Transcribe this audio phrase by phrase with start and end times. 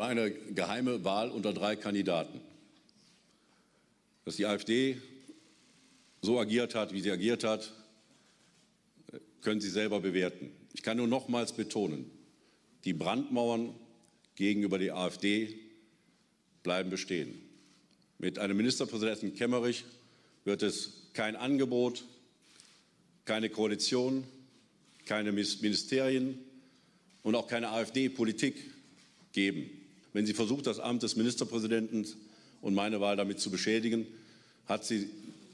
[0.00, 2.40] war eine geheime Wahl unter drei Kandidaten.
[4.24, 4.96] Dass die AfD
[6.22, 7.70] so agiert hat, wie sie agiert hat,
[9.42, 10.52] können Sie selber bewerten.
[10.72, 12.10] Ich kann nur nochmals betonen,
[12.84, 13.74] die Brandmauern
[14.36, 15.54] gegenüber der AfD
[16.62, 17.38] bleiben bestehen.
[18.18, 19.84] Mit einem Ministerpräsidenten Kemmerich
[20.44, 22.06] wird es kein Angebot,
[23.26, 24.24] keine Koalition,
[25.04, 26.38] keine Ministerien
[27.22, 28.56] und auch keine AfD-Politik
[29.32, 29.79] geben.
[30.12, 32.06] Wenn sie versucht, das Amt des Ministerpräsidenten
[32.60, 34.06] und meine Wahl damit zu beschädigen,
[34.66, 35.08] hat sie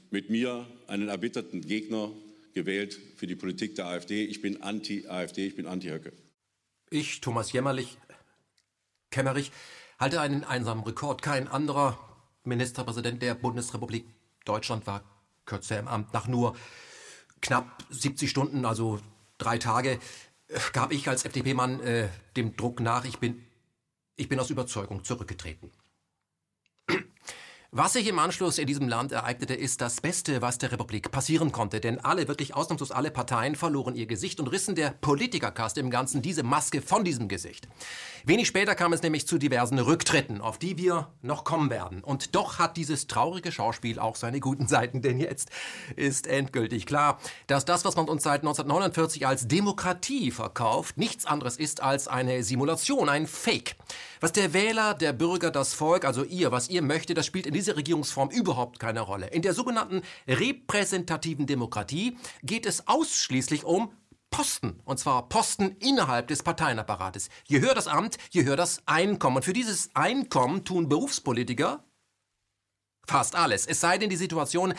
[0.09, 2.11] mit mir einen erbitterten Gegner
[2.53, 4.25] gewählt für die Politik der AfD.
[4.25, 6.11] Ich bin anti-AfD, ich bin anti-Höcke.
[6.89, 7.97] Ich, Thomas Jämmerlich,
[9.11, 9.51] Kemmerich,
[9.99, 11.21] halte einen einsamen Rekord.
[11.21, 11.99] Kein anderer
[12.43, 14.05] Ministerpräsident der Bundesrepublik
[14.45, 15.03] Deutschland war
[15.45, 16.13] kürzer im Amt.
[16.13, 16.55] Nach nur
[17.41, 18.99] knapp 70 Stunden, also
[19.37, 19.99] drei Tage,
[20.73, 23.05] gab ich als FDP-Mann äh, dem Druck nach.
[23.05, 23.43] Ich bin,
[24.17, 25.71] ich bin aus Überzeugung zurückgetreten.
[27.71, 31.51] Was sich im Anschluss in diesem Land ereignete, ist das Beste, was der Republik passieren
[31.51, 31.81] konnte.
[31.81, 36.21] Denn alle, wirklich ausnahmslos alle Parteien verloren ihr Gesicht und rissen der Politikerkaste im Ganzen
[36.21, 37.67] diese Maske von diesem Gesicht.
[38.23, 42.05] Wenig später kam es nämlich zu diversen Rücktritten, auf die wir noch kommen werden.
[42.05, 45.49] Und doch hat dieses traurige Schauspiel auch seine guten Seiten, denn jetzt
[45.97, 51.57] ist endgültig klar, dass das, was man uns seit 1949 als Demokratie verkauft, nichts anderes
[51.57, 53.75] ist als eine Simulation, ein Fake.
[54.19, 57.53] Was der Wähler, der Bürger, das Volk, also ihr, was ihr möchtet, das spielt in
[57.67, 59.27] dieser Regierungsform überhaupt keine Rolle.
[59.27, 63.91] In der sogenannten repräsentativen Demokratie geht es ausschließlich um
[64.29, 64.79] Posten.
[64.85, 67.29] Und zwar Posten innerhalb des Parteienapparates.
[67.45, 69.37] Je höher das Amt, je höher das Einkommen.
[69.37, 71.83] Und für dieses Einkommen tun Berufspolitiker
[73.05, 73.65] fast alles.
[73.65, 74.73] Es sei denn, die Situation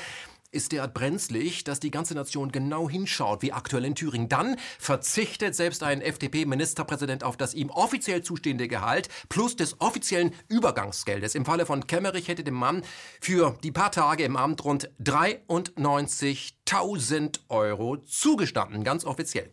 [0.50, 4.30] ist derart brenzlig, dass die ganze Nation genau hinschaut, wie aktuell in Thüringen.
[4.30, 11.34] Dann verzichtet selbst ein FDP-Ministerpräsident auf das ihm offiziell zustehende Gehalt plus des offiziellen Übergangsgeldes.
[11.34, 12.82] Im Falle von Kemmerich hätte dem Mann
[13.20, 19.52] für die paar Tage im Amt rund 93.000 Euro zugestanden, ganz offiziell.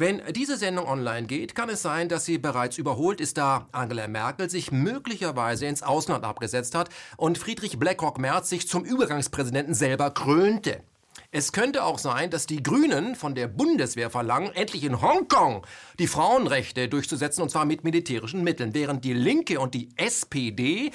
[0.00, 4.06] Wenn diese Sendung online geht, kann es sein, dass sie bereits überholt ist, da Angela
[4.06, 10.12] Merkel sich möglicherweise ins Ausland abgesetzt hat und Friedrich Blackrock Merz sich zum Übergangspräsidenten selber
[10.12, 10.84] krönte.
[11.32, 15.66] Es könnte auch sein, dass die Grünen von der Bundeswehr verlangen, endlich in Hongkong
[15.98, 20.92] die Frauenrechte durchzusetzen, und zwar mit militärischen Mitteln, während die Linke und die SPD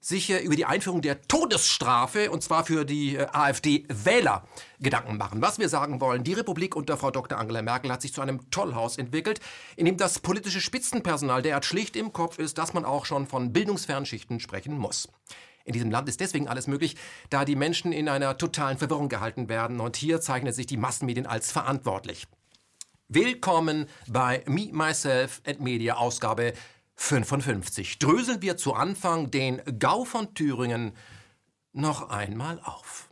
[0.00, 4.44] sich über die Einführung der Todesstrafe, und zwar für die äh, AfD-Wähler,
[4.80, 5.42] Gedanken machen.
[5.42, 7.38] Was wir sagen wollen, die Republik unter Frau Dr.
[7.38, 9.40] Angela Merkel hat sich zu einem Tollhaus entwickelt,
[9.76, 13.52] in dem das politische Spitzenpersonal derart schlicht im Kopf ist, dass man auch schon von
[13.52, 15.08] Bildungsfernschichten sprechen muss.
[15.64, 16.96] In diesem Land ist deswegen alles möglich,
[17.28, 21.26] da die Menschen in einer totalen Verwirrung gehalten werden und hier zeichnen sich die Massenmedien
[21.26, 22.26] als verantwortlich.
[23.08, 26.54] Willkommen bei Me, Myself and Media Ausgabe
[27.00, 30.92] 55 dröseln wir zu Anfang den Gau von Thüringen
[31.72, 33.08] noch einmal auf.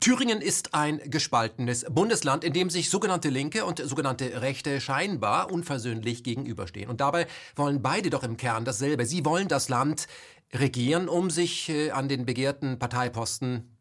[0.00, 6.24] Thüringen ist ein gespaltenes Bundesland, in dem sich sogenannte Linke und sogenannte Rechte scheinbar unversöhnlich
[6.24, 6.88] gegenüberstehen.
[6.88, 9.04] Und dabei wollen beide doch im Kern dasselbe.
[9.04, 10.08] Sie wollen das Land
[10.52, 13.76] regieren, um sich äh, an den begehrten Parteiposten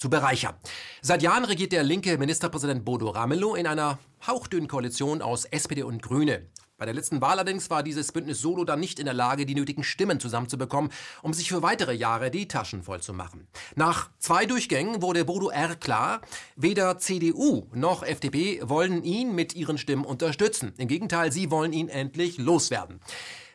[0.00, 0.54] zu bereichern.
[1.02, 6.02] Seit Jahren regiert der linke Ministerpräsident Bodo Ramelow in einer hauchdünnen Koalition aus SPD und
[6.02, 6.48] Grüne.
[6.78, 9.54] Bei der letzten Wahl allerdings war dieses Bündnis Solo dann nicht in der Lage, die
[9.54, 10.90] nötigen Stimmen zusammenzubekommen,
[11.20, 13.48] um sich für weitere Jahre die Taschen voll zu machen.
[13.76, 15.76] Nach zwei Durchgängen wurde Bodo R.
[15.76, 16.22] klar,
[16.56, 20.72] weder CDU noch FDP wollen ihn mit ihren Stimmen unterstützen.
[20.78, 23.00] Im Gegenteil, sie wollen ihn endlich loswerden.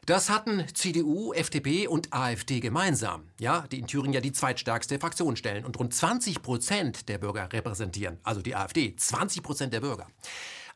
[0.05, 5.35] Das hatten CDU, FDP und AfD gemeinsam, ja, die in Thüringen ja die zweitstärkste Fraktion
[5.35, 8.19] stellen und rund 20 Prozent der Bürger repräsentieren.
[8.21, 10.05] Also die AfD, 20 Prozent der Bürger.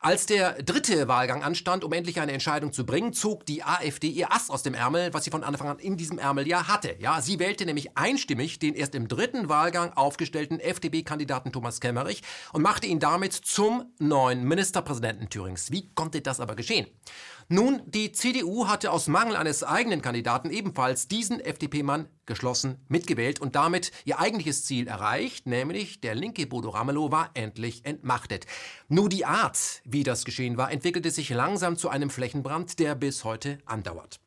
[0.02, 4.32] Als der dritte Wahlgang anstand, um endlich eine Entscheidung zu bringen, zog die AfD ihr
[4.32, 6.96] Ass aus dem Ärmel, was sie von Anfang an in diesem Ärmel ja hatte.
[6.98, 12.22] Ja, sie wählte nämlich einstimmig den erst im dritten Wahlgang aufgestellten FDP-Kandidaten Thomas Kemmerich
[12.54, 15.70] und machte ihn damit zum neuen Ministerpräsidenten Thürings.
[15.70, 16.86] Wie konnte das aber geschehen?
[17.52, 23.56] Nun, die CDU hatte aus Mangel eines eigenen Kandidaten ebenfalls diesen FDP-Mann geschlossen mitgewählt und
[23.56, 28.46] damit ihr eigentliches Ziel erreicht, nämlich der linke Bodo Ramelow war endlich entmachtet.
[28.86, 33.24] Nur die Art, wie das geschehen war, entwickelte sich langsam zu einem Flächenbrand, der bis
[33.24, 34.20] heute andauert.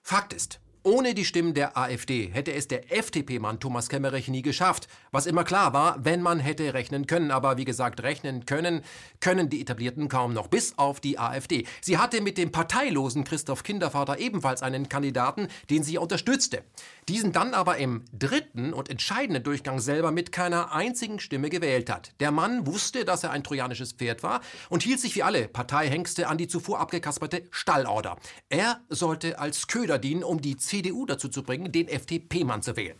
[0.00, 4.86] Fakt ist, Ohne die Stimmen der AfD hätte es der FDP-Mann Thomas Kemmerich nie geschafft.
[5.10, 7.32] Was immer klar war, wenn man hätte rechnen können.
[7.32, 8.82] Aber wie gesagt, rechnen können,
[9.18, 11.66] können die Etablierten kaum noch, bis auf die AfD.
[11.80, 16.62] Sie hatte mit dem parteilosen Christoph Kindervater ebenfalls einen Kandidaten, den sie unterstützte.
[17.08, 22.12] Diesen dann aber im dritten und entscheidenden Durchgang selber mit keiner einzigen Stimme gewählt hat.
[22.18, 26.26] Der Mann wusste, dass er ein trojanisches Pferd war und hielt sich wie alle Parteihengste
[26.26, 28.16] an die zuvor abgekasperte Stallorder.
[28.48, 32.98] Er sollte als Köder dienen, um die CDU dazu zu bringen, den FDP-Mann zu wählen.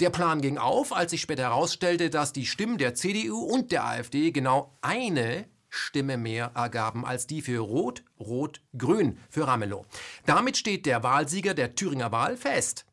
[0.00, 3.84] Der Plan ging auf, als sich später herausstellte, dass die Stimmen der CDU und der
[3.84, 9.86] AfD genau eine Stimme mehr ergaben als die für Rot, Rot, Grün für Ramelow.
[10.24, 12.86] Damit steht der Wahlsieger der Thüringer Wahl fest.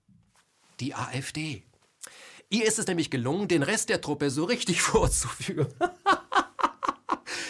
[0.80, 1.64] Die AfD.
[2.50, 5.68] Ihr ist es nämlich gelungen, den Rest der Truppe so richtig vorzuführen.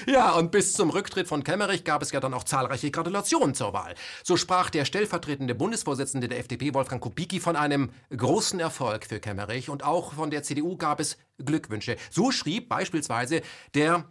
[0.05, 3.71] Ja, und bis zum Rücktritt von Kemmerich gab es ja dann auch zahlreiche Gratulationen zur
[3.71, 3.95] Wahl.
[4.23, 9.69] So sprach der stellvertretende Bundesvorsitzende der FDP, Wolfgang Kubicki, von einem großen Erfolg für Kemmerich
[9.69, 11.95] und auch von der CDU gab es Glückwünsche.
[12.11, 13.41] So schrieb beispielsweise
[13.75, 14.05] der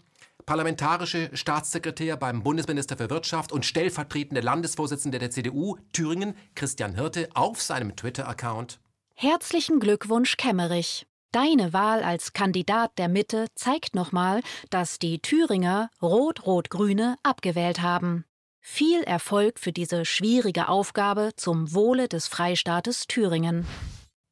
[0.46, 7.60] parlamentarische Staatssekretär beim Bundesminister für Wirtschaft und stellvertretende Landesvorsitzende der CDU Thüringen, Christian Hirte, auf
[7.60, 8.80] seinem Twitter-Account.
[9.14, 11.06] Herzlichen Glückwunsch, Kemmerich.
[11.32, 18.24] Deine Wahl als Kandidat der Mitte zeigt nochmal, dass die Thüringer Rot-Rot-Grüne abgewählt haben.
[18.60, 23.66] Viel Erfolg für diese schwierige Aufgabe zum Wohle des Freistaates Thüringen.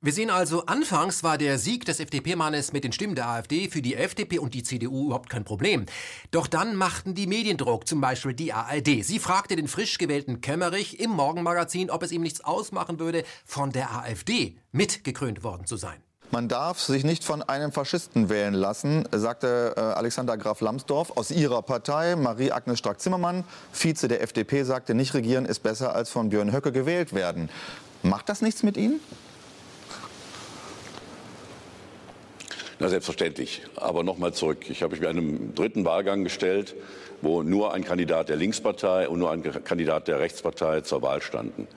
[0.02, 3.82] Wir sehen also, anfangs war der Sieg des FDP-Mannes mit den Stimmen der AfD für
[3.82, 5.85] die FDP und die CDU überhaupt kein Problem.
[6.31, 9.05] Doch dann machten die Medien Druck, zum Beispiel die ARD.
[9.05, 13.73] Sie fragte den frisch gewählten Kämmerich im Morgenmagazin, ob es ihm nichts ausmachen würde, von
[13.73, 16.00] der AfD mitgekrönt worden zu sein.
[16.31, 21.31] Man darf sich nicht von einem Faschisten wählen lassen, sagte äh, Alexander Graf Lambsdorff aus
[21.31, 22.17] ihrer Partei.
[22.17, 27.12] Marie-Agnes Strack-Zimmermann, Vize der FDP, sagte, nicht regieren ist besser als von Björn Höcke gewählt
[27.12, 27.50] werden.
[28.02, 28.99] Macht das nichts mit Ihnen?
[32.82, 33.61] Na, selbstverständlich.
[33.77, 34.71] Aber nochmal zurück.
[34.71, 36.75] Ich habe mich bei einem dritten Wahlgang gestellt,
[37.21, 41.69] wo nur ein Kandidat der Linkspartei und nur ein Kandidat der Rechtspartei zur Wahl standen.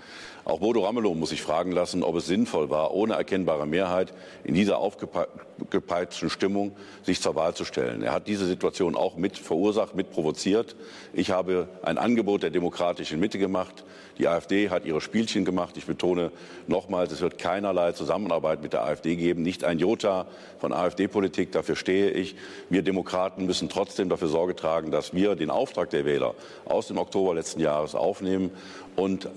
[0.45, 4.13] Auch Bodo Ramelow muss sich fragen lassen, ob es sinnvoll war, ohne erkennbare Mehrheit
[4.43, 6.73] in dieser aufgepeitschten Stimmung
[7.03, 8.03] sich zur Wahl zu stellen.
[8.03, 10.75] Er hat diese Situation auch mit verursacht, mit provoziert.
[11.13, 13.85] Ich habe ein Angebot der demokratischen Mitte gemacht.
[14.17, 15.77] Die AfD hat ihre Spielchen gemacht.
[15.77, 16.31] Ich betone
[16.67, 20.27] nochmals, es wird keinerlei Zusammenarbeit mit der AfD geben, nicht ein Jota
[20.59, 21.53] von AfD-Politik.
[21.53, 22.35] Dafür stehe ich.
[22.69, 26.35] Wir Demokraten müssen trotzdem dafür Sorge tragen, dass wir den Auftrag der Wähler
[26.65, 28.51] aus dem Oktober letzten Jahres aufnehmen
[28.97, 29.29] und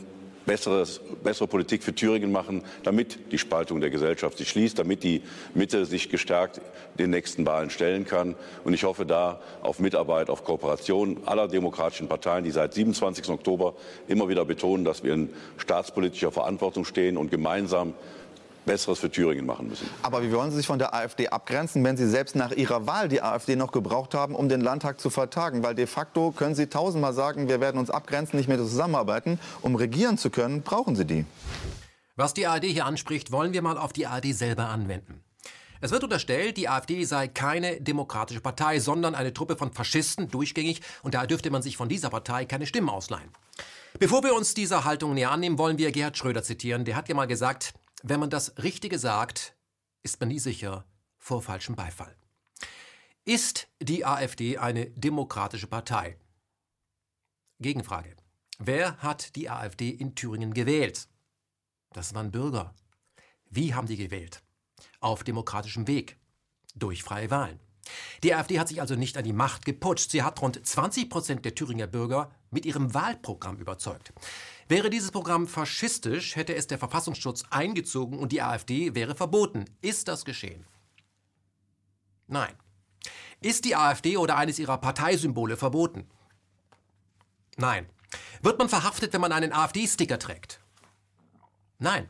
[0.47, 5.23] besseres, bessere Politik für Thüringen machen, damit die Spaltung der Gesellschaft sich schließt, damit die
[5.55, 6.61] Mitte sich gestärkt
[6.99, 8.35] den nächsten Wahlen stellen kann.
[8.65, 13.29] Und ich hoffe da auf Mitarbeit, auf Kooperation aller demokratischen Parteien, die seit 27.
[13.29, 13.75] Oktober
[14.09, 17.95] immer wieder betonen, dass wir in staatspolitischer Verantwortung stehen und gemeinsam
[18.67, 19.89] Besseres für Thüringen machen müssen.
[20.03, 23.09] Aber wie wollen Sie sich von der AfD abgrenzen, wenn Sie selbst nach Ihrer Wahl
[23.09, 25.63] die AfD noch gebraucht haben, um den Landtag zu vertagen?
[25.63, 29.39] Weil de facto können Sie tausendmal sagen, wir werden uns abgrenzen, nicht mehr zusammenarbeiten.
[29.63, 31.25] Um regieren zu können, brauchen Sie die.
[32.17, 35.23] Was die ARD hier anspricht, wollen wir mal auf die ARD selber anwenden.
[35.81, 40.81] Es wird unterstellt, die AfD sei keine demokratische Partei, sondern eine Truppe von Faschisten, durchgängig,
[41.03, 43.29] und daher dürfte man sich von dieser Partei keine Stimmen ausleihen.
[43.99, 46.85] Bevor wir uns dieser Haltung näher annehmen, wollen wir Gerhard Schröder zitieren.
[46.85, 47.75] Der hat ja mal gesagt,
[48.09, 49.57] wenn man das Richtige sagt,
[50.03, 50.85] ist man nie sicher
[51.19, 52.15] vor falschem Beifall.
[53.25, 56.17] Ist die AfD eine demokratische Partei?
[57.59, 58.15] Gegenfrage.
[58.59, 61.09] Wer hat die AfD in Thüringen gewählt?
[61.93, 62.75] Das waren Bürger.
[63.51, 64.43] Wie haben die gewählt?
[65.01, 66.17] Auf demokratischem Weg.
[66.77, 67.59] Durch freie Wahlen.
[68.23, 70.11] Die AfD hat sich also nicht an die Macht geputscht.
[70.11, 74.13] Sie hat rund 20 Prozent der Thüringer Bürger mit ihrem Wahlprogramm überzeugt.
[74.69, 79.65] Wäre dieses Programm faschistisch, hätte es der Verfassungsschutz eingezogen und die AfD wäre verboten.
[79.81, 80.67] Ist das geschehen?
[82.27, 82.55] Nein.
[83.41, 86.09] Ist die AfD oder eines ihrer Parteisymbole verboten?
[87.57, 87.87] Nein.
[88.43, 90.61] Wird man verhaftet, wenn man einen AfD-Sticker trägt?
[91.79, 92.09] Nein.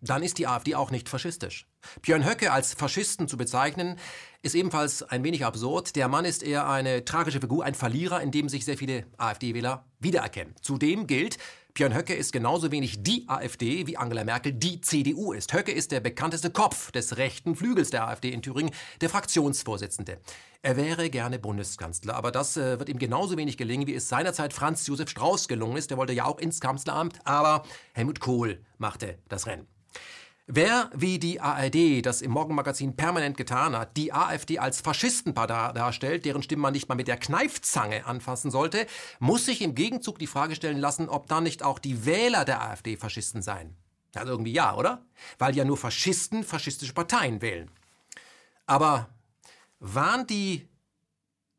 [0.00, 1.66] Dann ist die AfD auch nicht faschistisch.
[2.02, 3.98] Björn Höcke als Faschisten zu bezeichnen,
[4.42, 5.96] ist ebenfalls ein wenig absurd.
[5.96, 9.84] Der Mann ist eher eine tragische Figur, ein Verlierer, in dem sich sehr viele AfD-Wähler
[9.98, 10.54] wiedererkennen.
[10.62, 11.38] Zudem gilt,
[11.78, 15.52] Björn Höcke ist genauso wenig die AfD, wie Angela Merkel die CDU ist.
[15.52, 20.18] Höcke ist der bekannteste Kopf des rechten Flügels der AfD in Thüringen, der Fraktionsvorsitzende.
[20.60, 24.52] Er wäre gerne Bundeskanzler, aber das äh, wird ihm genauso wenig gelingen, wie es seinerzeit
[24.52, 25.90] Franz Josef Strauß gelungen ist.
[25.90, 29.68] Der wollte ja auch ins Kanzleramt, aber Helmut Kohl machte das Rennen.
[30.50, 36.24] Wer, wie die ARD das im Morgenmagazin permanent getan hat, die AfD als Faschistenpartei darstellt,
[36.24, 38.86] deren Stimme man nicht mal mit der Kneifzange anfassen sollte,
[39.18, 42.62] muss sich im Gegenzug die Frage stellen lassen, ob dann nicht auch die Wähler der
[42.62, 43.76] AfD Faschisten seien.
[44.14, 45.04] Also irgendwie ja, oder?
[45.36, 47.70] Weil ja nur Faschisten faschistische Parteien wählen.
[48.64, 49.10] Aber
[49.80, 50.66] waren die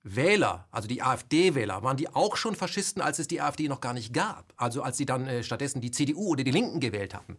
[0.01, 3.93] Wähler, also die AfD-Wähler, waren die auch schon Faschisten, als es die AfD noch gar
[3.93, 4.51] nicht gab?
[4.58, 7.38] Also als sie dann äh, stattdessen die CDU oder die Linken gewählt hatten?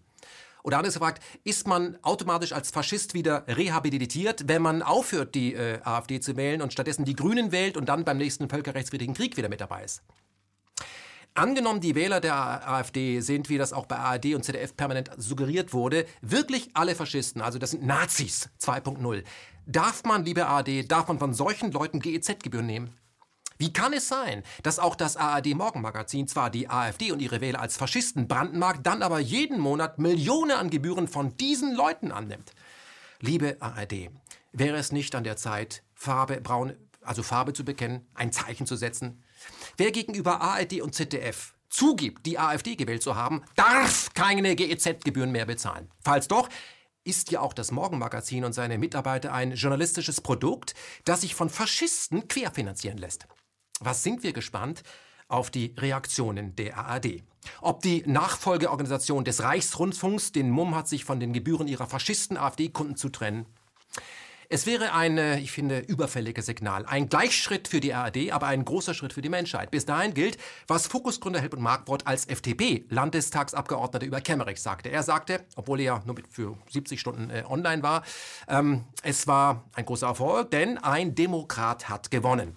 [0.62, 5.81] Oder anders gefragt, ist man automatisch als Faschist wieder rehabilitiert, wenn man aufhört, die äh,
[5.83, 9.49] AfD zu wählen und stattdessen die Grünen wählt und dann beim nächsten völkerrechtswidrigen Krieg wieder
[9.49, 10.02] mit dabei ist?
[11.35, 15.73] Angenommen, die Wähler der AfD sind, wie das auch bei ARD und ZDF permanent suggeriert
[15.73, 19.23] wurde, wirklich alle Faschisten, also das sind Nazis 2.0.
[19.67, 23.00] Darf man, liebe ARD, darf von solchen Leuten GEZ-Gebühren nehmen?
[23.61, 27.61] Wie kann es sein, dass auch das ARD Morgenmagazin zwar die AfD und ihre Wähler
[27.61, 32.55] als Faschisten brandmarkt, dann aber jeden Monat Millionen an Gebühren von diesen Leuten annimmt?
[33.21, 34.09] Liebe ARD,
[34.52, 38.76] wäre es nicht an der Zeit, Farbe, braun, also Farbe zu bekennen, ein Zeichen zu
[38.76, 39.23] setzen?
[39.76, 45.45] Wer gegenüber ARD und ZDF zugibt, die AfD gewählt zu haben, darf keine GEZ-Gebühren mehr
[45.45, 45.90] bezahlen.
[46.02, 46.49] Falls doch,
[47.05, 50.75] ist ja auch das Morgenmagazin und seine Mitarbeiter ein journalistisches Produkt,
[51.05, 53.26] das sich von Faschisten querfinanzieren lässt.
[53.82, 54.82] Was sind wir gespannt
[55.28, 57.22] auf die Reaktionen der ARD?
[57.62, 63.08] Ob die Nachfolgeorganisation des Reichsrundfunks den Mumm hat, sich von den Gebühren ihrer Faschisten-AfD-Kunden zu
[63.08, 63.46] trennen?
[64.50, 66.84] Es wäre ein, ich finde, überfälliges Signal.
[66.84, 69.70] Ein Gleichschritt für die ARD, aber ein großer Schritt für die Menschheit.
[69.70, 74.90] Bis dahin gilt, was Fokusgründer Helmut Markwort als FDP-Landestagsabgeordneter über Kemmerich sagte.
[74.90, 78.02] Er sagte, obwohl er ja nur für 70 Stunden äh, online war,
[78.46, 82.56] ähm, es war ein großer Erfolg, denn ein Demokrat hat gewonnen.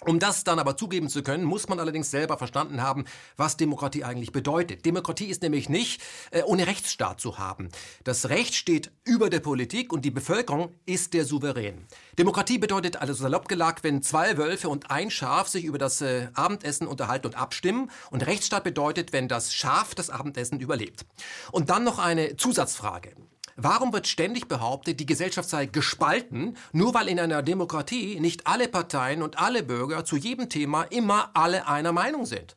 [0.00, 3.04] Um das dann aber zugeben zu können, muss man allerdings selber verstanden haben,
[3.36, 4.84] was Demokratie eigentlich bedeutet.
[4.84, 7.68] Demokratie ist nämlich nicht, äh, ohne Rechtsstaat zu haben.
[8.02, 11.86] Das Recht steht über der Politik und die Bevölkerung ist der Souverän.
[12.18, 16.28] Demokratie bedeutet also salopp gelagt, wenn zwei Wölfe und ein Schaf sich über das äh,
[16.34, 17.90] Abendessen unterhalten und abstimmen.
[18.10, 21.06] Und Rechtsstaat bedeutet, wenn das Schaf das Abendessen überlebt.
[21.52, 23.14] Und dann noch eine Zusatzfrage.
[23.56, 28.68] Warum wird ständig behauptet, die Gesellschaft sei gespalten, nur weil in einer Demokratie nicht alle
[28.68, 32.56] Parteien und alle Bürger zu jedem Thema immer alle einer Meinung sind?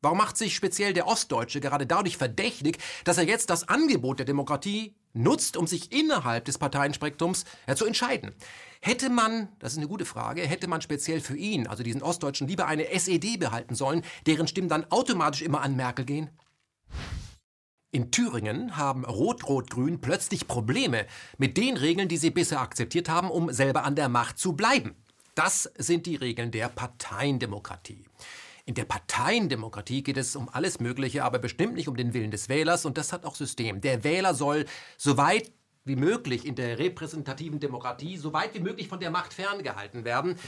[0.00, 4.26] Warum macht sich speziell der Ostdeutsche gerade dadurch verdächtig, dass er jetzt das Angebot der
[4.26, 8.32] Demokratie nutzt, um sich innerhalb des Parteienspektrums ja, zu entscheiden?
[8.80, 12.48] Hätte man, das ist eine gute Frage, hätte man speziell für ihn, also diesen Ostdeutschen,
[12.48, 16.30] lieber eine SED behalten sollen, deren Stimmen dann automatisch immer an Merkel gehen?
[17.90, 21.06] In Thüringen haben Rot-Rot-Grün plötzlich Probleme
[21.38, 24.94] mit den Regeln, die sie bisher akzeptiert haben, um selber an der Macht zu bleiben.
[25.34, 28.04] Das sind die Regeln der Parteiendemokratie.
[28.66, 32.50] In der Parteiendemokratie geht es um alles Mögliche, aber bestimmt nicht um den Willen des
[32.50, 33.80] Wählers und das hat auch System.
[33.80, 34.66] Der Wähler soll
[34.98, 35.50] so weit
[35.84, 40.38] wie möglich in der repräsentativen Demokratie so weit wie möglich von der Macht ferngehalten werden,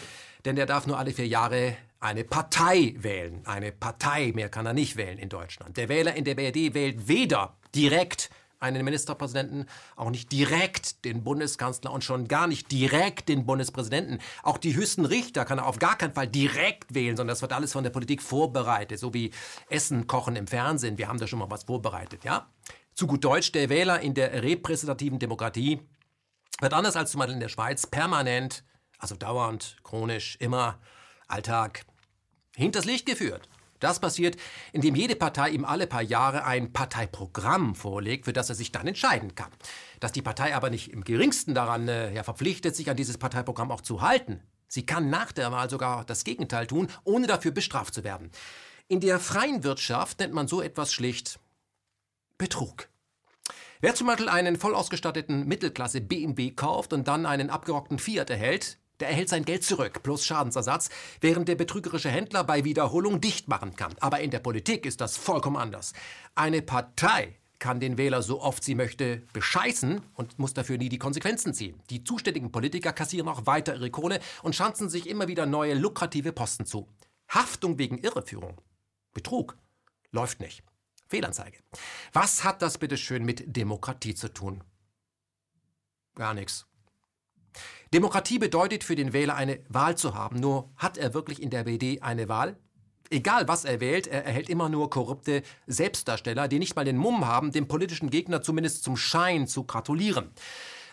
[0.45, 3.43] denn er darf nur alle vier Jahre eine Partei wählen.
[3.45, 5.77] Eine Partei, mehr kann er nicht wählen in Deutschland.
[5.77, 8.31] Der Wähler in der BRD wählt weder direkt
[8.61, 9.67] einen Ministerpräsidenten,
[9.97, 14.19] auch nicht direkt den Bundeskanzler und schon gar nicht direkt den Bundespräsidenten.
[14.43, 17.53] Auch die höchsten Richter kann er auf gar keinen Fall direkt wählen, sondern das wird
[17.53, 19.31] alles von der Politik vorbereitet, so wie
[19.69, 20.99] Essen kochen im Fernsehen.
[20.99, 22.49] Wir haben da schon mal was vorbereitet, ja?
[22.93, 25.81] Zu gut Deutsch, der Wähler in der repräsentativen Demokratie
[26.61, 28.63] wird anders als zum Beispiel in der Schweiz permanent,
[29.01, 30.79] also dauernd, chronisch, immer
[31.27, 31.85] Alltag
[32.55, 33.49] hinters Licht geführt.
[33.81, 34.37] Das passiert,
[34.73, 38.87] indem jede Partei ihm alle paar Jahre ein Parteiprogramm vorlegt, für das er sich dann
[38.87, 39.51] entscheiden kann.
[40.01, 43.71] Dass die Partei aber nicht im geringsten daran äh, ja, verpflichtet, sich an dieses Parteiprogramm
[43.71, 44.43] auch zu halten.
[44.69, 48.31] Sie kann nach der Wahl sogar das Gegenteil tun, ohne dafür bestraft zu werden.
[48.87, 51.41] In der freien Wirtschaft nennt man so etwas schlicht
[52.37, 52.89] Betrug.
[53.81, 58.79] Wer zum Beispiel einen voll ausgestatteten Mittelklasse BMW kauft und dann einen abgerockten Fiat erhält,
[59.01, 60.91] der erhält sein Geld zurück plus Schadensersatz,
[61.21, 63.95] während der betrügerische Händler bei Wiederholung dicht machen kann.
[64.01, 65.93] Aber in der Politik ist das vollkommen anders.
[66.35, 70.99] Eine Partei kann den Wähler so oft sie möchte bescheißen und muss dafür nie die
[70.99, 71.81] Konsequenzen ziehen.
[71.91, 76.33] Die zuständigen Politiker kassieren auch weiter ihre Kohle und schanzen sich immer wieder neue lukrative
[76.33, 76.89] Posten zu.
[77.29, 78.61] Haftung wegen Irreführung,
[79.13, 79.57] Betrug
[80.11, 80.65] läuft nicht.
[81.07, 81.59] Fehlanzeige.
[82.13, 84.65] Was hat das bitte schön mit Demokratie zu tun?
[86.15, 86.67] Gar nichts.
[87.93, 90.39] Demokratie bedeutet für den Wähler eine Wahl zu haben.
[90.39, 92.57] Nur hat er wirklich in der BD eine Wahl?
[93.11, 97.27] Egal was er wählt, er erhält immer nur korrupte Selbstdarsteller, die nicht mal den Mumm
[97.27, 100.31] haben, dem politischen Gegner zumindest zum Schein zu gratulieren.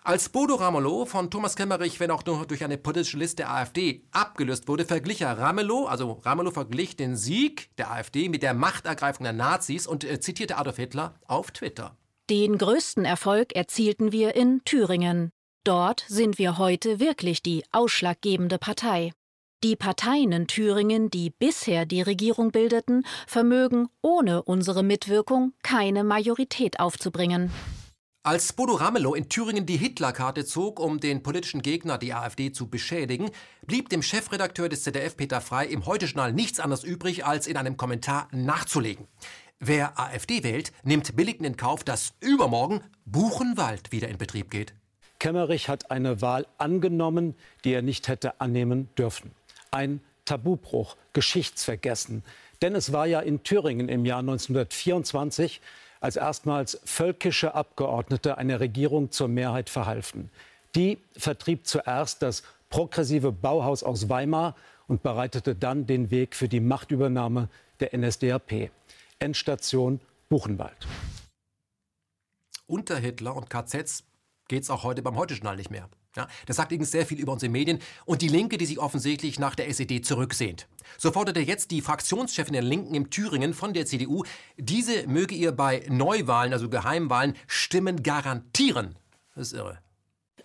[0.04, 4.02] Als Bodo Ramelow von Thomas Kemmerich, wenn auch nur durch eine politische Liste der AfD,
[4.12, 9.26] abgelöst wurde, verglich er Ramelow, also Ramelow verglich den Sieg der AfD mit der Machtergreifung
[9.26, 11.96] der Nazis und äh, zitierte Adolf Hitler auf Twitter.
[12.30, 15.32] Den größten Erfolg erzielten wir in Thüringen.
[15.68, 19.12] Dort sind wir heute wirklich die ausschlaggebende Partei.
[19.66, 26.80] Die Parteien in Thüringen, die bisher die Regierung bildeten, vermögen ohne unsere Mitwirkung keine Majorität
[26.80, 27.52] aufzubringen.
[28.24, 32.70] Als Bodo Ramelow in Thüringen die Hitlerkarte zog, um den politischen Gegner, die AfD, zu
[32.70, 33.30] beschädigen,
[33.66, 37.76] blieb dem Chefredakteur des ZDF Peter Frei im Heute-Journal nichts anderes übrig, als in einem
[37.76, 39.06] Kommentar nachzulegen.
[39.60, 44.74] Wer AfD wählt, nimmt billigend in Kauf, dass übermorgen Buchenwald wieder in Betrieb geht.
[45.20, 49.32] Kemmerich hat eine Wahl angenommen, die er nicht hätte annehmen dürfen.
[49.72, 52.24] Ein Tabubruch, Geschichtsvergessen.
[52.62, 55.62] Denn es war ja in Thüringen im Jahr 1924
[56.00, 60.30] als erstmals völkische Abgeordnete einer Regierung zur Mehrheit verhalfen.
[60.76, 64.56] Die vertrieb zuerst das progressive Bauhaus aus Weimar
[64.88, 68.70] und bereitete dann den Weg für die Machtübernahme der NSDAP.
[69.20, 70.88] Endstation Buchenwald.
[72.68, 74.04] Unter Hitler und KZs
[74.48, 75.90] geht es auch heute beim Heute-Journal nicht mehr.
[76.16, 79.38] Ja, das sagt übrigens sehr viel über unsere Medien und die Linke, die sich offensichtlich
[79.38, 80.68] nach der SED zurücksehnt.
[80.98, 84.24] So forderte jetzt die Fraktionschefin der Linken in Thüringen von der CDU,
[84.58, 88.96] diese möge ihr bei Neuwahlen, also Geheimwahlen, Stimmen garantieren.
[89.36, 89.80] Das ist irre.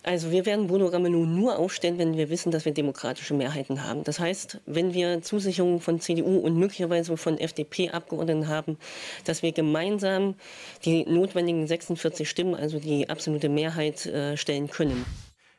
[0.03, 4.03] Also wir werden Bruno Ramelow nur aufstellen, wenn wir wissen, dass wir demokratische Mehrheiten haben.
[4.03, 8.77] Das heißt, wenn wir Zusicherungen von CDU und möglicherweise von FDP-Abgeordneten haben,
[9.23, 10.35] dass wir gemeinsam
[10.83, 15.05] die notwendigen 46 Stimmen, also die absolute Mehrheit, äh, stellen können.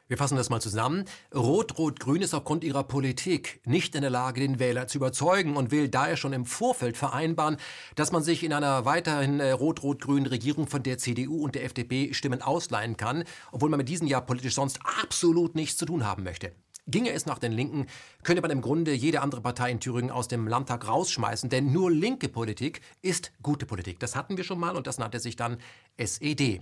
[0.07, 1.07] Wir fassen das mal zusammen.
[1.35, 5.89] Rot-Rot-Grün ist aufgrund ihrer Politik nicht in der Lage, den Wähler zu überzeugen und will
[5.89, 7.57] daher schon im Vorfeld vereinbaren,
[7.95, 12.13] dass man sich in einer weiterhin äh, rot-rot-grünen Regierung von der CDU und der FDP
[12.13, 16.23] Stimmen ausleihen kann, obwohl man mit diesen ja politisch sonst absolut nichts zu tun haben
[16.23, 16.53] möchte.
[16.87, 17.87] Ginge es nach den Linken,
[18.25, 21.91] könnte man im Grunde jede andere Partei in Thüringen aus dem Landtag rausschmeißen, denn nur
[21.91, 24.01] linke Politik ist gute Politik.
[24.01, 25.57] Das hatten wir schon mal und das nannte sich dann
[25.97, 26.61] SED.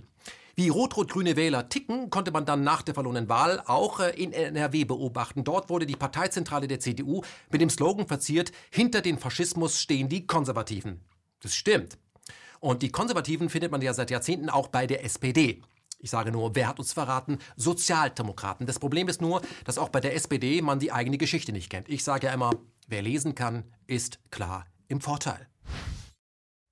[0.55, 4.85] Wie rot-rot-grüne Wähler ticken, konnte man dann nach der verlorenen Wahl auch äh, in NRW
[4.85, 5.43] beobachten.
[5.43, 10.27] Dort wurde die Parteizentrale der CDU mit dem Slogan verziert, hinter den Faschismus stehen die
[10.27, 11.01] Konservativen.
[11.41, 11.97] Das stimmt.
[12.59, 15.63] Und die Konservativen findet man ja seit Jahrzehnten auch bei der SPD.
[15.97, 17.39] Ich sage nur, wer hat uns verraten?
[17.55, 18.67] Sozialdemokraten.
[18.67, 21.89] Das Problem ist nur, dass auch bei der SPD man die eigene Geschichte nicht kennt.
[21.89, 22.51] Ich sage ja immer,
[22.87, 25.47] wer lesen kann, ist klar im Vorteil.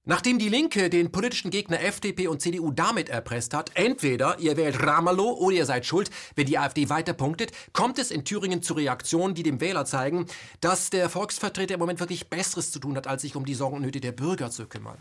[0.03, 4.81] Nachdem die Linke den politischen Gegner FDP und CDU damit erpresst hat, entweder ihr wählt
[4.81, 8.73] Ramelow oder ihr seid schuld, wenn die AfD weiter punktet, kommt es in Thüringen zu
[8.73, 10.25] Reaktionen, die dem Wähler zeigen,
[10.59, 13.75] dass der Volksvertreter im Moment wirklich Besseres zu tun hat, als sich um die Sorgen
[13.75, 14.97] und Nöte der Bürger zu kümmern.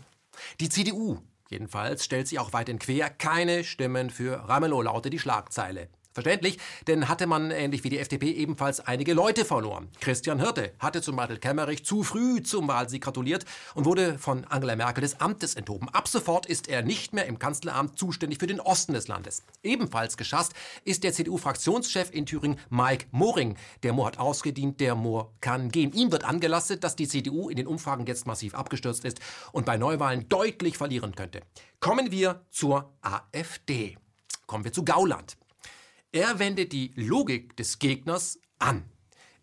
[0.59, 1.17] Die CDU
[1.49, 3.09] jedenfalls stellt sich auch weiterhin quer.
[3.09, 5.89] Keine Stimmen für Ramelow lautet die Schlagzeile.
[6.13, 9.87] Verständlich, denn hatte man ähnlich wie die FDP ebenfalls einige Leute verloren.
[10.01, 13.45] Christian Hirte hatte zum Beispiel Kemmerich zu früh zum Wahlsieg gratuliert
[13.75, 15.87] und wurde von Angela Merkel des Amtes enthoben.
[15.89, 19.43] Ab sofort ist er nicht mehr im Kanzleramt zuständig für den Osten des Landes.
[19.63, 23.55] Ebenfalls geschasst ist der CDU-Fraktionschef in Thüringen Mike Moring.
[23.83, 25.93] Der Moor hat ausgedient, der Moor kann gehen.
[25.93, 29.21] Ihm wird angelastet, dass die CDU in den Umfragen jetzt massiv abgestürzt ist
[29.53, 31.39] und bei Neuwahlen deutlich verlieren könnte.
[31.79, 33.97] Kommen wir zur AfD.
[34.45, 35.37] Kommen wir zu Gauland.
[36.13, 38.83] Er wendet die Logik des Gegners an.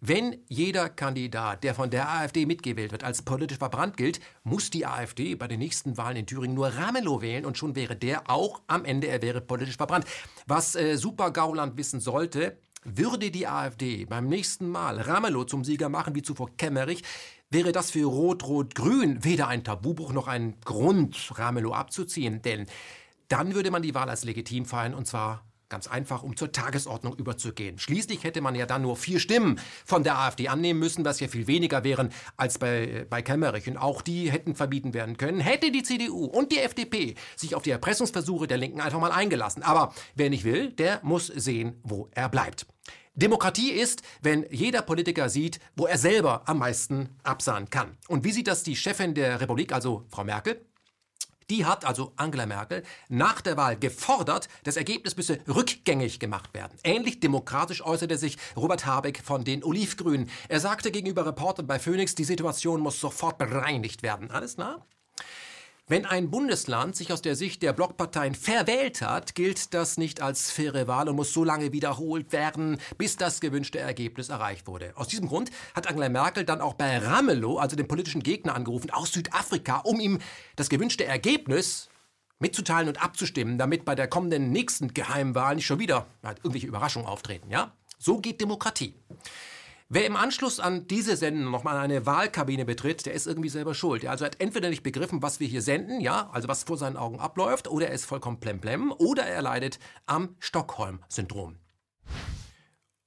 [0.02, 4.84] Wenn jeder Kandidat, der von der AfD mitgewählt wird, als politisch verbrannt gilt, muss die
[4.84, 8.60] AfD bei den nächsten Wahlen in Thüringen nur Ramelow wählen und schon wäre der auch
[8.66, 10.04] am Ende, er wäre politisch verbrannt.
[10.46, 15.88] Was äh, Super Gauland wissen sollte, würde die AfD beim nächsten Mal Ramelow zum Sieger
[15.88, 17.02] machen, wie zuvor Kemmerich,
[17.48, 22.42] wäre das für Rot-Rot-Grün weder ein Tabubruch noch ein Grund, Ramelow abzuziehen.
[22.42, 22.66] Denn
[23.28, 27.14] dann würde man die Wahl als legitim feiern und zwar Ganz einfach, um zur Tagesordnung
[27.16, 27.78] überzugehen.
[27.78, 31.28] Schließlich hätte man ja dann nur vier Stimmen von der AfD annehmen müssen, was ja
[31.28, 33.68] viel weniger wären als bei, bei Kemmerich.
[33.68, 37.64] Und auch die hätten verbieten werden können, hätte die CDU und die FDP sich auf
[37.64, 39.62] die Erpressungsversuche der Linken einfach mal eingelassen.
[39.62, 42.66] Aber wer nicht will, der muss sehen, wo er bleibt.
[43.14, 47.98] Demokratie ist, wenn jeder Politiker sieht, wo er selber am meisten absahen kann.
[48.06, 50.64] Und wie sieht das die Chefin der Republik, also Frau Merkel?
[51.50, 56.78] Die hat, also Angela Merkel, nach der Wahl gefordert, das Ergebnis müsse rückgängig gemacht werden.
[56.84, 60.28] Ähnlich demokratisch äußerte sich Robert Habeck von den Olivgrünen.
[60.48, 64.30] Er sagte gegenüber Reportern bei Phoenix, die Situation muss sofort bereinigt werden.
[64.30, 64.86] Alles klar?
[65.90, 70.50] Wenn ein Bundesland sich aus der Sicht der Blockparteien verwählt hat, gilt das nicht als
[70.50, 74.92] faire Wahl und muss so lange wiederholt werden, bis das gewünschte Ergebnis erreicht wurde.
[74.96, 78.90] Aus diesem Grund hat Angela Merkel dann auch bei Ramelow, also dem politischen Gegner, angerufen
[78.90, 80.18] aus Südafrika, um ihm
[80.56, 81.88] das gewünschte Ergebnis
[82.38, 87.50] mitzuteilen und abzustimmen, damit bei der kommenden nächsten Geheimwahl nicht schon wieder irgendwelche Überraschungen auftreten.
[87.50, 87.72] Ja?
[87.98, 88.92] So geht Demokratie.
[89.90, 94.04] Wer im Anschluss an diese Sendung nochmal eine Wahlkabine betritt, der ist irgendwie selber schuld.
[94.04, 96.98] Also er hat entweder nicht begriffen, was wir hier senden, ja, also was vor seinen
[96.98, 101.56] Augen abläuft, oder er ist vollkommen plemplem, oder er leidet am Stockholm-Syndrom.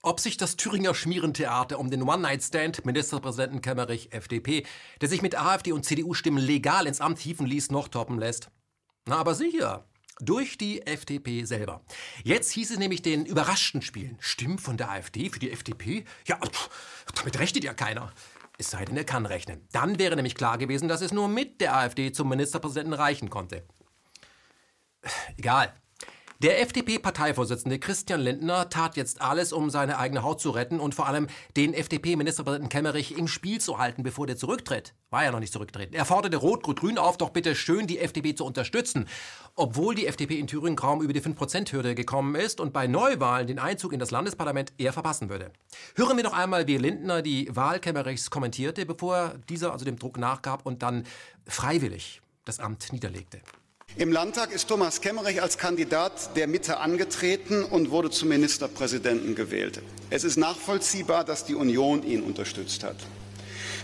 [0.01, 4.65] ob sich das Thüringer Schmierentheater um den One-Night-Stand Ministerpräsidenten Kemmerich, FDP,
[4.99, 8.49] der sich mit AfD und CDU-Stimmen legal ins Amt hieven ließ, noch toppen lässt?
[9.05, 9.85] Na, aber sicher.
[10.23, 11.81] Durch die FDP selber.
[12.23, 14.17] Jetzt hieß es nämlich den überraschten Spielen.
[14.19, 16.05] Stimmen von der AfD für die FDP?
[16.27, 16.69] Ja, pff,
[17.15, 18.13] damit rechnet ja keiner.
[18.59, 19.67] Es sei denn, er kann rechnen.
[19.71, 23.65] Dann wäre nämlich klar gewesen, dass es nur mit der AfD zum Ministerpräsidenten reichen konnte.
[25.37, 25.73] Egal.
[26.41, 31.05] Der FDP-Parteivorsitzende Christian Lindner tat jetzt alles, um seine eigene Haut zu retten und vor
[31.05, 34.95] allem den FDP-Ministerpräsidenten Kemmerich im Spiel zu halten, bevor der zurücktritt.
[35.11, 35.93] War ja noch nicht zurücktreten.
[35.93, 39.07] Er forderte Rot-Rot-Grün auf, doch bitte schön die FDP zu unterstützen.
[39.55, 43.59] Obwohl die FDP in Thüringen kaum über die 5%-Hürde gekommen ist und bei Neuwahlen den
[43.59, 45.51] Einzug in das Landesparlament eher verpassen würde.
[45.93, 50.17] Hören wir noch einmal, wie Lindner die Wahl Kemmerichs kommentierte, bevor dieser also dem Druck
[50.17, 51.05] nachgab und dann
[51.45, 53.41] freiwillig das Amt niederlegte.
[53.97, 59.81] Im Landtag ist Thomas Kemmerich als Kandidat der Mitte angetreten und wurde zum Ministerpräsidenten gewählt.
[60.09, 62.95] Es ist nachvollziehbar, dass die Union ihn unterstützt hat.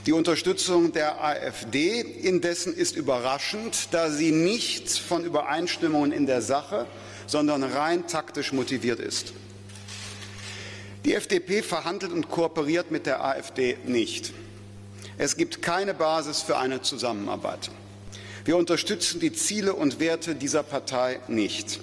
[0.05, 6.85] Die Unterstützung der AfD indessen ist überraschend, da sie nicht von Übereinstimmungen in der Sache,
[7.25, 9.33] sondern rein taktisch motiviert ist.
[11.03, 14.31] Die FDP verhandelt und kooperiert mit der AfD nicht.
[15.17, 17.69] Es gibt keine Basis für eine Zusammenarbeit.
[18.47, 21.81] Wir unterstützen die Ziele und Werte dieser Partei nicht.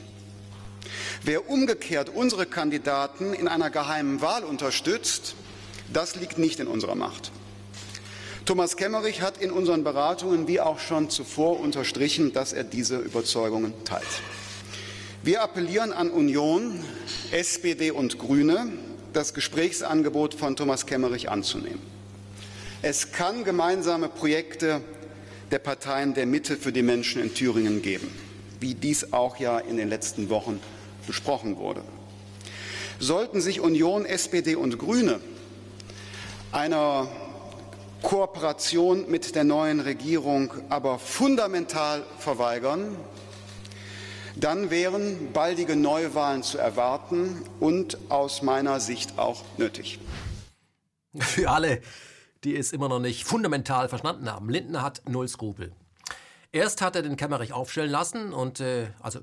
[1.22, 5.34] Wer umgekehrt unsere Kandidaten in einer geheimen Wahl unterstützt,
[5.92, 7.32] das liegt nicht in unserer Macht.
[8.46, 13.74] Thomas Kemmerich hat in unseren Beratungen wie auch schon zuvor unterstrichen, dass er diese Überzeugungen
[13.84, 14.22] teilt.
[15.22, 16.82] Wir appellieren an Union,
[17.30, 18.72] SPD und Grüne,
[19.12, 21.82] das Gesprächsangebot von Thomas Kemmerich anzunehmen.
[22.80, 24.80] Es kann gemeinsame Projekte
[25.54, 28.10] der Parteien der Mitte für die Menschen in Thüringen geben,
[28.58, 30.58] wie dies auch ja in den letzten Wochen
[31.06, 31.80] besprochen wurde.
[32.98, 35.20] Sollten sich Union, SPD und Grüne
[36.50, 37.06] einer
[38.02, 42.96] Kooperation mit der neuen Regierung aber fundamental verweigern,
[44.34, 50.00] dann wären baldige Neuwahlen zu erwarten und aus meiner Sicht auch nötig.
[51.16, 51.80] Für alle,
[52.44, 54.48] die es immer noch nicht fundamental verstanden haben.
[54.48, 55.72] Lindner hat null Skrupel.
[56.52, 59.20] Erst hat er den Kemmerich aufstellen lassen und äh, also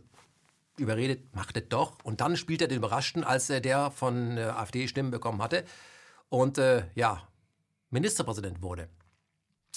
[0.77, 1.97] überredet, macht es doch.
[2.03, 5.63] Und dann spielt er den Überraschten, als er der von äh, AfD Stimmen bekommen hatte
[6.29, 7.27] und äh, ja,
[7.89, 8.89] Ministerpräsident wurde.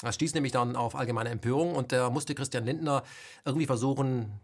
[0.00, 3.04] Das stieß nämlich dann auf allgemeine Empörung und da musste Christian Lindner
[3.44, 4.40] irgendwie versuchen,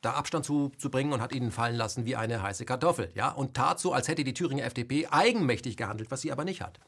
[0.00, 3.10] da Abstand zu, zu bringen und hat ihn fallen lassen wie eine heiße Kartoffel.
[3.14, 3.30] Ja?
[3.30, 6.78] Und tat so, als hätte die Thüringer FDP eigenmächtig gehandelt, was sie aber nicht hat.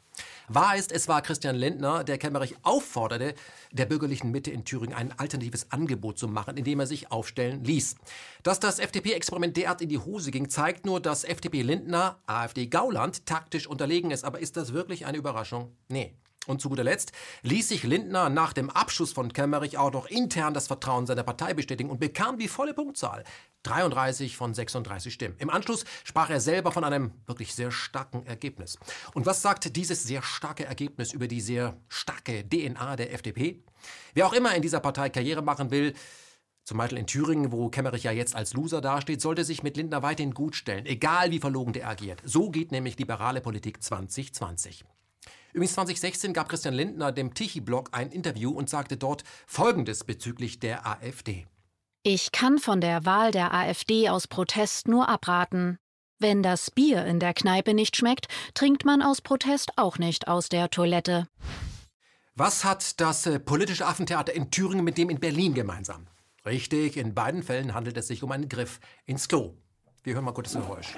[0.49, 3.35] Wahr ist, es war Christian Lindner, der Kemmerich aufforderte,
[3.73, 7.97] der bürgerlichen Mitte in Thüringen ein alternatives Angebot zu machen, indem er sich aufstellen ließ.
[8.43, 13.67] Dass das FDP-Experiment derart in die Hose ging, zeigt nur, dass FDP-Lindner AfD Gauland taktisch
[13.67, 14.25] unterlegen ist.
[14.25, 15.77] Aber ist das wirklich eine Überraschung?
[15.89, 16.15] Nee.
[16.47, 20.55] Und zu guter Letzt ließ sich Lindner nach dem Abschuss von Kemmerich auch noch intern
[20.55, 23.25] das Vertrauen seiner Partei bestätigen und bekam die volle Punktzahl.
[23.65, 25.37] 33 von 36 Stimmen.
[25.39, 28.79] Im Anschluss sprach er selber von einem wirklich sehr starken Ergebnis.
[29.13, 33.63] Und was sagt dieses sehr starke Ergebnis über die sehr starke DNA der FDP?
[34.15, 35.93] Wer auch immer in dieser Partei Karriere machen will,
[36.65, 40.03] zum Beispiel in Thüringen, wo Kemmerich ja jetzt als Loser dasteht, sollte sich mit Lindner
[40.03, 42.23] weiterhin gut stellen, egal wie verlogen der agiert.
[42.25, 44.85] So geht nämlich liberale Politik 2020.
[45.53, 50.87] Übrigens 2016 gab Christian Lindner dem Tichy-Blog ein Interview und sagte dort Folgendes bezüglich der
[50.87, 51.47] AfD.
[52.03, 55.79] Ich kann von der Wahl der AfD aus Protest nur abraten.
[56.19, 60.49] Wenn das Bier in der Kneipe nicht schmeckt, trinkt man aus Protest auch nicht aus
[60.49, 61.29] der Toilette.
[62.35, 66.07] Was hat das äh, politische Affentheater in Thüringen mit dem in Berlin gemeinsam?
[66.47, 69.55] Richtig, in beiden Fällen handelt es sich um einen Griff ins Klo.
[70.03, 70.95] Wir hören mal kurz das Geräusch.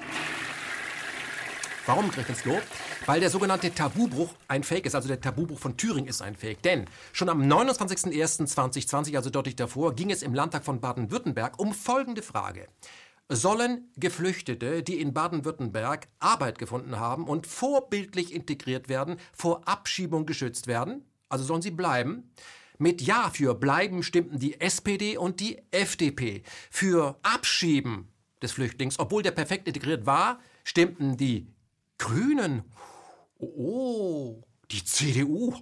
[1.85, 2.57] Warum Griff ins Klo?
[3.05, 4.95] Weil der sogenannte Tabubruch ein Fake ist.
[4.95, 6.61] Also der Tabubruch von Thüringen ist ein Fake.
[6.61, 12.21] Denn schon am 29.01.2020, also deutlich davor, ging es im Landtag von Baden-Württemberg um folgende
[12.21, 12.69] Frage.
[13.27, 20.67] Sollen Geflüchtete, die in Baden-Württemberg Arbeit gefunden haben und vorbildlich integriert werden, vor Abschiebung geschützt
[20.67, 21.03] werden?
[21.27, 22.31] Also sollen sie bleiben?
[22.77, 26.43] Mit Ja für Bleiben stimmten die SPD und die FDP.
[26.71, 28.07] Für Abschieben
[28.41, 31.47] des Flüchtlings, obwohl der perfekt integriert war, stimmten die
[32.03, 32.63] Grünen.
[33.39, 35.55] Oh, die CDU.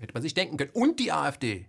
[0.00, 0.72] Hätte man sich denken können.
[0.72, 1.68] Und die AfD.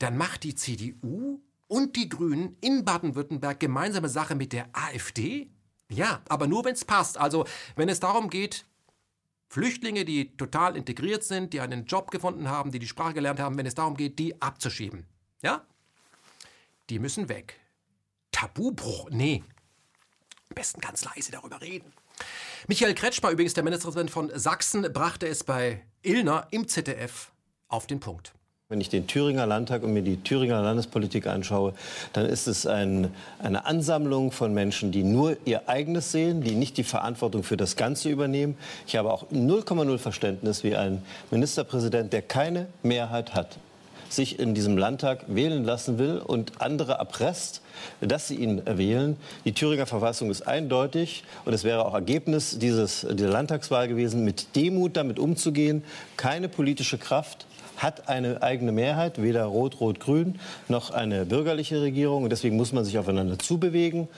[0.00, 5.52] Dann macht die CDU und die Grünen in Baden-Württemberg gemeinsame Sache mit der AfD?
[5.88, 7.16] Ja, aber nur wenn es passt.
[7.16, 7.46] Also,
[7.76, 8.66] wenn es darum geht,
[9.46, 13.56] Flüchtlinge, die total integriert sind, die einen Job gefunden haben, die die Sprache gelernt haben,
[13.56, 15.06] wenn es darum geht, die abzuschieben.
[15.42, 15.64] Ja?
[16.90, 17.60] Die müssen weg.
[18.32, 19.10] Tabubruch?
[19.10, 19.44] Nee.
[20.50, 21.92] Am besten ganz leise darüber reden.
[22.70, 27.32] Michael Kretschmer, übrigens der Ministerpräsident von Sachsen, brachte es bei Illner im ZDF
[27.68, 28.34] auf den Punkt.
[28.68, 31.72] Wenn ich den Thüringer Landtag und mir die Thüringer Landespolitik anschaue,
[32.12, 36.76] dann ist es ein, eine Ansammlung von Menschen, die nur ihr eigenes sehen, die nicht
[36.76, 38.54] die Verantwortung für das Ganze übernehmen.
[38.86, 43.58] Ich habe auch 0,0 Verständnis wie ein Ministerpräsident, der keine Mehrheit hat
[44.12, 47.62] sich in diesem Landtag wählen lassen will und andere erpresst,
[48.00, 49.16] dass sie ihn wählen.
[49.44, 54.56] Die Thüringer Verfassung ist eindeutig und es wäre auch Ergebnis dieses, dieser Landtagswahl gewesen, mit
[54.56, 55.84] Demut damit umzugehen.
[56.16, 57.46] Keine politische Kraft
[57.78, 60.38] hat eine eigene Mehrheit, weder Rot-Rot-Grün
[60.68, 62.24] noch eine bürgerliche Regierung.
[62.24, 64.08] Und deswegen muss man sich aufeinander zubewegen,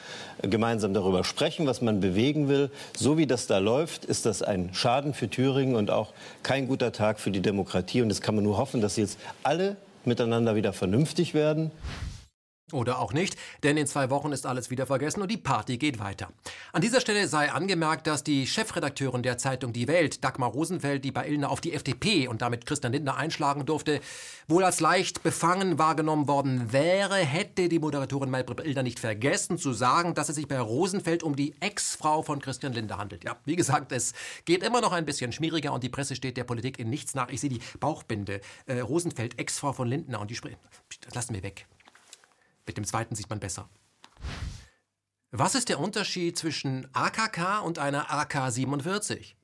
[0.42, 2.70] gemeinsam darüber sprechen, was man bewegen will.
[2.96, 6.92] So wie das da läuft, ist das ein Schaden für Thüringen und auch kein guter
[6.92, 8.02] Tag für die Demokratie.
[8.02, 11.70] Und es kann man nur hoffen, dass jetzt alle miteinander wieder vernünftig werden.
[12.72, 15.98] Oder auch nicht, denn in zwei Wochen ist alles wieder vergessen und die Party geht
[15.98, 16.28] weiter.
[16.72, 21.12] An dieser Stelle sei angemerkt, dass die Chefredakteurin der Zeitung Die Welt, Dagmar Rosenfeld, die
[21.12, 24.00] bei Illner auf die FDP und damit Christian Lindner einschlagen durfte,
[24.48, 29.72] wohl als leicht befangen wahrgenommen worden wäre, hätte die Moderatorin Maybrit Illner nicht vergessen zu
[29.72, 33.24] sagen, dass es sich bei Rosenfeld um die Ex-Frau von Christian Lindner handelt.
[33.24, 36.44] Ja, wie gesagt, es geht immer noch ein bisschen schmieriger und die Presse steht der
[36.44, 37.30] Politik in nichts nach.
[37.30, 38.40] Ich sehe die Bauchbinde.
[38.66, 40.58] Äh, Rosenfeld, Ex-Frau von Lindner und die sprechen.
[41.14, 41.66] Lassen wir weg.
[42.66, 43.68] Mit dem zweiten sieht man besser.
[45.32, 49.34] Was ist der Unterschied zwischen AKK und einer AK-47?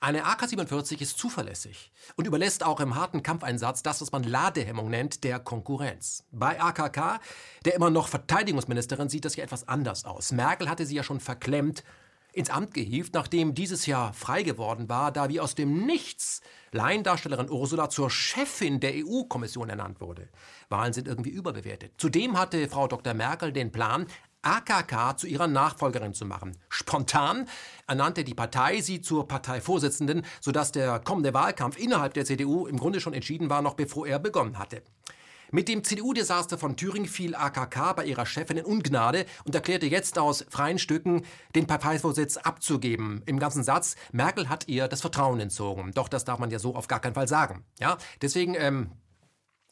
[0.00, 5.22] Eine AK-47 ist zuverlässig und überlässt auch im harten Kampfeinsatz das, was man Ladehemmung nennt,
[5.22, 6.24] der Konkurrenz.
[6.32, 7.20] Bei AKK,
[7.64, 10.32] der immer noch Verteidigungsministerin, sieht das ja etwas anders aus.
[10.32, 11.84] Merkel hatte sie ja schon verklemmt
[12.32, 16.40] ins Amt gehievt, nachdem dieses Jahr frei geworden war, da wie aus dem Nichts
[16.72, 20.28] Laiendarstellerin Ursula zur Chefin der EU-Kommission ernannt wurde.
[20.70, 21.92] Wahlen sind irgendwie überbewertet.
[21.98, 23.12] Zudem hatte Frau Dr.
[23.12, 24.06] Merkel den Plan,
[24.42, 26.58] AKK zu ihrer Nachfolgerin zu machen.
[26.68, 27.48] Spontan
[27.86, 33.00] ernannte die Partei sie zur Parteivorsitzenden, sodass der kommende Wahlkampf innerhalb der CDU im Grunde
[33.00, 34.82] schon entschieden war, noch bevor er begonnen hatte.
[35.54, 40.18] Mit dem CDU-Desaster von Thüringen fiel AKK bei ihrer Chefin in Ungnade und erklärte jetzt
[40.18, 43.22] aus freien Stücken, den Parteivorsitz abzugeben.
[43.26, 45.92] Im ganzen Satz, Merkel hat ihr das Vertrauen entzogen.
[45.92, 47.66] Doch das darf man ja so auf gar keinen Fall sagen.
[47.78, 48.92] Ja, deswegen ähm,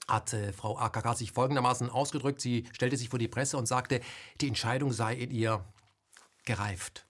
[0.07, 2.43] hat äh, Frau AKK sich folgendermaßen ausgedrückt.
[2.43, 4.03] Sie stellte sich vor die Presse und sagte,
[4.43, 5.64] die Entscheidung sei in ihr
[6.45, 7.07] gereift.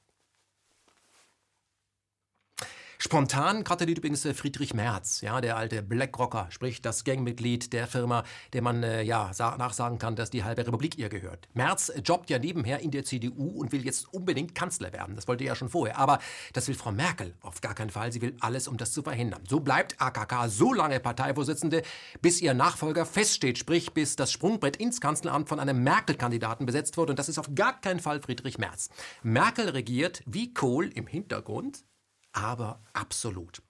[3.02, 8.24] Spontan gratuliert übrigens äh, Friedrich Merz, ja, der alte Blackrocker, sprich das Gangmitglied der Firma,
[8.52, 11.48] der man äh, ja nachsagen kann, dass die halbe Republik ihr gehört.
[11.54, 15.16] Merz äh, jobbt ja nebenher in der CDU und will jetzt unbedingt Kanzler werden.
[15.16, 15.96] Das wollte er ja schon vorher.
[15.96, 16.18] Aber
[16.52, 18.12] das will Frau Merkel auf gar keinen Fall.
[18.12, 19.44] Sie will alles, um das zu verhindern.
[19.48, 21.80] So bleibt AKK so lange Parteivorsitzende,
[22.20, 27.08] bis ihr Nachfolger feststeht, sprich bis das Sprungbrett ins Kanzleramt von einem Merkel-Kandidaten besetzt wird.
[27.08, 28.90] Und das ist auf gar keinen Fall Friedrich Merz.
[29.22, 31.82] Merkel regiert wie Kohl im Hintergrund
[32.32, 33.62] aber absolut.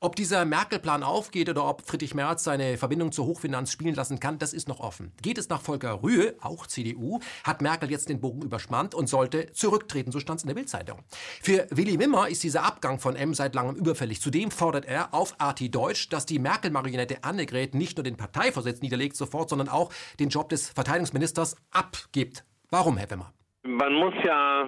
[0.00, 4.38] Ob dieser Merkel-Plan aufgeht oder ob Friedrich Merz seine Verbindung zur Hochfinanz spielen lassen kann,
[4.38, 5.12] das ist noch offen.
[5.20, 9.52] Geht es nach Volker Rühe, auch CDU, hat Merkel jetzt den Bogen überspannt und sollte
[9.52, 11.00] zurücktreten, so stand es in der Bildzeitung.
[11.42, 14.22] Für Willy Wimmer ist dieser Abgang von M seit langem überfällig.
[14.22, 19.16] Zudem fordert er auf Arti Deutsch, dass die Merkel-Marionette Annegret nicht nur den Parteivorsitz niederlegt
[19.16, 22.44] sofort, sondern auch den Job des Verteidigungsministers abgibt.
[22.70, 23.32] Warum, Herr Wimmer?
[23.64, 24.66] Man muss ja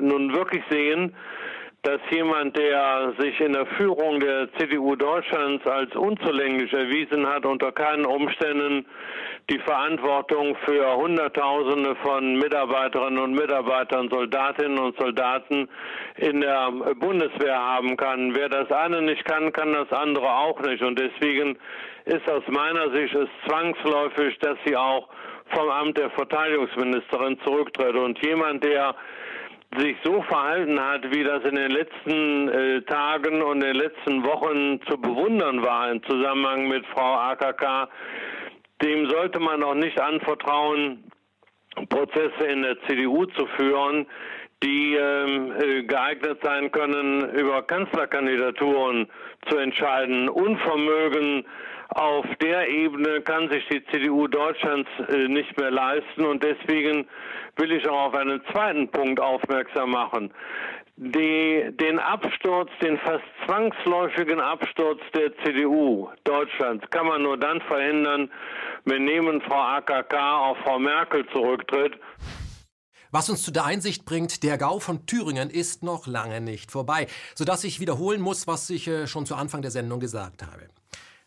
[0.00, 1.14] nun wirklich sehen,
[1.84, 7.72] dass jemand, der sich in der Führung der CDU Deutschlands als unzulänglich erwiesen hat, unter
[7.72, 8.86] keinen Umständen
[9.50, 15.68] die Verantwortung für Hunderttausende von Mitarbeiterinnen und Mitarbeitern, Soldatinnen und Soldaten
[16.16, 18.34] in der Bundeswehr haben kann.
[18.34, 20.82] Wer das eine nicht kann, kann das andere auch nicht.
[20.82, 21.58] Und deswegen
[22.06, 25.08] ist aus meiner Sicht es zwangsläufig, dass sie auch
[25.54, 27.96] vom Amt der Verteidigungsministerin zurücktritt.
[27.96, 28.94] Und jemand, der
[29.78, 34.80] sich so verhalten hat, wie das in den letzten äh, Tagen und den letzten Wochen
[34.88, 37.88] zu bewundern war im Zusammenhang mit Frau AKK,
[38.82, 41.04] dem sollte man auch nicht anvertrauen,
[41.88, 44.06] Prozesse in der CDU zu führen,
[44.62, 49.08] die ähm, äh, geeignet sein können, über Kanzlerkandidaturen
[49.48, 50.28] zu entscheiden.
[50.28, 51.44] Unvermögen
[51.94, 57.06] auf der Ebene kann sich die CDU Deutschlands äh, nicht mehr leisten und deswegen
[57.56, 60.32] will ich auch auf einen zweiten Punkt aufmerksam machen.
[60.96, 68.30] Die, den Absturz, den fast zwangsläufigen Absturz der CDU Deutschlands kann man nur dann verhindern,
[68.84, 71.98] wenn neben Frau AKK auch Frau Merkel zurücktritt.
[73.10, 77.06] Was uns zu der Einsicht bringt, der Gau von Thüringen ist noch lange nicht vorbei,
[77.36, 80.68] sodass ich wiederholen muss, was ich äh, schon zu Anfang der Sendung gesagt habe.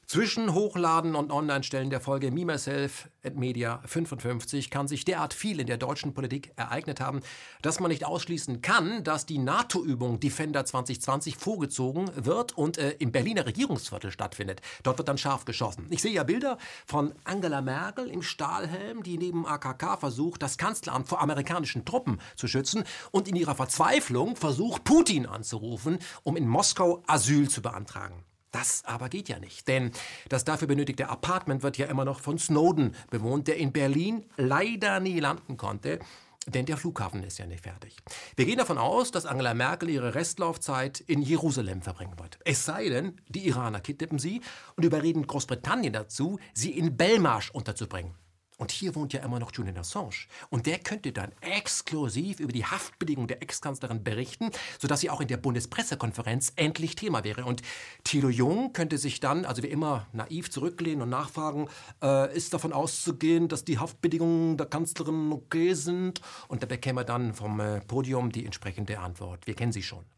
[0.09, 5.59] Zwischen Hochladen und Online-Stellen der Folge Me, Myself and Media 55 kann sich derart viel
[5.59, 7.19] in der deutschen Politik ereignet haben,
[7.61, 13.11] dass man nicht ausschließen kann, dass die NATO-Übung Defender 2020 vorgezogen wird und äh, im
[13.11, 14.61] Berliner Regierungsviertel stattfindet.
[14.81, 15.87] Dort wird dann scharf geschossen.
[15.89, 21.09] Ich sehe ja Bilder von Angela Merkel im Stahlhelm, die neben AKK versucht, das Kanzleramt
[21.09, 27.03] vor amerikanischen Truppen zu schützen und in ihrer Verzweiflung versucht, Putin anzurufen, um in Moskau
[27.07, 28.23] Asyl zu beantragen.
[28.51, 29.91] Das aber geht ja nicht, denn
[30.29, 34.99] das dafür benötigte Apartment wird ja immer noch von Snowden bewohnt, der in Berlin leider
[34.99, 35.99] nie landen konnte,
[36.47, 37.97] denn der Flughafen ist ja nicht fertig.
[38.37, 42.39] Wir gehen davon aus, dass Angela Merkel ihre Restlaufzeit in Jerusalem verbringen wird.
[42.45, 44.41] Es sei denn, die Iraner kidnappen sie
[44.77, 48.15] und überreden Großbritannien dazu, sie in Belmarsh unterzubringen.
[48.57, 50.27] Und hier wohnt ja immer noch Julian Assange.
[50.49, 55.27] Und der könnte dann exklusiv über die Haftbedingungen der Ex-Kanzlerin berichten, sodass sie auch in
[55.27, 57.45] der Bundespressekonferenz endlich Thema wäre.
[57.45, 57.61] Und
[58.03, 61.69] Thilo Jung könnte sich dann, also wie immer, naiv zurücklehnen und nachfragen,
[62.01, 66.21] äh, ist davon auszugehen, dass die Haftbedingungen der Kanzlerin okay sind?
[66.47, 69.45] Und da bekäme er dann vom äh, Podium die entsprechende Antwort.
[69.45, 70.16] Wir kennen sie schon.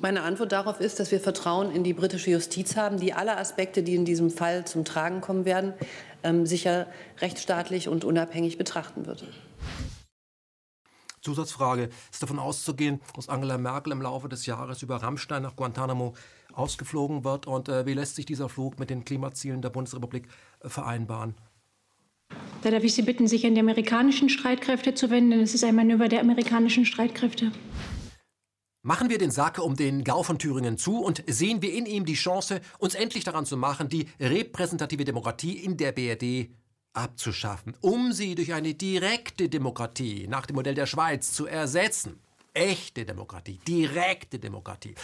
[0.00, 3.82] Meine Antwort darauf ist, dass wir Vertrauen in die britische Justiz haben, die alle Aspekte,
[3.82, 5.74] die in diesem Fall zum Tragen kommen werden,
[6.22, 6.86] ähm, sicher
[7.20, 9.24] rechtsstaatlich und unabhängig betrachten wird.
[11.20, 11.90] Zusatzfrage.
[12.12, 16.14] Ist davon auszugehen, dass Angela Merkel im Laufe des Jahres über Rammstein nach Guantanamo
[16.52, 17.48] ausgeflogen wird?
[17.48, 20.28] Und äh, wie lässt sich dieser Flug mit den Klimazielen der Bundesrepublik
[20.60, 21.34] äh, vereinbaren?
[22.62, 25.64] Da darf ich Sie bitten, sich an die amerikanischen Streitkräfte zu wenden, denn es ist
[25.64, 27.52] ein Manöver der amerikanischen Streitkräfte.
[28.82, 32.04] Machen wir den Sake um den Gau von Thüringen zu und sehen wir in ihm
[32.04, 36.50] die Chance, uns endlich daran zu machen, die repräsentative Demokratie in der BRD
[36.92, 42.20] abzuschaffen, um sie durch eine direkte Demokratie nach dem Modell der Schweiz zu ersetzen
[42.54, 44.94] echte Demokratie, direkte Demokratie.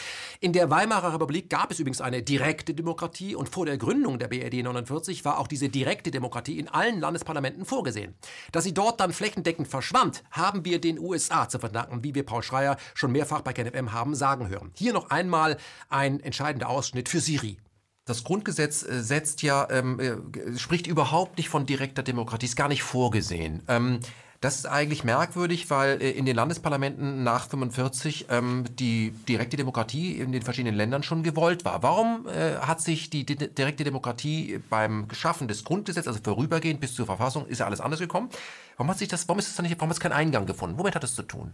[0.41, 4.29] In der Weimarer Republik gab es übrigens eine direkte Demokratie und vor der Gründung der
[4.29, 8.15] BRD 49 war auch diese direkte Demokratie in allen Landesparlamenten vorgesehen.
[8.53, 12.43] Dass sie dort dann flächendeckend verschwand, haben wir den USA zu verdanken, wie wir Paul
[12.43, 14.73] Schreier schon mehrfach bei KenFM haben sagen hören.
[14.75, 15.57] Hier noch einmal
[15.89, 17.59] ein entscheidender Ausschnitt für Siri.
[18.07, 22.69] Das Grundgesetz äh, setzt ja, ähm, äh, spricht überhaupt nicht von direkter Demokratie, ist gar
[22.69, 23.63] nicht vorgesehen.
[23.69, 24.01] Ähm,
[24.45, 30.19] das ist eigentlich merkwürdig, weil äh, in den Landesparlamenten nach 45 ähm, die direkte Demokratie
[30.19, 31.83] in den verschiedenen Ländern schon gewollt war.
[31.83, 37.07] Warum äh, hat sich die direkte Demokratie beim Geschaffen des Grundgesetzes, also vorübergehend bis zur
[37.07, 38.29] Verfassung, ist ja alles anders gekommen?
[38.77, 40.79] Warum hat sich das, warum ist es nicht, warum hat es keinen Eingang gefunden?
[40.79, 41.53] Womit hat es zu tun?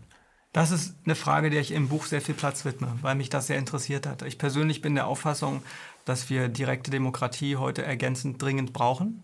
[0.52, 3.46] Das ist eine Frage, der ich im Buch sehr viel Platz widme, weil mich das
[3.46, 4.22] sehr interessiert hat.
[4.22, 5.62] Ich persönlich bin der Auffassung,
[6.04, 9.22] dass wir direkte Demokratie heute ergänzend dringend brauchen.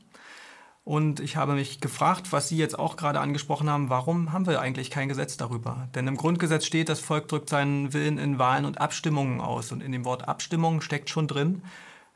[0.87, 4.61] Und ich habe mich gefragt, was Sie jetzt auch gerade angesprochen haben, warum haben wir
[4.61, 5.89] eigentlich kein Gesetz darüber?
[5.97, 9.73] Denn im Grundgesetz steht, das Volk drückt seinen Willen in Wahlen und Abstimmungen aus.
[9.73, 11.63] Und in dem Wort Abstimmung steckt schon drin,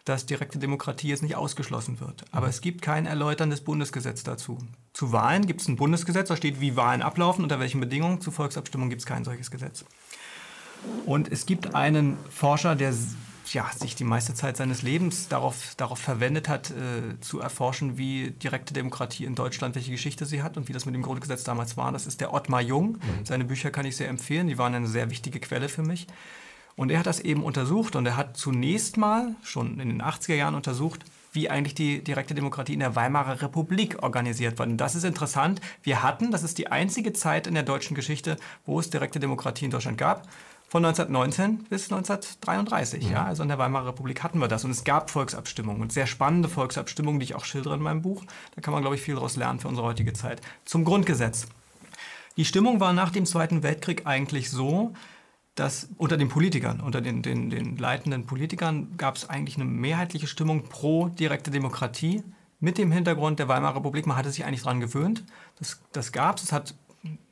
[0.05, 2.25] dass direkte Demokratie jetzt nicht ausgeschlossen wird.
[2.31, 4.59] Aber es gibt kein erläuterndes Bundesgesetz dazu.
[4.93, 8.21] Zu Wahlen gibt es ein Bundesgesetz, da steht, wie Wahlen ablaufen, unter welchen Bedingungen.
[8.21, 9.85] Zu Volksabstimmungen gibt es kein solches Gesetz.
[11.07, 12.95] Und es gibt einen Forscher, der
[13.53, 18.31] ja, sich die meiste Zeit seines Lebens darauf, darauf verwendet hat, äh, zu erforschen, wie
[18.31, 21.77] direkte Demokratie in Deutschland, welche Geschichte sie hat und wie das mit dem Grundgesetz damals
[21.77, 21.93] war.
[21.93, 22.93] Das ist der Ottmar Jung.
[22.93, 23.25] Mhm.
[23.25, 26.07] Seine Bücher kann ich sehr empfehlen, die waren eine sehr wichtige Quelle für mich.
[26.77, 30.35] Und er hat das eben untersucht und er hat zunächst mal, schon in den 80er
[30.35, 34.67] Jahren untersucht, wie eigentlich die direkte Demokratie in der Weimarer Republik organisiert war.
[34.67, 35.61] Und das ist interessant.
[35.83, 38.37] Wir hatten, das ist die einzige Zeit in der deutschen Geschichte,
[38.67, 40.27] wo es direkte Demokratie in Deutschland gab
[40.71, 43.05] von 1919 bis 1933.
[43.05, 43.11] Mhm.
[43.13, 44.65] Ja, also in der Weimarer Republik hatten wir das.
[44.65, 48.23] Und es gab Volksabstimmungen und sehr spannende Volksabstimmungen, die ich auch schildere in meinem Buch.
[48.55, 50.41] Da kann man, glaube ich, viel daraus lernen für unsere heutige Zeit.
[50.65, 51.49] Zum Grundgesetz.
[52.37, 54.93] Die Stimmung war nach dem Zweiten Weltkrieg eigentlich so,
[55.57, 60.29] dass unter den Politikern, unter den, den, den leitenden Politikern gab es eigentlich eine mehrheitliche
[60.29, 62.23] Stimmung pro direkte Demokratie
[62.61, 64.07] mit dem Hintergrund der Weimarer Republik.
[64.07, 65.25] Man hatte sich eigentlich daran gewöhnt.
[65.59, 66.45] Das, das gab es.
[66.45, 66.75] Es hat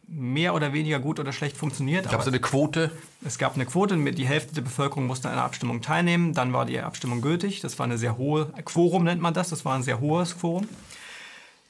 [0.08, 2.10] mehr oder weniger gut oder schlecht funktioniert.
[2.10, 2.90] Gab es eine Quote?
[3.24, 6.32] Es gab eine Quote, die Hälfte der Bevölkerung musste an einer Abstimmung teilnehmen.
[6.32, 7.60] Dann war die Abstimmung gültig.
[7.60, 10.66] Das war eine sehr hohe, Quorum nennt man das, das war ein sehr hohes Quorum.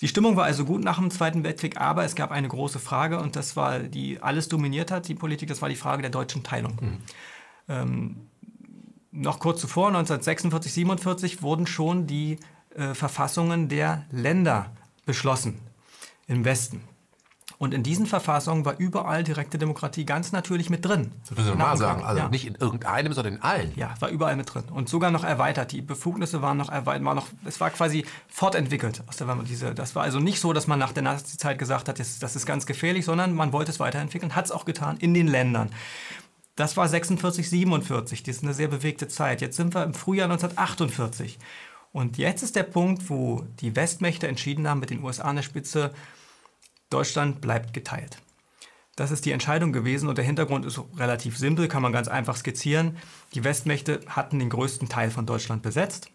[0.01, 3.19] Die Stimmung war also gut nach dem Zweiten Weltkrieg, aber es gab eine große Frage
[3.19, 6.45] und das war, die alles dominiert hat, die Politik, das war die Frage der deutschen
[6.45, 6.77] Teilung.
[6.81, 6.99] Mhm.
[7.69, 8.17] Ähm,
[9.11, 12.39] noch kurz zuvor, 1946, 47, wurden schon die
[12.77, 14.71] äh, Verfassungen der Länder
[15.05, 15.59] beschlossen
[16.29, 16.88] im Westen.
[17.59, 21.11] Und in diesen Verfassungen war überall direkte Demokratie ganz natürlich mit drin.
[21.23, 22.05] Das müssen wir mal sagen.
[22.05, 22.29] Also ja.
[22.29, 23.73] nicht in irgendeinem, sondern in allen.
[23.75, 24.63] Ja, war überall mit drin.
[24.71, 25.73] Und sogar noch erweitert.
[25.73, 27.05] Die Befugnisse waren noch erweitert.
[27.05, 29.03] War noch, es war quasi fortentwickelt.
[29.09, 31.99] Aus der, diese, das war also nicht so, dass man nach der Nazi-Zeit gesagt hat,
[31.99, 34.37] das, das ist ganz gefährlich, sondern man wollte es weiterentwickeln.
[34.37, 35.71] Hat es auch getan in den Ländern.
[36.55, 38.23] Das war 46, 47.
[38.23, 39.41] Das ist eine sehr bewegte Zeit.
[39.41, 41.39] Jetzt sind wir im Frühjahr 1948.
[41.91, 45.43] Und jetzt ist der Punkt, wo die Westmächte entschieden haben, mit den USA an der
[45.43, 45.93] Spitze,
[46.91, 48.19] Deutschland bleibt geteilt.
[48.97, 52.37] Das ist die Entscheidung gewesen und der Hintergrund ist relativ simpel, kann man ganz einfach
[52.37, 52.97] skizzieren.
[53.35, 56.11] Die Westmächte hatten den größten Teil von Deutschland besetzt.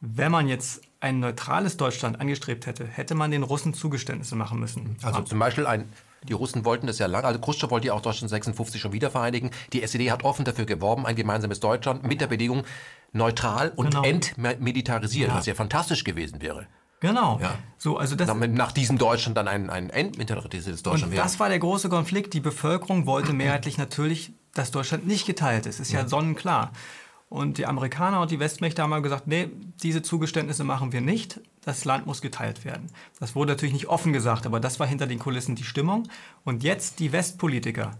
[0.00, 4.96] Wenn man jetzt ein neutrales Deutschland angestrebt hätte, hätte man den Russen Zugeständnisse machen müssen.
[5.02, 5.90] Also zum Beispiel ein
[6.28, 7.26] die Russen wollten das ja lange.
[7.26, 9.50] Also Khrushchev wollte ja auch Deutschland 56 schon wieder vereinigen.
[9.72, 12.64] Die SED hat offen dafür geworben, ein gemeinsames Deutschland mit der Bedingung
[13.12, 14.04] neutral und genau.
[14.04, 15.34] entmilitarisiert, ja.
[15.36, 16.66] was ja fantastisch gewesen wäre.
[17.00, 17.38] Genau.
[17.40, 17.58] Ja.
[17.78, 21.22] So, also das Damit nach diesem Deutschland dann ein, ein entmilitarisiertes Deutschland und wäre.
[21.22, 22.34] Das war der große Konflikt.
[22.34, 25.80] Die Bevölkerung wollte mehrheitlich natürlich, dass Deutschland nicht geteilt ist.
[25.80, 26.72] Ist ja, ja sonnenklar.
[27.30, 29.48] Und die Amerikaner und die Westmächte haben mal gesagt, nee,
[29.82, 31.40] diese Zugeständnisse machen wir nicht.
[31.64, 32.88] Das Land muss geteilt werden.
[33.18, 36.08] Das wurde natürlich nicht offen gesagt, aber das war hinter den Kulissen die Stimmung.
[36.44, 37.92] Und jetzt die Westpolitiker,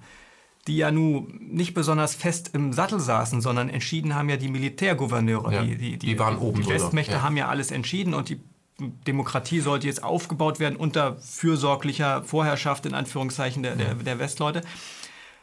[0.67, 5.55] die ja nun nicht besonders fest im Sattel saßen, sondern entschieden haben ja die Militärgouverneure.
[5.55, 6.63] Ja, die, die, die, die, waren oben.
[6.63, 7.23] Die Westmächte ja.
[7.23, 8.41] haben ja alles entschieden und die
[8.81, 14.63] Demokratie sollte jetzt aufgebaut werden unter fürsorglicher Vorherrschaft in Anführungszeichen der, der, der Westleute.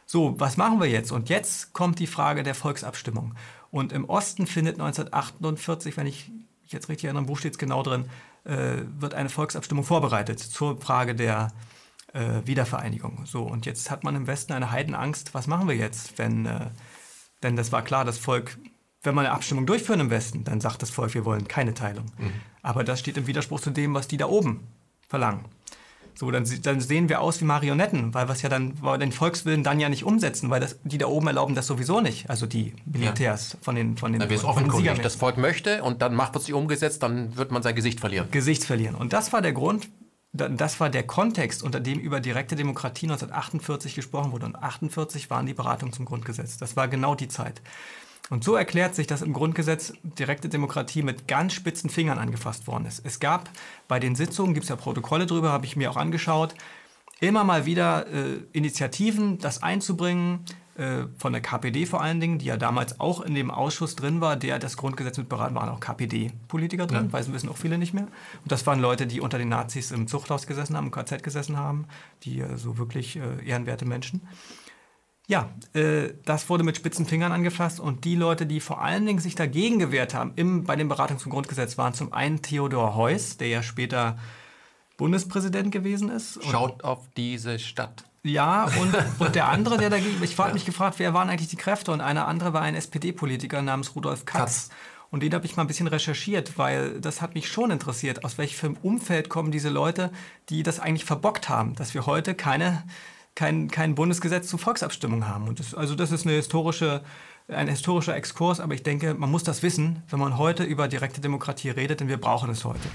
[0.06, 1.12] So, was machen wir jetzt?
[1.12, 3.34] Und jetzt kommt die Frage der Volksabstimmung.
[3.70, 6.30] Und im Osten findet 1948, wenn ich
[6.62, 8.06] mich jetzt richtig erinnere, wo steht es genau drin,
[8.44, 11.52] äh, wird eine Volksabstimmung vorbereitet zur Frage der
[12.14, 13.26] äh, Wiedervereinigung.
[13.26, 16.70] So, und jetzt hat man im Westen eine Heidenangst, was machen wir jetzt, wenn, äh,
[17.42, 18.58] denn das war klar, das Volk,
[19.02, 22.06] wenn man eine Abstimmung durchführt im Westen, dann sagt das Volk, wir wollen keine Teilung.
[22.18, 22.32] Mhm.
[22.62, 24.66] Aber das steht im Widerspruch zu dem, was die da oben
[25.08, 25.44] verlangen.
[26.14, 29.62] So, dann, dann, sehen wir aus wie Marionetten, weil wir ja dann, weil den Volkswillen
[29.62, 32.28] dann ja nicht umsetzen, weil das, die da oben erlauben das sowieso nicht.
[32.28, 33.58] Also die Militärs ja.
[33.62, 34.18] von den von den.
[34.18, 35.00] Dann wird es offenkundig.
[35.00, 38.00] Das Volk möchte und dann macht man es nicht umgesetzt, dann wird man sein Gesicht
[38.00, 38.28] verlieren.
[38.32, 38.96] Gesicht verlieren.
[38.96, 39.88] Und das war der Grund,
[40.32, 44.46] das war der Kontext, unter dem über direkte Demokratie 1948 gesprochen wurde.
[44.46, 46.58] Und 1948 waren die Beratungen zum Grundgesetz.
[46.58, 47.62] Das war genau die Zeit.
[48.30, 52.86] Und so erklärt sich, dass im Grundgesetz direkte Demokratie mit ganz spitzen Fingern angefasst worden
[52.86, 53.04] ist.
[53.04, 53.48] Es gab
[53.88, 56.54] bei den Sitzungen, gibt es ja Protokolle drüber, habe ich mir auch angeschaut,
[57.20, 60.44] immer mal wieder äh, Initiativen, das einzubringen,
[60.78, 64.20] äh, von der KPD vor allen Dingen, die ja damals auch in dem Ausschuss drin
[64.20, 67.12] war, der das Grundgesetz mit beraten, waren auch KPD-Politiker drin, ja.
[67.12, 68.06] weil wissen auch viele nicht mehr.
[68.42, 71.56] Und das waren Leute, die unter den Nazis im Zuchthaus gesessen haben, im KZ gesessen
[71.56, 71.86] haben,
[72.22, 74.20] die äh, so wirklich äh, ehrenwerte Menschen.
[75.28, 79.18] Ja, äh, das wurde mit spitzen Fingern angefasst und die Leute, die vor allen Dingen
[79.18, 83.36] sich dagegen gewehrt haben im, bei den Beratungen zum Grundgesetz, waren zum einen Theodor Heuss,
[83.36, 84.18] der ja später
[84.96, 86.40] Bundespräsident gewesen ist.
[86.50, 88.04] Schaut auf diese Stadt.
[88.22, 91.56] Ja, und, und der andere, der dagegen, ich habe mich gefragt, wer waren eigentlich die
[91.56, 94.38] Kräfte und einer andere war ein SPD-Politiker namens Rudolf Katz.
[94.38, 94.70] Katz.
[95.10, 98.38] Und den habe ich mal ein bisschen recherchiert, weil das hat mich schon interessiert, aus
[98.38, 100.10] welchem Umfeld kommen diese Leute,
[100.48, 102.82] die das eigentlich verbockt haben, dass wir heute keine
[103.38, 105.46] kein, kein Bundesgesetz zur Volksabstimmung haben.
[105.46, 107.04] Und das, also das ist eine historische,
[107.46, 111.20] ein historischer Exkurs, aber ich denke, man muss das wissen, wenn man heute über direkte
[111.20, 112.88] Demokratie redet, denn wir brauchen es heute.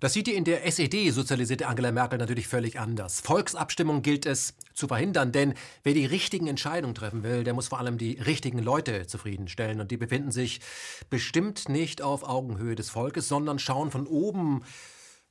[0.00, 3.22] Das sieht die in der SED sozialisierte Angela Merkel natürlich völlig anders.
[3.22, 7.78] Volksabstimmung gilt es zu verhindern, denn wer die richtigen Entscheidungen treffen will, der muss vor
[7.78, 9.80] allem die richtigen Leute zufriedenstellen.
[9.80, 10.60] Und die befinden sich
[11.08, 14.62] bestimmt nicht auf Augenhöhe des Volkes, sondern schauen von oben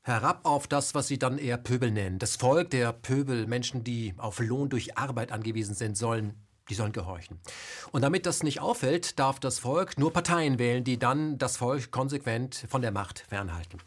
[0.03, 2.19] herab auf das, was sie dann eher Pöbel nennen.
[2.19, 6.35] Das Volk der Pöbel, Menschen, die auf Lohn durch Arbeit angewiesen sind, sollen
[6.69, 7.39] die sollen gehorchen.
[7.91, 11.91] Und damit das nicht auffällt, darf das Volk nur Parteien wählen, die dann das Volk
[11.91, 13.79] konsequent von der Macht fernhalten.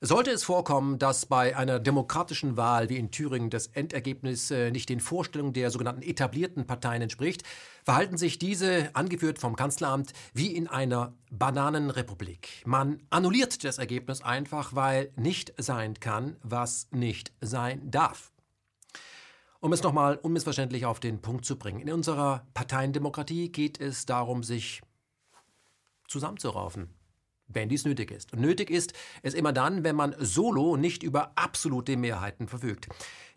[0.00, 4.88] Sollte es vorkommen, dass bei einer demokratischen Wahl wie in Thüringen das Endergebnis äh, nicht
[4.88, 7.44] den Vorstellungen der sogenannten etablierten Parteien entspricht,
[7.84, 12.62] verhalten sich diese, angeführt vom Kanzleramt, wie in einer Bananenrepublik.
[12.66, 18.32] Man annulliert das Ergebnis einfach, weil nicht sein kann, was nicht sein darf.
[19.60, 24.42] Um es nochmal unmissverständlich auf den Punkt zu bringen, in unserer Parteiendemokratie geht es darum,
[24.42, 24.82] sich
[26.08, 26.93] zusammenzuraufen
[27.48, 28.32] wenn dies nötig ist.
[28.32, 28.92] Und nötig ist
[29.22, 32.88] es immer dann, wenn man solo nicht über absolute Mehrheiten verfügt.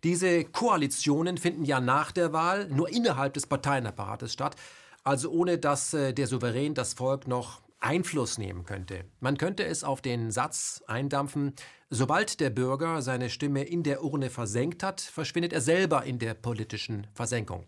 [0.04, 4.56] Diese Koalitionen finden ja nach der Wahl nur innerhalb des Parteienapparates statt,
[5.04, 9.06] also ohne dass äh, der Souverän das Volk noch Einfluss nehmen könnte.
[9.20, 11.54] Man könnte es auf den Satz eindampfen,
[11.90, 16.34] sobald der Bürger seine Stimme in der Urne versenkt hat, verschwindet er selber in der
[16.34, 17.66] politischen Versenkung.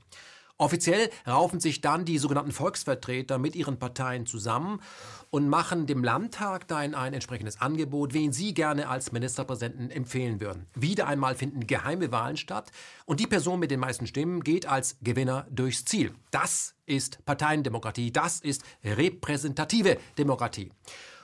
[0.60, 4.82] Offiziell raufen sich dann die sogenannten Volksvertreter mit ihren Parteien zusammen
[5.30, 10.68] und machen dem Landtag dann ein entsprechendes Angebot, wen sie gerne als Ministerpräsidenten empfehlen würden.
[10.76, 12.74] Wieder einmal finden geheime Wahlen statt
[13.06, 16.14] und die Person mit den meisten Stimmen geht als Gewinner durchs Ziel.
[16.30, 20.74] Das ist Parteiendemokratie, das ist repräsentative Demokratie.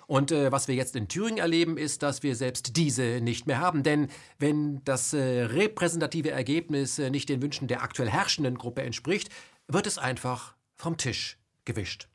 [0.07, 3.59] Und äh, was wir jetzt in Thüringen erleben, ist, dass wir selbst diese nicht mehr
[3.59, 3.83] haben.
[3.83, 9.29] Denn wenn das äh, repräsentative Ergebnis äh, nicht den Wünschen der aktuell herrschenden Gruppe entspricht,
[9.67, 12.07] wird es einfach vom Tisch gewischt.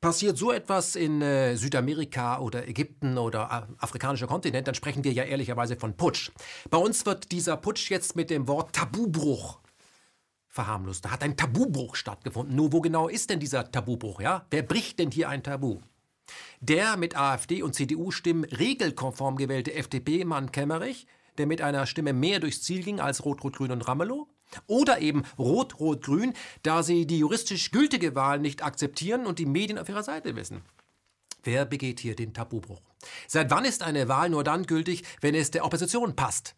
[0.00, 5.12] Passiert so etwas in äh, Südamerika oder Ägypten oder äh, afrikanischer Kontinent, dann sprechen wir
[5.12, 6.30] ja ehrlicherweise von Putsch.
[6.70, 9.60] Bei uns wird dieser Putsch jetzt mit dem Wort Tabubruch
[10.48, 11.04] verharmlost.
[11.04, 12.56] Da hat ein Tabubruch stattgefunden.
[12.56, 14.22] Nur wo genau ist denn dieser Tabubruch?
[14.22, 14.46] Ja?
[14.50, 15.80] Wer bricht denn hier ein Tabu?
[16.60, 21.06] Der mit AfD und CDU-Stimmen regelkonform gewählte FDP-Mann Kemmerich,
[21.38, 24.28] der mit einer Stimme mehr durchs Ziel ging als Rot-Rot-Grün und Ramelow?
[24.66, 29.88] Oder eben Rot-Rot-Grün, da sie die juristisch gültige Wahl nicht akzeptieren und die Medien auf
[29.88, 30.62] ihrer Seite wissen.
[31.42, 32.82] Wer begeht hier den Tabubruch?
[33.26, 36.54] Seit wann ist eine Wahl nur dann gültig, wenn es der Opposition passt?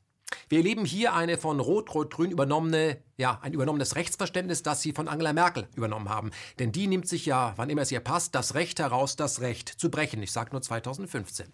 [0.49, 5.33] Wir erleben hier eine von Rot-Rot-Grün übernommene, ja, ein übernommenes Rechtsverständnis, das sie von Angela
[5.33, 6.31] Merkel übernommen haben.
[6.59, 9.69] Denn die nimmt sich ja, wann immer es ihr passt, das Recht heraus, das Recht
[9.69, 10.23] zu brechen.
[10.23, 11.47] Ich sage nur 2015.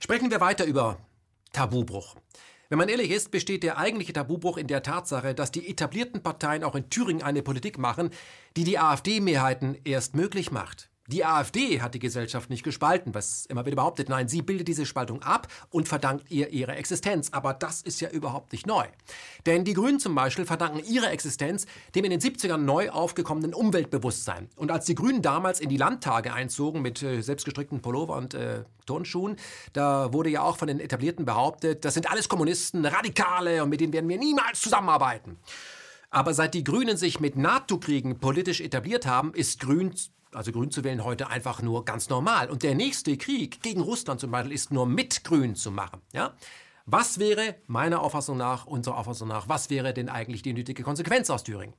[0.00, 0.98] Sprechen wir weiter über
[1.52, 2.16] Tabubruch.
[2.68, 6.62] Wenn man ehrlich ist, besteht der eigentliche Tabubruch in der Tatsache, dass die etablierten Parteien
[6.62, 8.10] auch in Thüringen eine Politik machen,
[8.56, 10.89] die die AfD-Mehrheiten erst möglich macht.
[11.10, 14.08] Die AfD hat die Gesellschaft nicht gespalten, was immer wieder behauptet.
[14.08, 17.30] Nein, sie bildet diese Spaltung ab und verdankt ihr ihre Existenz.
[17.32, 18.84] Aber das ist ja überhaupt nicht neu.
[19.44, 24.50] Denn die Grünen zum Beispiel verdanken ihre Existenz dem in den 70ern neu aufgekommenen Umweltbewusstsein.
[24.54, 28.62] Und als die Grünen damals in die Landtage einzogen mit äh, selbstgestrickten Pullover und äh,
[28.86, 29.34] Turnschuhen,
[29.72, 33.80] da wurde ja auch von den Etablierten behauptet, das sind alles Kommunisten, Radikale und mit
[33.80, 35.38] denen werden wir niemals zusammenarbeiten.
[36.10, 39.92] Aber seit die Grünen sich mit NATO-Kriegen politisch etabliert haben, ist Grün
[40.32, 42.50] also grün zu wählen, heute einfach nur ganz normal.
[42.50, 46.00] Und der nächste Krieg gegen Russland zum Beispiel ist nur mit grün zu machen.
[46.12, 46.34] Ja?
[46.86, 51.30] Was wäre, meiner Auffassung nach, unserer Auffassung nach, was wäre denn eigentlich die nötige Konsequenz
[51.30, 51.74] aus Thüringen?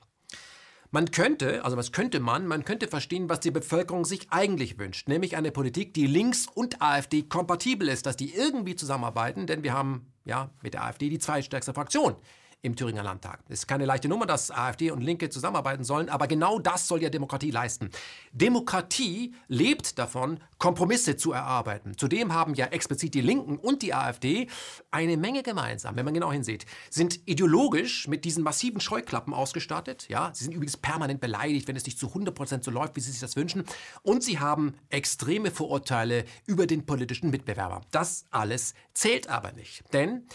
[0.94, 5.08] Man könnte, also was könnte man, man könnte verstehen, was die Bevölkerung sich eigentlich wünscht,
[5.08, 9.74] nämlich eine Politik, die links und AfD kompatibel ist, dass die irgendwie zusammenarbeiten, denn wir
[9.74, 12.18] haben ja mit der AfD die zweitstärkste Fraktion
[12.64, 13.40] im Thüringer Landtag.
[13.50, 17.02] Es ist keine leichte Nummer, dass AfD und Linke zusammenarbeiten sollen, aber genau das soll
[17.02, 17.90] ja Demokratie leisten.
[18.34, 21.98] Demokratie lebt davon, Kompromisse zu erarbeiten.
[21.98, 24.48] Zudem haben ja explizit die Linken und die AfD
[24.92, 26.66] eine Menge gemeinsam, wenn man genau hinsieht.
[26.92, 30.08] Sind ideologisch mit diesen massiven Scheuklappen ausgestattet.
[30.08, 33.12] Ja, sie sind übrigens permanent beleidigt, wenn es nicht zu 100% so läuft, wie sie
[33.12, 33.64] sich das wünschen.
[34.04, 37.82] Und sie haben extreme Vorurteile über den politischen Mitbewerber.
[37.90, 39.84] Das alles zählt aber nicht.
[39.94, 40.28] Denn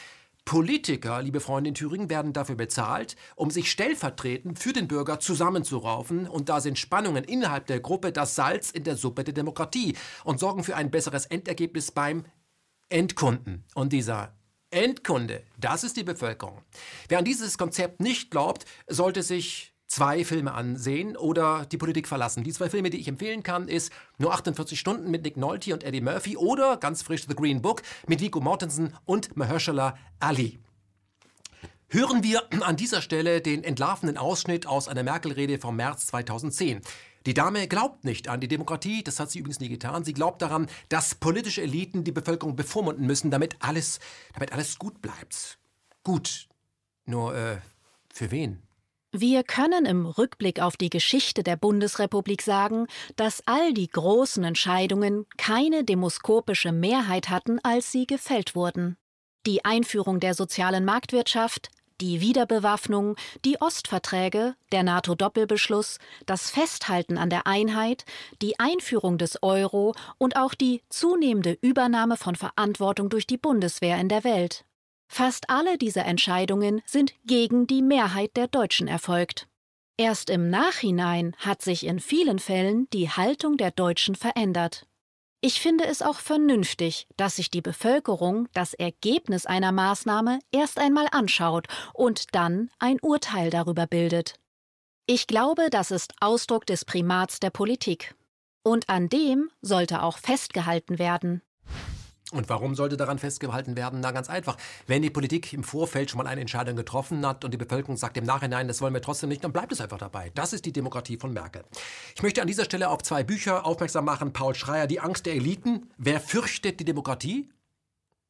[0.46, 6.28] Politiker, liebe Freunde in Thüringen, werden dafür bezahlt, um sich stellvertretend für den Bürger zusammenzuraufen.
[6.28, 10.38] Und da sind Spannungen innerhalb der Gruppe das Salz in der Suppe der Demokratie und
[10.38, 12.24] sorgen für ein besseres Endergebnis beim
[12.88, 13.64] Endkunden.
[13.74, 14.34] Und dieser
[14.70, 16.62] Endkunde, das ist die Bevölkerung.
[17.08, 22.44] Wer an dieses Konzept nicht glaubt, sollte sich zwei Filme ansehen oder die Politik verlassen.
[22.44, 25.84] Die zwei Filme, die ich empfehlen kann, ist Nur 48 Stunden mit Nick Nolte und
[25.84, 30.58] Eddie Murphy oder ganz frisch The Green Book mit Vico Mortensen und Mahershala Ali.
[31.88, 36.82] Hören wir an dieser Stelle den entlarvenden Ausschnitt aus einer Merkel-Rede vom März 2010.
[37.24, 40.04] Die Dame glaubt nicht an die Demokratie, das hat sie übrigens nie getan.
[40.04, 43.98] Sie glaubt daran, dass politische Eliten die Bevölkerung bevormunden müssen, damit alles,
[44.34, 45.58] damit alles gut bleibt.
[46.02, 46.48] Gut.
[47.06, 47.56] Nur, äh,
[48.12, 48.65] für wen?
[49.18, 52.86] Wir können im Rückblick auf die Geschichte der Bundesrepublik sagen,
[53.16, 58.98] dass all die großen Entscheidungen keine demoskopische Mehrheit hatten, als sie gefällt wurden.
[59.46, 61.70] Die Einführung der sozialen Marktwirtschaft,
[62.02, 68.04] die Wiederbewaffnung, die Ostverträge, der NATO-Doppelbeschluss, das Festhalten an der Einheit,
[68.42, 74.10] die Einführung des Euro und auch die zunehmende Übernahme von Verantwortung durch die Bundeswehr in
[74.10, 74.65] der Welt.
[75.08, 79.48] Fast alle dieser Entscheidungen sind gegen die Mehrheit der Deutschen erfolgt.
[79.96, 84.86] Erst im Nachhinein hat sich in vielen Fällen die Haltung der Deutschen verändert.
[85.40, 91.06] Ich finde es auch vernünftig, dass sich die Bevölkerung das Ergebnis einer Maßnahme erst einmal
[91.12, 94.34] anschaut und dann ein Urteil darüber bildet.
[95.06, 98.16] Ich glaube, das ist Ausdruck des Primats der Politik.
[98.64, 101.42] Und an dem sollte auch festgehalten werden.
[102.36, 104.00] Und warum sollte daran festgehalten werden?
[104.00, 104.56] Na, ganz einfach.
[104.86, 108.16] Wenn die Politik im Vorfeld schon mal eine Entscheidung getroffen hat und die Bevölkerung sagt
[108.16, 110.30] im Nachhinein, das wollen wir trotzdem nicht, dann bleibt es einfach dabei.
[110.34, 111.64] Das ist die Demokratie von Merkel.
[112.14, 114.32] Ich möchte an dieser Stelle auf zwei Bücher aufmerksam machen.
[114.32, 115.90] Paul Schreier, Die Angst der Eliten.
[115.98, 117.48] Wer fürchtet die Demokratie?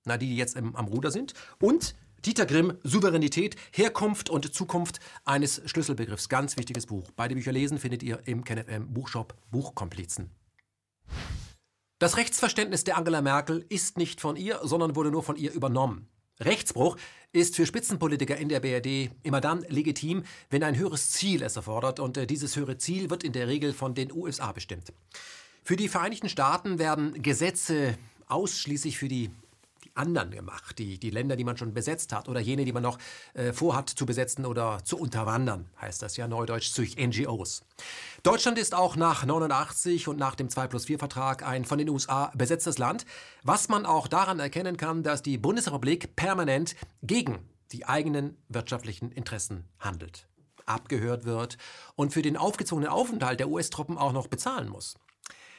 [0.04, 1.34] Na, die, die jetzt im, am Ruder sind.
[1.60, 1.94] Und
[2.24, 6.28] Dieter Grimm, Souveränität, Herkunft und Zukunft eines Schlüsselbegriffs.
[6.28, 7.10] Ganz wichtiges Buch.
[7.14, 10.30] Beide Bücher lesen findet ihr im KenFM Buchshop Buchkomplizen.
[11.98, 16.06] Das Rechtsverständnis der Angela Merkel ist nicht von ihr, sondern wurde nur von ihr übernommen.
[16.38, 16.98] Rechtsbruch
[17.32, 21.98] ist für Spitzenpolitiker in der BRD immer dann legitim, wenn ein höheres Ziel es erfordert
[21.98, 24.92] und äh, dieses höhere Ziel wird in der Regel von den USA bestimmt.
[25.62, 29.45] Für die Vereinigten Staaten werden Gesetze ausschließlich für die, die
[29.96, 30.78] anderen gemacht.
[30.78, 32.98] Die, die Länder, die man schon besetzt hat oder jene, die man noch
[33.34, 37.62] äh, vorhat zu besetzen oder zu unterwandern, heißt das ja neudeutsch durch NGOs.
[38.22, 41.88] Deutschland ist auch nach 89 und nach dem 2 plus 4 Vertrag ein von den
[41.88, 43.06] USA besetztes Land,
[43.42, 47.38] was man auch daran erkennen kann, dass die Bundesrepublik permanent gegen
[47.72, 50.28] die eigenen wirtschaftlichen Interessen handelt,
[50.66, 51.58] abgehört wird
[51.94, 54.96] und für den aufgezwungenen Aufenthalt der US-Truppen auch noch bezahlen muss.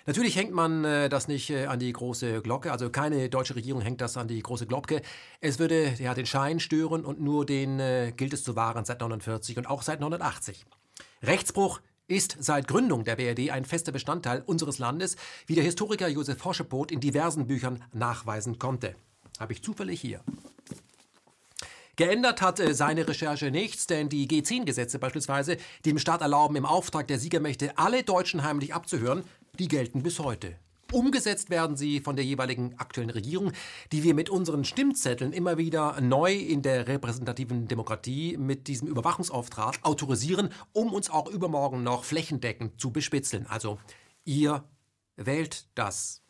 [0.08, 3.82] Natürlich hängt man äh, das nicht äh, an die große Glocke, also keine deutsche Regierung
[3.82, 5.02] hängt das an die große Glocke.
[5.42, 9.02] Es würde ja den Schein stören und nur den äh, gilt es zu wahren seit
[9.02, 10.66] 49 und auch seit 1980.
[11.24, 16.46] Rechtsbruch ist seit Gründung der BRD ein fester Bestandteil unseres Landes, wie der Historiker Josef
[16.46, 18.96] Horschepot in diversen Büchern nachweisen konnte.
[19.42, 20.22] Habe ich zufällig hier.
[21.98, 26.66] Geändert hat äh, seine Recherche nichts, denn die G10-Gesetze beispielsweise, die dem Staat erlauben, im
[26.66, 29.24] Auftrag der Siegermächte alle Deutschen heimlich abzuhören,
[29.60, 30.56] die gelten bis heute.
[30.92, 33.52] Umgesetzt werden sie von der jeweiligen aktuellen Regierung,
[33.92, 39.80] die wir mit unseren Stimmzetteln immer wieder neu in der repräsentativen Demokratie mit diesem Überwachungsauftrag
[39.82, 43.48] autorisieren, um uns auch übermorgen noch flächendeckend zu bespitzeln.
[43.48, 43.80] Also,
[44.24, 44.64] ihr
[45.18, 46.22] wählt das.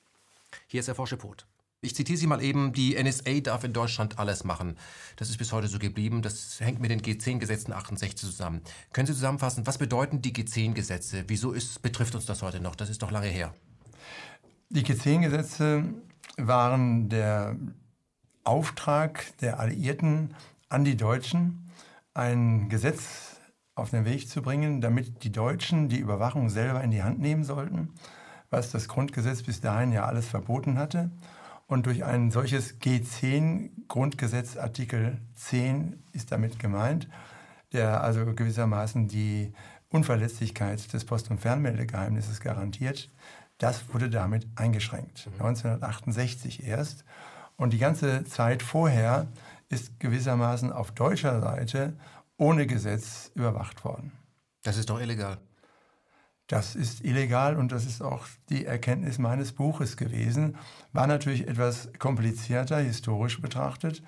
[0.68, 1.47] Hier ist der Forschepot.
[1.82, 4.78] Ich zitiere Sie mal eben, die NSA darf in Deutschland alles machen.
[5.16, 6.24] Das ist bis heute so geblieben.
[6.24, 8.62] Das hängt mit den G10-Gesetzen 68 zusammen.
[8.94, 11.26] Können Sie zusammenfassen, was bedeuten die G10-Gesetze?
[11.28, 12.76] Wieso ist, betrifft uns das heute noch?
[12.76, 13.54] Das ist doch lange her.
[14.70, 15.84] Die G10-Gesetze
[16.38, 17.56] waren der
[18.44, 20.34] Auftrag der Alliierten
[20.70, 21.70] an die Deutschen,
[22.16, 23.36] ein Gesetz
[23.76, 27.44] auf den Weg zu bringen, damit die Deutschen die Überwachung selber in die Hand nehmen
[27.44, 27.94] sollten,
[28.50, 31.12] was das Grundgesetz bis dahin ja alles verboten hatte.
[31.68, 37.10] Und durch ein solches G10 Grundgesetz Artikel 10 ist damit gemeint,
[37.74, 39.54] der also gewissermaßen die
[39.90, 43.10] Unverletzlichkeit des Post- und Fernmeldegeheimnisses garantiert.
[43.58, 45.28] Das wurde damit eingeschränkt.
[45.34, 46.68] 1968 mhm.
[46.68, 47.04] erst.
[47.58, 49.28] Und die ganze Zeit vorher
[49.70, 51.94] ist gewissermaßen auf deutscher Seite
[52.38, 54.12] ohne Gesetz überwacht worden.
[54.64, 55.38] Das ist doch illegal.
[56.48, 60.56] Das ist illegal und das ist auch die Erkenntnis meines Buches gewesen.
[60.94, 64.02] War natürlich etwas komplizierter historisch betrachtet,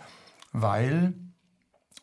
[0.53, 1.13] weil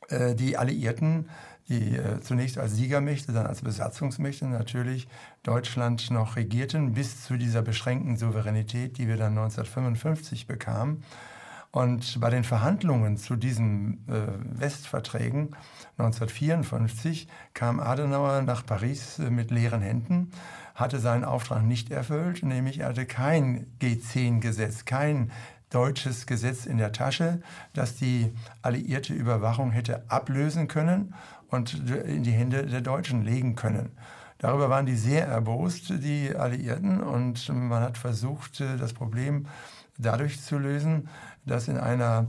[0.08, 1.30] äh, die Alliierten,
[1.68, 5.08] die äh, zunächst als Siegermächte, dann als Besatzungsmächte natürlich
[5.42, 11.02] Deutschland noch regierten, bis zu dieser beschränkten Souveränität, die wir dann 1955 bekamen.
[11.76, 15.54] Und bei den Verhandlungen zu diesen äh, Westverträgen
[15.98, 20.30] 1954 kam Adenauer nach Paris äh, mit leeren Händen,
[20.74, 25.30] hatte seinen Auftrag nicht erfüllt, nämlich er hatte kein G10-Gesetz, kein
[25.68, 27.42] deutsches Gesetz in der Tasche,
[27.74, 31.12] das die alliierte Überwachung hätte ablösen können
[31.48, 33.90] und in die Hände der Deutschen legen können.
[34.38, 39.46] Darüber waren die sehr erbost, die Alliierten, und man hat versucht, äh, das Problem
[39.98, 41.08] dadurch zu lösen,
[41.46, 42.26] dass in einer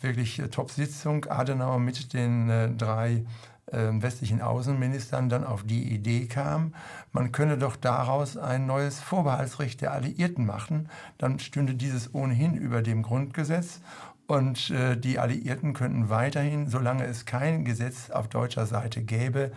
[0.00, 3.24] wirklich äh, Top-Sitzung Adenauer mit den äh, drei
[3.66, 6.74] äh, westlichen Außenministern dann auf die Idee kam,
[7.12, 10.88] man könne doch daraus ein neues Vorbehaltsrecht der Alliierten machen.
[11.18, 13.80] Dann stünde dieses ohnehin über dem Grundgesetz
[14.26, 19.52] und äh, die Alliierten könnten weiterhin, solange es kein Gesetz auf deutscher Seite gäbe,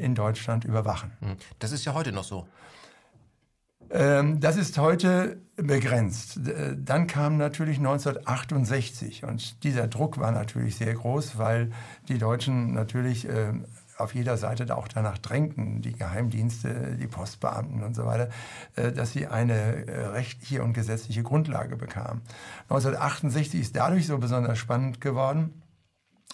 [0.00, 1.12] in Deutschland überwachen.
[1.20, 1.36] Hm.
[1.60, 2.44] Das ist ja heute noch so.
[3.90, 6.46] Ähm, das ist heute begrenzt.
[6.46, 11.70] Äh, dann kam natürlich 1968 und dieser Druck war natürlich sehr groß, weil
[12.08, 13.52] die Deutschen natürlich äh,
[13.98, 18.30] auf jeder Seite auch danach drängten, die Geheimdienste, die Postbeamten und so weiter,
[18.76, 19.84] äh, dass sie eine
[20.14, 22.22] rechtliche und gesetzliche Grundlage bekamen.
[22.68, 25.62] 1968 ist dadurch so besonders spannend geworden,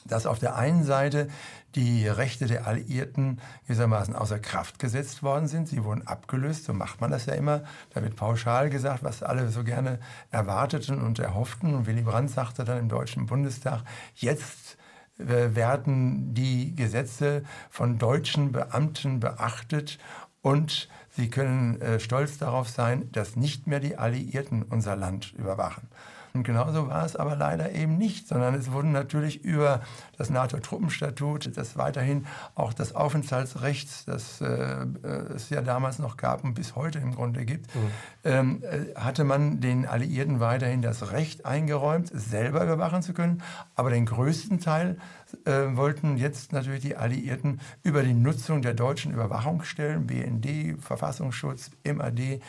[0.04, 1.28] dass auf der einen Seite
[1.76, 5.68] die Rechte der Alliierten gewissermaßen außer Kraft gesetzt worden sind.
[5.68, 7.62] Sie wurden abgelöst, so macht man das ja immer.
[7.90, 10.00] Da wird pauschal gesagt, was alle so gerne
[10.30, 11.74] erwarteten und erhofften.
[11.74, 13.82] Und Willy Brandt sagte dann im Deutschen Bundestag,
[14.14, 14.78] jetzt
[15.18, 19.98] äh, werden die Gesetze von deutschen Beamten beachtet
[20.40, 25.88] und sie können äh, stolz darauf sein, dass nicht mehr die Alliierten unser Land überwachen.
[26.36, 29.80] Und genauso war es aber leider eben nicht, sondern es wurden natürlich über
[30.18, 34.86] das NATO-Truppenstatut, das weiterhin auch das Aufenthaltsrecht, das äh,
[35.34, 37.80] es ja damals noch gab und bis heute im Grunde gibt, mhm.
[38.24, 43.42] ähm, äh, hatte man den Alliierten weiterhin das Recht eingeräumt, selber überwachen zu können.
[43.74, 44.98] Aber den größten Teil
[45.44, 52.40] äh, wollten jetzt natürlich die Alliierten über die Nutzung der deutschen Überwachungsstellen, BND, Verfassungsschutz, MAD,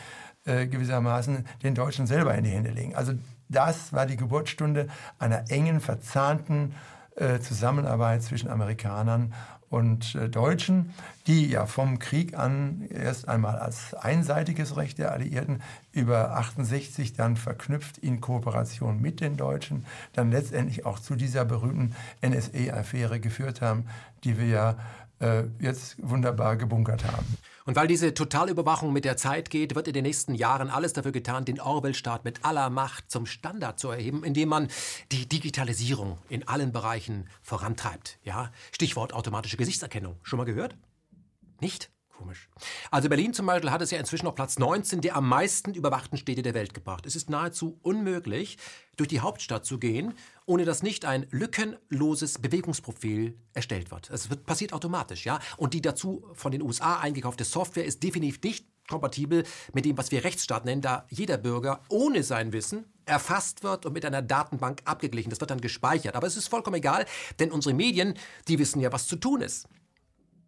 [0.44, 2.94] äh, gewissermaßen den Deutschen selber in die Hände legen.
[2.94, 3.14] Also
[3.48, 4.88] das war die Geburtsstunde
[5.18, 6.74] einer engen, verzahnten
[7.16, 9.32] äh, Zusammenarbeit zwischen Amerikanern
[9.70, 10.94] und äh, Deutschen,
[11.26, 17.36] die ja vom Krieg an erst einmal als einseitiges Recht der Alliierten über 68 dann
[17.36, 19.84] verknüpft in Kooperation mit den Deutschen,
[20.14, 23.86] dann letztendlich auch zu dieser berühmten NSA-Affäre geführt haben,
[24.24, 24.76] die wir ja
[25.20, 27.26] äh, jetzt wunderbar gebunkert haben.
[27.68, 31.12] Und weil diese Totalüberwachung mit der Zeit geht, wird in den nächsten Jahren alles dafür
[31.12, 34.68] getan, den Orwell-Staat mit aller Macht zum Standard zu erheben, indem man
[35.12, 38.20] die Digitalisierung in allen Bereichen vorantreibt.
[38.24, 38.52] Ja?
[38.72, 40.16] Stichwort automatische Gesichtserkennung.
[40.22, 40.78] Schon mal gehört?
[41.60, 41.90] Nicht?
[42.18, 42.48] Komisch.
[42.90, 46.18] Also Berlin zum Beispiel hat es ja inzwischen auf Platz 19 der am meisten überwachten
[46.18, 47.06] Städte der Welt gebracht.
[47.06, 48.58] Es ist nahezu unmöglich,
[48.96, 50.14] durch die Hauptstadt zu gehen,
[50.44, 54.10] ohne dass nicht ein lückenloses Bewegungsprofil erstellt wird.
[54.10, 55.38] Es passiert automatisch, ja.
[55.58, 60.10] Und die dazu von den USA eingekaufte Software ist definitiv nicht kompatibel mit dem, was
[60.10, 64.82] wir Rechtsstaat nennen, da jeder Bürger ohne sein Wissen erfasst wird und mit einer Datenbank
[64.86, 65.30] abgeglichen.
[65.30, 66.16] Das wird dann gespeichert.
[66.16, 67.06] Aber es ist vollkommen egal,
[67.38, 68.14] denn unsere Medien,
[68.48, 69.68] die wissen ja, was zu tun ist.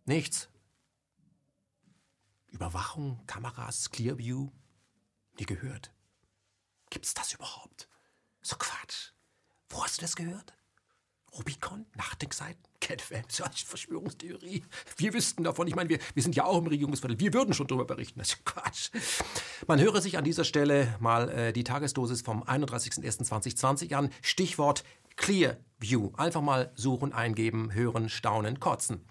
[0.05, 0.49] Nichts.
[2.51, 4.51] Überwachung, Kameras, Clearview,
[5.39, 5.93] nie gehört.
[6.91, 7.89] Gibt's das überhaupt?
[8.43, 9.13] So Quatsch.
[9.69, 10.53] Wo hast du das gehört?
[11.33, 14.65] Rubicon, Nachdenkseiten, CatFM, so eine Verschwörungstheorie.
[14.97, 17.69] Wir wüssten davon, ich meine, wir, wir sind ja auch im Regierungsviertel, wir würden schon
[17.69, 18.19] darüber berichten.
[18.19, 18.91] Das ist Quatsch.
[19.69, 24.11] Man höre sich an dieser Stelle mal äh, die Tagesdosis vom 31.01.2020 an.
[24.23, 24.83] Stichwort
[25.17, 26.11] Clearview.
[26.17, 29.07] Einfach mal suchen, eingeben, hören, staunen, kotzen.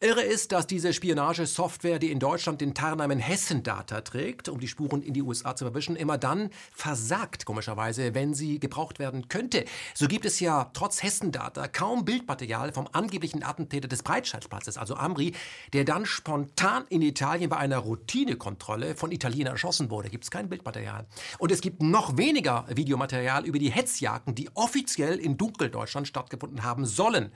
[0.00, 5.00] Irre ist, dass diese Spionagesoftware, die in Deutschland den Tarnamen Hessendata trägt, um die Spuren
[5.00, 9.64] in die USA zu verwischen, immer dann versagt, komischerweise, wenn sie gebraucht werden könnte.
[9.94, 15.32] So gibt es ja trotz Hessendata kaum Bildmaterial vom angeblichen Attentäter des Breitscheidplatzes, also Amri,
[15.72, 20.10] der dann spontan in Italien bei einer Routinekontrolle von Italienern erschossen wurde.
[20.10, 21.06] Gibt es kein Bildmaterial.
[21.38, 26.84] Und es gibt noch weniger Videomaterial über die Hetzjagden, die offiziell in Dunkeldeutschland stattgefunden haben
[26.84, 27.32] sollen.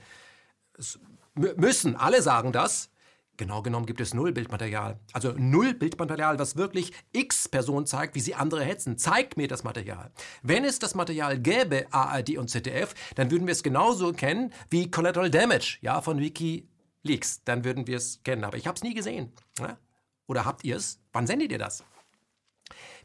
[1.35, 2.89] Müssen, alle sagen das.
[3.37, 4.99] Genau genommen gibt es null Bildmaterial.
[5.13, 8.97] Also null Bildmaterial, was wirklich x Personen zeigt, wie sie andere hetzen.
[8.97, 10.11] Zeigt mir das Material.
[10.43, 14.91] Wenn es das Material gäbe, ARD und ZDF, dann würden wir es genauso kennen wie
[14.91, 17.43] Collateral Damage, ja, von WikiLeaks.
[17.43, 18.43] Dann würden wir es kennen.
[18.43, 19.31] Aber ich habe es nie gesehen.
[19.59, 19.77] Ja?
[20.27, 20.99] Oder habt ihr es?
[21.11, 21.83] Wann sendet ihr das?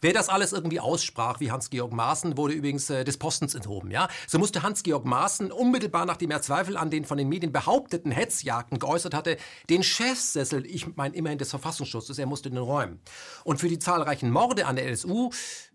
[0.01, 3.91] Wer das alles irgendwie aussprach, wie Hans-Georg Maaßen, wurde übrigens äh, des Postens enthoben.
[3.91, 4.09] Ja?
[4.27, 8.79] So musste Hans-Georg Maaßen unmittelbar, nachdem er Zweifel an den von den Medien behaupteten Hetzjagden
[8.79, 9.37] geäußert hatte,
[9.71, 13.01] den Chefsessel, ich meine immerhin des Verfassungsschutzes, er musste den räumen.
[13.45, 15.31] Und für die zahlreichen Morde an der NSU,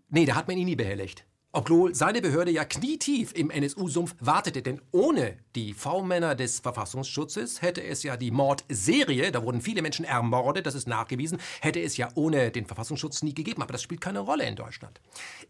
[0.08, 1.24] nee, da hat man ihn nie behelligt.
[1.54, 7.84] Obwohl seine Behörde ja knietief im NSU-Sumpf wartete, denn ohne die V-Männer des Verfassungsschutzes hätte
[7.84, 12.08] es ja die Mordserie, da wurden viele Menschen ermordet, das ist nachgewiesen, hätte es ja
[12.14, 13.60] ohne den Verfassungsschutz nie gegeben.
[13.60, 14.98] Aber das spielt keine Rolle in Deutschland.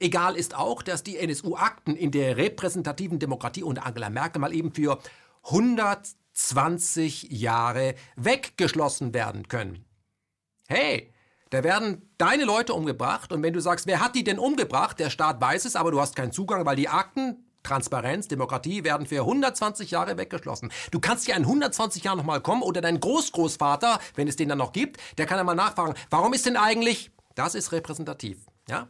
[0.00, 4.72] Egal ist auch, dass die NSU-Akten in der repräsentativen Demokratie unter Angela Merkel mal eben
[4.72, 4.98] für
[5.44, 9.84] 120 Jahre weggeschlossen werden können.
[10.66, 11.12] Hey,
[11.52, 14.98] da werden deine Leute umgebracht und wenn du sagst, wer hat die denn umgebracht?
[14.98, 19.06] Der Staat weiß es, aber du hast keinen Zugang, weil die Akten Transparenz, Demokratie werden
[19.06, 20.72] für 120 Jahre weggeschlossen.
[20.90, 24.58] Du kannst ja in 120 Jahren nochmal kommen oder dein Großgroßvater, wenn es den dann
[24.58, 28.88] noch gibt, der kann einmal nachfragen, warum ist denn eigentlich, das ist repräsentativ, ja?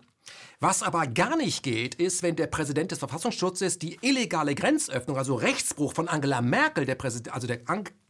[0.61, 5.35] Was aber gar nicht geht, ist, wenn der Präsident des Verfassungsschutzes die illegale Grenzöffnung, also
[5.35, 7.69] Rechtsbruch von Angela Merkel, der Präsident, also der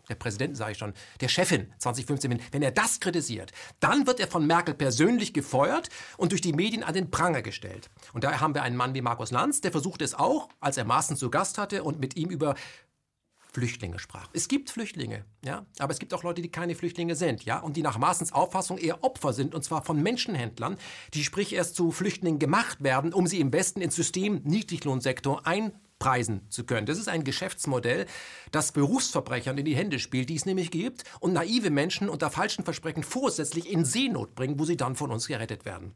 [0.09, 4.27] der Präsidenten sage ich schon, der Chefin 2015, wenn er das kritisiert, dann wird er
[4.27, 7.91] von Merkel persönlich gefeuert und durch die Medien an den Pranger gestellt.
[8.13, 10.85] Und da haben wir einen Mann wie Markus Lanz, der versucht es auch, als er
[10.85, 12.55] Maaßen zu Gast hatte und mit ihm über
[13.53, 14.31] Flüchtlinge sprach.
[14.33, 17.77] Es gibt Flüchtlinge, ja, aber es gibt auch Leute, die keine Flüchtlinge sind, ja, und
[17.77, 20.79] die nach Maaßens Auffassung eher Opfer sind, und zwar von Menschenhändlern,
[21.13, 25.73] die sprich erst zu Flüchtlingen gemacht werden, um sie im Westen ins System Niedriglohnsektor ein
[26.03, 26.85] preisen zu können.
[26.85, 28.07] Das ist ein Geschäftsmodell,
[28.51, 32.65] das Berufsverbrechern in die Hände spielt, die es nämlich gibt, und naive Menschen unter falschen
[32.65, 35.95] Versprechen vorsätzlich in Seenot bringen, wo sie dann von uns gerettet werden.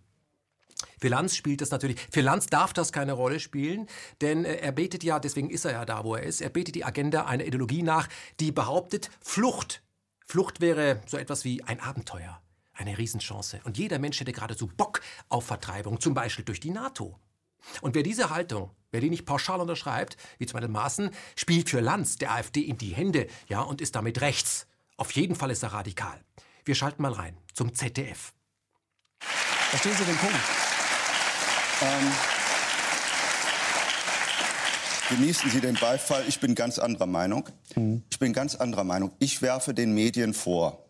[1.00, 3.88] Für Lanz spielt das natürlich, für Lanz darf das keine Rolle spielen,
[4.20, 6.76] denn äh, er betet ja, deswegen ist er ja da, wo er ist, er betet
[6.76, 9.82] die Agenda einer Ideologie nach, die behauptet, Flucht.
[10.24, 12.40] Flucht wäre so etwas wie ein Abenteuer,
[12.74, 13.60] eine Riesenchance.
[13.64, 17.18] Und jeder Mensch hätte geradezu Bock auf Vertreibung, zum Beispiel durch die NATO.
[17.80, 21.80] Und wer diese Haltung, wer die nicht pauschal unterschreibt, wie zum Beispiel Maaßen, spielt für
[21.80, 24.66] Lanz der AfD in die Hände ja, und ist damit rechts.
[24.96, 26.18] Auf jeden Fall ist er radikal.
[26.64, 28.32] Wir schalten mal rein zum ZDF.
[29.20, 30.34] Verstehen Sie den Punkt?
[31.82, 32.12] Ähm,
[35.10, 36.24] genießen Sie den Beifall.
[36.26, 37.50] Ich bin ganz anderer Meinung.
[37.74, 38.02] Mhm.
[38.10, 39.12] Ich bin ganz anderer Meinung.
[39.18, 40.86] Ich werfe den Medien vor,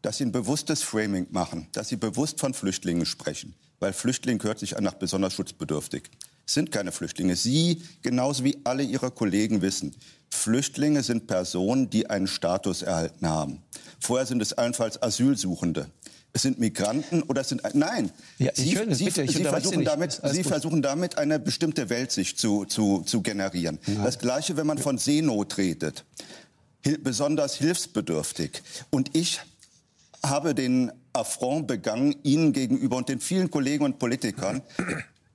[0.00, 4.60] dass sie ein bewusstes Framing machen, dass sie bewusst von Flüchtlingen sprechen weil Flüchtling hört
[4.60, 6.04] sich an nach besonders schutzbedürftig.
[6.46, 7.36] Sind keine Flüchtlinge.
[7.36, 9.94] Sie, genauso wie alle Ihre Kollegen wissen,
[10.30, 13.62] Flüchtlinge sind Personen, die einen Status erhalten haben.
[14.00, 15.88] Vorher sind es allenfalls Asylsuchende.
[16.32, 18.10] Es sind Migranten oder es sind nein.
[18.38, 23.02] Ja, Sie, Sie, Sie, Sie versuchen damit, Sie versuchen damit eine bestimmte Weltsicht zu, zu,
[23.02, 23.78] zu generieren.
[23.86, 24.04] Ja.
[24.04, 26.04] Das Gleiche, wenn man von Seenot redet,
[26.84, 28.62] Hil besonders hilfsbedürftig.
[28.90, 29.40] Und ich
[30.24, 34.62] habe den Affront begangen Ihnen gegenüber und den vielen Kollegen und Politikern,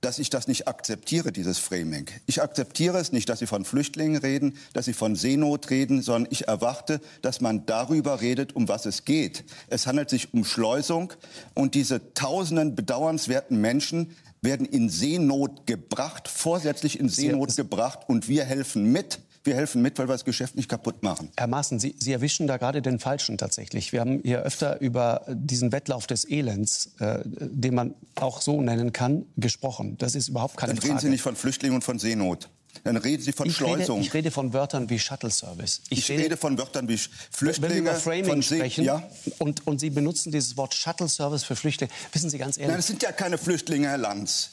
[0.01, 2.07] dass ich das nicht akzeptiere, dieses Framing.
[2.25, 6.31] Ich akzeptiere es nicht, dass Sie von Flüchtlingen reden, dass Sie von Seenot reden, sondern
[6.31, 9.43] ich erwarte, dass man darüber redet, um was es geht.
[9.67, 11.13] Es handelt sich um Schleusung
[11.53, 18.45] und diese tausenden bedauernswerten Menschen werden in Seenot gebracht, vorsätzlich in Seenot gebracht und wir
[18.45, 21.31] helfen mit wir helfen mit, weil wir das Geschäft nicht kaputt machen.
[21.35, 23.91] Herr Maaßen, Sie, Sie erwischen da gerade den Falschen tatsächlich.
[23.91, 28.93] Wir haben hier öfter über diesen Wettlauf des Elends, äh, den man auch so nennen
[28.93, 29.97] kann, gesprochen.
[29.97, 30.89] Das ist überhaupt keine Dann Frage.
[30.91, 32.49] reden Sie nicht von Flüchtlingen und von Seenot.
[32.83, 33.97] Dann reden Sie von ich Schleusung.
[33.97, 35.81] Rede, ich rede von Wörtern wie Shuttle Service.
[35.89, 37.75] Ich, ich rede, rede, von Wörtern wie Flüchtlinge.
[37.75, 39.01] Wenn wir über Framing von sprechen ja?
[39.39, 42.69] und, und Sie benutzen dieses Wort Shuttle Service für Flüchtlinge, wissen Sie ganz ehrlich...
[42.69, 44.51] Nein, das sind ja keine Flüchtlinge, Herr Lanz.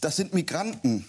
[0.00, 1.06] Das sind Migranten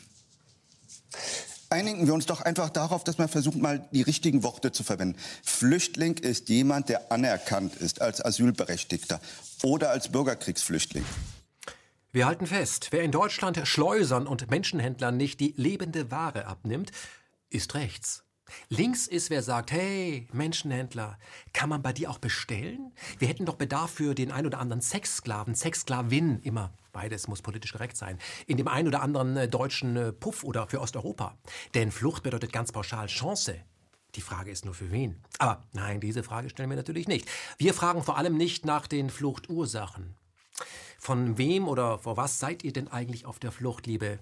[1.70, 5.18] einigen wir uns doch einfach darauf, dass man versucht, mal die richtigen Worte zu verwenden.
[5.44, 9.20] Flüchtling ist jemand, der anerkannt ist als Asylberechtigter
[9.64, 11.06] oder als Bürgerkriegsflüchtling.
[12.12, 16.92] Wir halten fest, wer in Deutschland Schleusern und Menschenhändlern nicht die lebende Ware abnimmt,
[17.50, 18.25] ist rechts.
[18.70, 21.18] Links ist, wer sagt, hey, Menschenhändler,
[21.54, 22.92] kann man bei dir auch bestellen?
[23.18, 27.74] Wir hätten doch Bedarf für den ein oder anderen Sexsklaven, Sexsklavin, immer beides muss politisch
[27.74, 28.18] korrekt sein,
[28.48, 31.38] in dem ein oder anderen äh, deutschen äh, Puff oder für Osteuropa.
[31.74, 33.60] Denn Flucht bedeutet ganz pauschal Chance.
[34.16, 35.22] Die Frage ist nur für wen.
[35.40, 37.28] Aber nein, diese Frage stellen wir natürlich nicht.
[37.58, 40.16] Wir fragen vor allem nicht nach den Fluchtursachen.
[40.98, 44.20] Von wem oder vor was seid ihr denn eigentlich auf der Flucht, liebe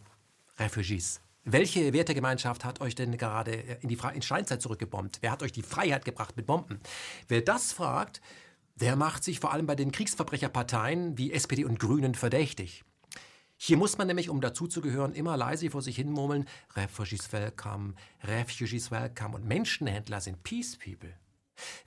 [0.58, 1.22] Refugees?
[1.46, 5.18] Welche Wertegemeinschaft hat euch denn gerade in die in Steinzeit zurückgebombt?
[5.22, 6.80] Wer hat euch die Freiheit gebracht mit Bomben?
[7.28, 8.22] Wer das fragt,
[8.76, 12.86] der macht sich vor allem bei den Kriegsverbrecherparteien wie SPD und Grünen verdächtig.
[13.58, 18.90] Hier muss man nämlich, um dazuzugehören, immer leise vor sich hin murmeln, Refugees welcome, Refugees
[18.90, 21.14] welcome und Menschenhändler sind Peace People.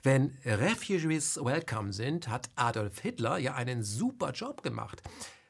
[0.03, 5.01] Wenn Refugees welcome sind, hat Adolf Hitler ja einen super Job gemacht.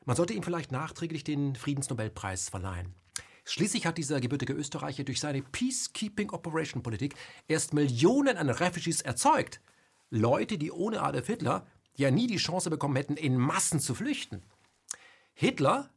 [0.05, 2.95] Man sollte ihm vielleicht nachträglich den Friedensnobelpreis verleihen.
[3.49, 7.15] Schließlich hat dieser gebürtige Österreicher durch seine Peacekeeping Operation Politik
[7.47, 9.61] erst Millionen an Refugees erzeugt.
[10.09, 14.43] Leute, die ohne Adolf Hitler ja nie die Chance bekommen hätten, in Massen zu flüchten.
[15.33, 15.89] Hitler?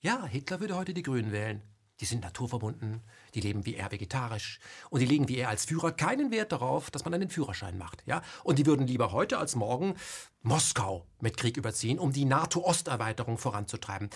[0.00, 1.60] Ja, Hitler würde heute die Grünen wählen.
[2.00, 3.02] Die sind naturverbunden,
[3.34, 4.58] die leben wie er vegetarisch
[4.88, 8.02] und die legen wie er als Führer keinen Wert darauf, dass man einen Führerschein macht.
[8.06, 8.22] Ja?
[8.42, 9.96] Und die würden lieber heute als morgen
[10.40, 14.08] Moskau mit Krieg überziehen, um die NATO-Osterweiterung voranzutreiben.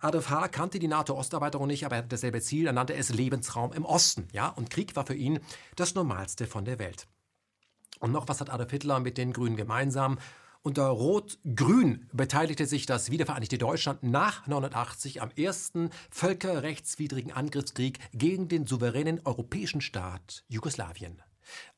[0.00, 0.48] Adolf H.
[0.48, 2.66] kannte die NATO-Osterweiterung nicht, aber er hatte dasselbe Ziel.
[2.66, 4.28] Er nannte es Lebensraum im Osten.
[4.32, 4.48] Ja?
[4.48, 5.40] Und Krieg war für ihn
[5.76, 7.06] das Normalste von der Welt.
[7.98, 10.18] Und noch was hat Adolf Hitler mit den Grünen gemeinsam?
[10.62, 18.66] Unter Rot-Grün beteiligte sich das wiedervereinigte Deutschland nach 1989 am ersten völkerrechtswidrigen Angriffskrieg gegen den
[18.66, 21.22] souveränen europäischen Staat Jugoslawien.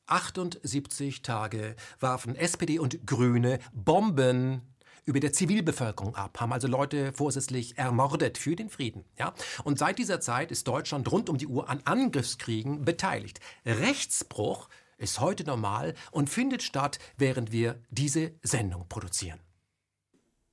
[0.07, 4.70] 78 Tage warfen SPD und Grüne Bomben
[5.05, 9.05] über der Zivilbevölkerung ab, haben also Leute vorsätzlich ermordet für den Frieden.
[9.19, 9.35] Ja?
[9.65, 13.41] Und seit dieser Zeit ist Deutschland rund um die Uhr an Angriffskriegen beteiligt.
[13.65, 19.41] Rechtsbruch ist heute normal und findet statt, während wir diese Sendung produzieren.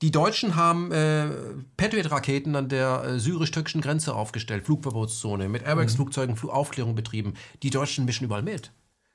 [0.04, 1.28] Die Deutschen haben äh,
[1.76, 6.50] Patriot-Raketen an der äh, syrisch-türkischen Grenze aufgestellt, Flugverbotszone, mit Airbags-Flugzeugen mhm.
[6.52, 7.34] Aufklärung betrieben.
[7.64, 8.72] Die Deutschen mischen überall mit.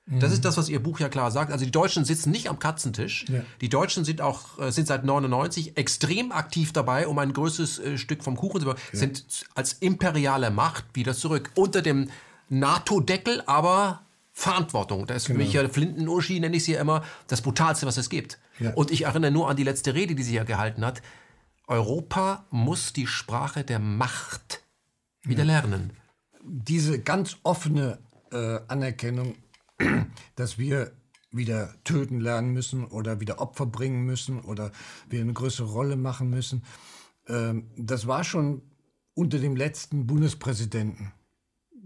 [0.07, 0.35] Das mhm.
[0.35, 1.53] ist das, was Ihr Buch ja klar sagt.
[1.53, 3.25] Also die Deutschen sitzen nicht am Katzentisch.
[3.29, 3.45] Ja.
[3.61, 7.99] Die Deutschen sind auch äh, sind seit 99 extrem aktiv dabei, um ein größeres äh,
[7.99, 8.83] Stück vom Kuchen zu bekommen.
[8.93, 8.99] Ja.
[8.99, 9.25] Sind
[9.55, 12.11] als imperiale Macht wieder zurück unter dem
[12.49, 15.07] NATO-Deckel, aber Verantwortung.
[15.07, 15.39] Da ist genau.
[15.39, 18.39] für mich ja Flinten-Uschi, nenne ich sie ja immer, das Brutalste, was es gibt.
[18.59, 18.73] Ja.
[18.75, 21.01] Und ich erinnere nur an die letzte Rede, die sie ja gehalten hat.
[21.69, 24.63] Europa muss die Sprache der Macht
[25.23, 25.93] wieder lernen.
[26.43, 27.99] Diese ganz offene
[28.33, 29.37] äh, Anerkennung
[30.37, 30.93] dass wir
[31.31, 34.71] wieder töten lernen müssen oder wieder Opfer bringen müssen oder
[35.09, 36.63] wir eine größere Rolle machen müssen.
[37.27, 38.63] Ähm, das war schon
[39.15, 41.13] unter dem letzten Bundespräsidenten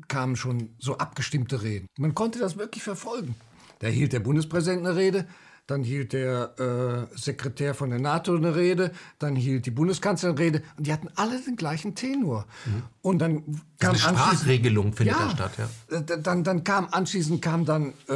[0.08, 1.86] kamen schon so abgestimmte Reden.
[1.98, 3.34] Man konnte das wirklich verfolgen.
[3.80, 5.26] Da hielt der Bundespräsident eine Rede,
[5.66, 10.46] dann hielt der äh, Sekretär von der NATO eine Rede, dann hielt die Bundeskanzlerin eine
[10.46, 12.46] Rede und die hatten alle den gleichen Tenor.
[12.64, 12.82] Mhm.
[13.02, 13.42] Und dann
[13.78, 15.96] kam eine Sprachregelung findet ja, da statt, ja.
[15.96, 18.12] Äh, dann, dann kam anschließend kam dann äh,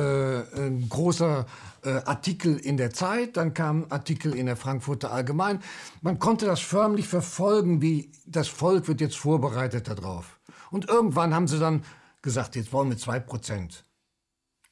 [0.56, 1.46] ein großer
[1.82, 5.60] äh, Artikel in der Zeit, dann kam ein Artikel in der Frankfurter Allgemein.
[6.02, 10.38] Man konnte das förmlich verfolgen, wie das Volk wird jetzt vorbereitet darauf.
[10.70, 11.82] Und irgendwann haben sie dann
[12.22, 13.84] gesagt, jetzt wollen wir 2 Prozent.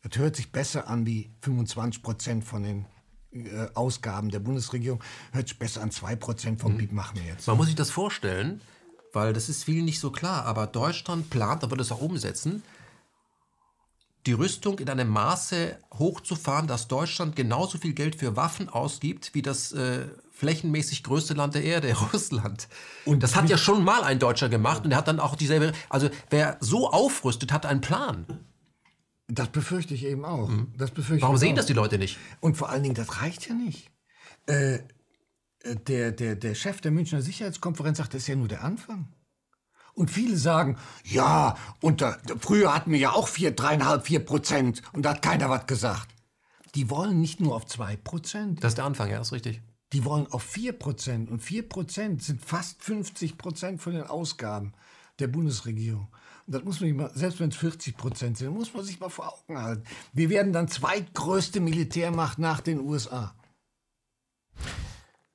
[0.09, 2.87] Das hört sich besser an wie 25 Prozent von den
[3.33, 5.03] äh, Ausgaben der Bundesregierung.
[5.33, 7.47] Hört sich besser an 2 Prozent vom BIP machen wir jetzt.
[7.47, 8.61] Man muss sich das vorstellen,
[9.13, 12.63] weil das ist vielen nicht so klar, aber Deutschland plant, da wird es auch umsetzen,
[14.27, 19.43] die Rüstung in einem Maße hochzufahren, dass Deutschland genauso viel Geld für Waffen ausgibt wie
[19.43, 22.69] das äh, flächenmäßig größte Land der Erde, Russland.
[23.05, 25.73] Und das hat ja schon mal ein Deutscher gemacht und er hat dann auch dieselbe.
[25.89, 28.27] Also wer so aufrüstet, hat einen Plan.
[29.29, 30.49] Das befürchte ich eben auch.
[30.49, 30.73] Mhm.
[30.77, 31.57] Das befürchte Warum sehen auch.
[31.57, 32.19] das die Leute nicht?
[32.41, 33.91] Und vor allen Dingen, das reicht ja nicht.
[34.47, 34.77] Äh,
[35.61, 39.09] äh, der, der, der Chef der Münchner Sicherheitskonferenz sagt, das ist ja nur der Anfang.
[39.95, 45.03] Und viele sagen, ja, unter, früher hatten wir ja auch vier, dreieinhalb, vier Prozent und
[45.03, 46.15] da hat keiner was gesagt.
[46.75, 48.63] Die wollen nicht nur auf zwei Prozent.
[48.63, 49.61] Das ist der Anfang, ja, ist richtig.
[49.93, 54.73] Die wollen auf vier Prozent und vier Prozent sind fast 50 Prozent von den Ausgaben
[55.19, 56.09] der Bundesregierung.
[56.51, 59.35] Das muss man mal, selbst wenn es 40 Prozent sind, muss man sich mal vor
[59.35, 59.83] Augen halten.
[60.15, 63.35] Wir werden dann zweitgrößte Militärmacht nach den USA.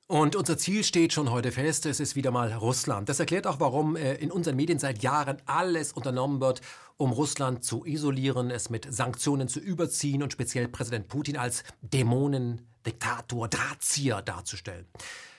[0.08, 3.08] Und unser Ziel steht schon heute fest, es ist wieder mal Russland.
[3.08, 6.60] Das erklärt auch, warum äh, in unseren Medien seit Jahren alles unternommen wird,
[6.96, 12.66] um Russland zu isolieren, es mit Sanktionen zu überziehen und speziell Präsident Putin als Dämonen,
[12.84, 14.86] Diktator, Drahtzieher darzustellen.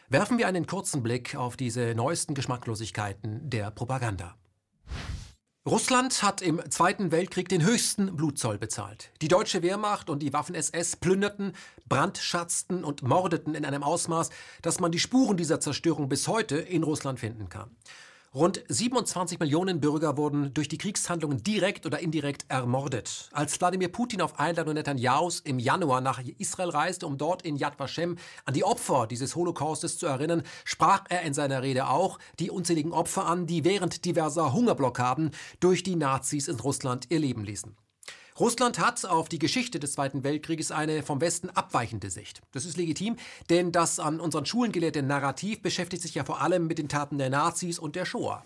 [0.07, 4.35] Werfen wir einen kurzen Blick auf diese neuesten Geschmacklosigkeiten der Propaganda.
[5.67, 9.09] Russland hat im Zweiten Weltkrieg den höchsten Blutzoll bezahlt.
[9.23, 11.53] Die deutsche Wehrmacht und die Waffen-SS plünderten,
[11.89, 14.29] brandschatzten und mordeten in einem Ausmaß,
[14.61, 17.75] dass man die Spuren dieser Zerstörung bis heute in Russland finden kann.
[18.35, 23.29] Rund 27 Millionen Bürger wurden durch die Kriegshandlungen direkt oder indirekt ermordet.
[23.31, 27.79] Als Wladimir Putin auf Einladung Netanjahus im Januar nach Israel reiste, um dort in Yad
[27.79, 32.51] Vashem an die Opfer dieses Holocaustes zu erinnern, sprach er in seiner Rede auch die
[32.51, 35.31] unzähligen Opfer an, die während diverser Hungerblockaden
[35.61, 37.77] durch die Nazis in Russland ihr Leben ließen.
[38.37, 42.41] Russland hat auf die Geschichte des Zweiten Weltkrieges eine vom Westen abweichende Sicht.
[42.51, 43.15] Das ist legitim,
[43.49, 47.17] denn das an unseren Schulen gelehrte Narrativ beschäftigt sich ja vor allem mit den Taten
[47.17, 48.43] der Nazis und der Shoah.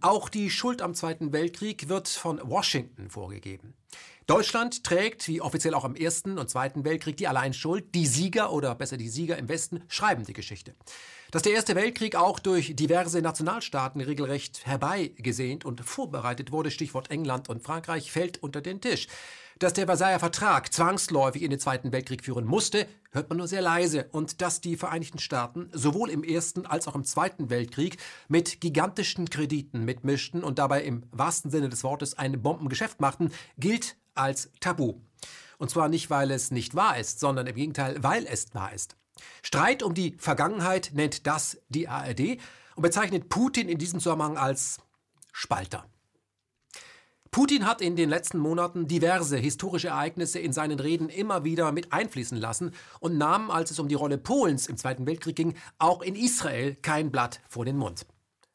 [0.00, 3.74] Auch die Schuld am Zweiten Weltkrieg wird von Washington vorgegeben.
[4.26, 7.94] Deutschland trägt, wie offiziell auch am Ersten und Zweiten Weltkrieg, die Alleinschuld.
[7.94, 10.74] Die Sieger oder besser die Sieger im Westen schreiben die Geschichte.
[11.32, 17.48] Dass der Erste Weltkrieg auch durch diverse Nationalstaaten regelrecht herbeigesehnt und vorbereitet wurde, Stichwort England
[17.48, 19.08] und Frankreich, fällt unter den Tisch.
[19.58, 23.62] Dass der Versailler Vertrag zwangsläufig in den Zweiten Weltkrieg führen musste, hört man nur sehr
[23.62, 24.10] leise.
[24.12, 27.96] Und dass die Vereinigten Staaten sowohl im Ersten als auch im Zweiten Weltkrieg
[28.28, 33.96] mit gigantischen Krediten mitmischten und dabei im wahrsten Sinne des Wortes ein Bombengeschäft machten, gilt
[34.14, 35.00] als Tabu.
[35.56, 38.96] Und zwar nicht, weil es nicht wahr ist, sondern im Gegenteil, weil es wahr ist.
[39.42, 42.38] Streit um die Vergangenheit nennt das die ARD
[42.76, 44.78] und bezeichnet Putin in diesem Zusammenhang als
[45.32, 45.86] Spalter.
[47.30, 51.90] Putin hat in den letzten Monaten diverse historische Ereignisse in seinen Reden immer wieder mit
[51.90, 56.02] einfließen lassen und nahm, als es um die Rolle Polens im Zweiten Weltkrieg ging, auch
[56.02, 58.04] in Israel kein Blatt vor den Mund.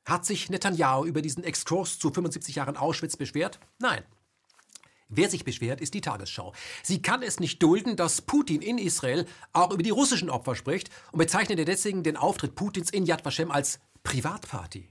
[0.06, 3.60] Hat sich Netanyahu über diesen Exkurs zu 75 Jahren Auschwitz beschwert?
[3.80, 4.04] Nein.
[5.10, 6.54] Wer sich beschwert, ist die Tagesschau.
[6.84, 10.90] Sie kann es nicht dulden, dass Putin in Israel auch über die russischen Opfer spricht
[11.12, 14.90] und bezeichnet deswegen den Auftritt Putins in Yad Vashem als Privatparty.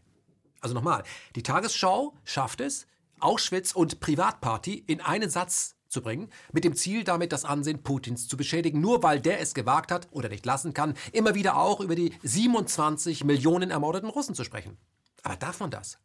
[0.61, 1.03] Also nochmal,
[1.35, 2.87] die Tagesschau schafft es,
[3.21, 8.27] Auschwitz und Privatparty in einen Satz zu bringen, mit dem Ziel damit das Ansehen Putins
[8.27, 11.81] zu beschädigen, nur weil der es gewagt hat oder nicht lassen kann, immer wieder auch
[11.81, 14.79] über die 27 Millionen ermordeten Russen zu sprechen.
[15.23, 15.99] Aber darf man das?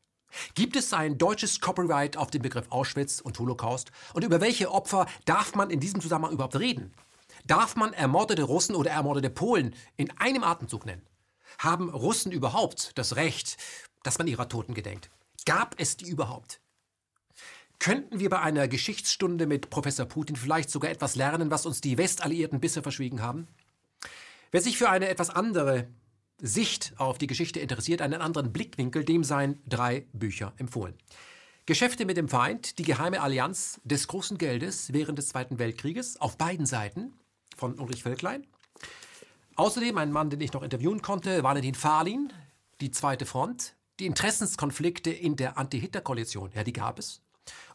[0.55, 3.91] Gibt es ein deutsches Copyright auf den Begriff Auschwitz und Holocaust?
[4.13, 6.93] Und über welche Opfer darf man in diesem Zusammenhang überhaupt reden?
[7.45, 11.05] Darf man ermordete Russen oder ermordete Polen in einem Atemzug nennen?
[11.57, 13.57] Haben Russen überhaupt das Recht,
[14.03, 15.09] dass man ihrer Toten gedenkt?
[15.45, 16.61] Gab es die überhaupt?
[17.79, 21.97] Könnten wir bei einer Geschichtsstunde mit Professor Putin vielleicht sogar etwas lernen, was uns die
[21.97, 23.47] Westalliierten bisher verschwiegen haben?
[24.51, 25.87] Wer sich für eine etwas andere
[26.41, 30.95] Sicht auf die Geschichte interessiert, einen anderen Blickwinkel, dem seien drei Bücher empfohlen.
[31.67, 36.37] Geschäfte mit dem Feind, die geheime Allianz des großen Geldes während des Zweiten Weltkrieges auf
[36.37, 37.13] beiden Seiten
[37.55, 38.47] von Ulrich Völklein.
[39.55, 42.33] Außerdem ein Mann, den ich noch interviewen konnte, Valentin Fahlin,
[42.81, 47.21] die zweite Front, die Interessenskonflikte in der Anti-Hitler-Koalition, ja, die gab es.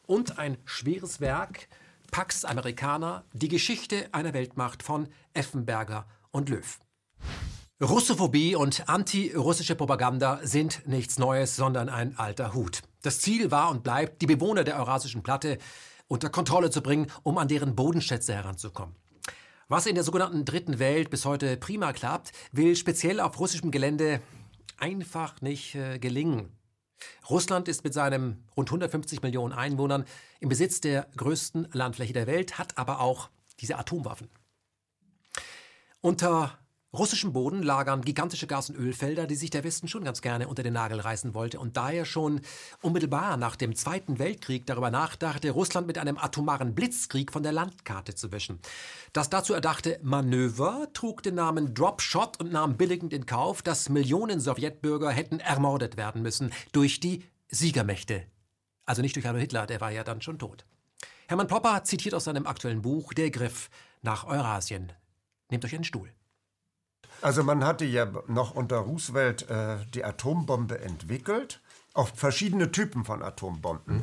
[0.07, 1.69] Und ein schweres Werk,
[2.11, 6.81] Pax Americana, die Geschichte einer Weltmacht von Effenberger und Löw.
[7.83, 12.81] Russophobie und antirussische Propaganda sind nichts Neues, sondern ein alter Hut.
[13.03, 15.59] Das Ziel war und bleibt, die Bewohner der Eurasischen Platte
[16.09, 18.97] unter Kontrolle zu bringen, um an deren Bodenschätze heranzukommen.
[19.69, 24.23] Was in der sogenannten Dritten Welt bis heute prima klappt, will speziell auf russischem Gelände
[24.79, 26.57] einfach nicht äh, gelingen.
[27.29, 30.07] Russland ist mit seinen rund 150 Millionen Einwohnern
[30.41, 33.29] im Besitz der größten Landfläche der Welt, hat aber auch
[33.61, 34.31] diese Atomwaffen.
[36.01, 36.57] Unter
[36.97, 40.63] russischem Boden lagern gigantische Gas- und Ölfelder, die sich der Westen schon ganz gerne unter
[40.63, 42.41] den Nagel reißen wollte und daher schon
[42.83, 48.15] unmittelbar nach dem Zweiten Weltkrieg darüber nachdachte, Russland mit einem atomaren Blitzkrieg von der Landkarte
[48.15, 48.61] zu wischen.
[49.13, 53.89] Das dazu erdachte Manöver trug den Namen Drop Shot und nahm billigend in Kauf, dass
[53.89, 58.25] Millionen Sowjetbürger hätten ermordet werden müssen durch die Siegermächte.
[58.85, 60.65] Also nicht durch Adolf Hitler, der war ja dann schon tot.
[61.29, 63.69] Hermann Popper zitiert aus seinem aktuellen Buch Der Griff
[64.03, 64.93] nach Eurasien.
[65.51, 66.13] Nehmt euch einen Stuhl.
[67.23, 71.61] Also man hatte ja noch unter Roosevelt äh, die Atombombe entwickelt,
[71.95, 73.97] auch verschiedene Typen von Atombomben.
[73.97, 74.03] Mhm.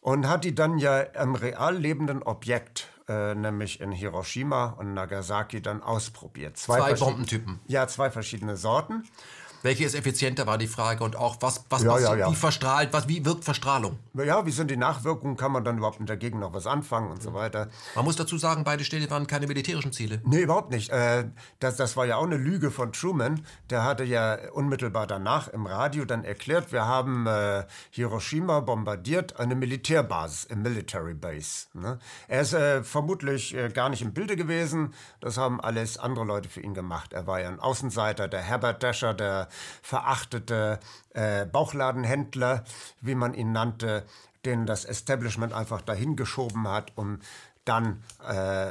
[0.00, 5.60] Und hat die dann ja am real lebenden Objekt, äh, nämlich in Hiroshima und Nagasaki,
[5.60, 6.56] dann ausprobiert.
[6.56, 7.58] Zwei, zwei Bombentypen.
[7.66, 9.04] Ja, zwei verschiedene Sorten.
[9.66, 11.02] Welche ist effizienter, war die Frage.
[11.02, 12.30] Und auch, was, was ja, ja, ja.
[12.30, 13.98] wie verstrahlt, was, wie wirkt Verstrahlung?
[14.14, 15.36] Ja, wie sind die Nachwirkungen?
[15.36, 17.66] Kann man dann überhaupt dagegen noch was anfangen und so weiter?
[17.96, 20.20] Man muss dazu sagen, beide Städte waren keine militärischen Ziele.
[20.24, 20.90] Nee, überhaupt nicht.
[20.90, 21.24] Äh,
[21.58, 23.44] das, das war ja auch eine Lüge von Truman.
[23.68, 29.56] Der hatte ja unmittelbar danach im Radio dann erklärt, wir haben äh, Hiroshima bombardiert, eine
[29.56, 31.66] Militärbasis, im Military Base.
[31.74, 31.98] Ne?
[32.28, 34.94] Er ist äh, vermutlich gar nicht im Bilde gewesen.
[35.18, 37.12] Das haben alles andere Leute für ihn gemacht.
[37.12, 39.48] Er war ja ein Außenseiter, der Herbert Dasher, der
[39.82, 40.80] verachtete
[41.14, 42.64] äh, Bauchladenhändler,
[43.00, 44.04] wie man ihn nannte,
[44.44, 47.18] den das Establishment einfach dahingeschoben hat, um
[47.64, 48.70] dann äh,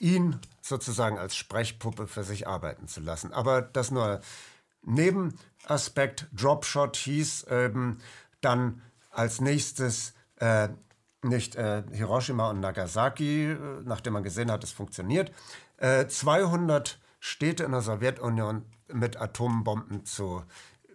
[0.00, 3.32] ihn sozusagen als Sprechpuppe für sich arbeiten zu lassen.
[3.32, 4.20] Aber das nur
[4.82, 6.28] Nebenaspekt.
[6.32, 7.98] Dropshot hieß ähm,
[8.40, 10.68] dann als nächstes äh,
[11.22, 15.32] nicht äh, Hiroshima und Nagasaki, äh, nachdem man gesehen hat, es funktioniert,
[15.78, 20.42] 200 äh, Städte in der Sowjetunion mit Atombomben zu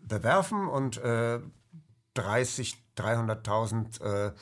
[0.01, 1.39] bewerfen und äh,
[2.13, 4.33] 30, 300.000 äh,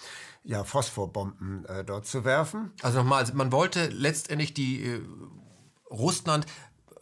[0.43, 2.71] ja, Phosphorbomben äh, dort zu werfen.
[2.81, 5.01] Also nochmal, man wollte letztendlich die äh,
[5.91, 6.45] Russland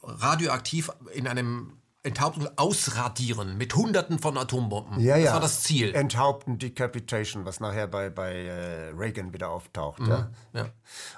[0.04, 5.00] radioaktiv in einem Enthauptung ausradieren mit Hunderten von Atombomben.
[5.00, 5.34] Ja, das ja.
[5.34, 5.94] war das Ziel.
[5.94, 10.00] Enthaupten, Decapitation, was nachher bei, bei äh, Reagan wieder auftaucht.
[10.00, 10.30] Mhm, ja.
[10.54, 10.70] ja.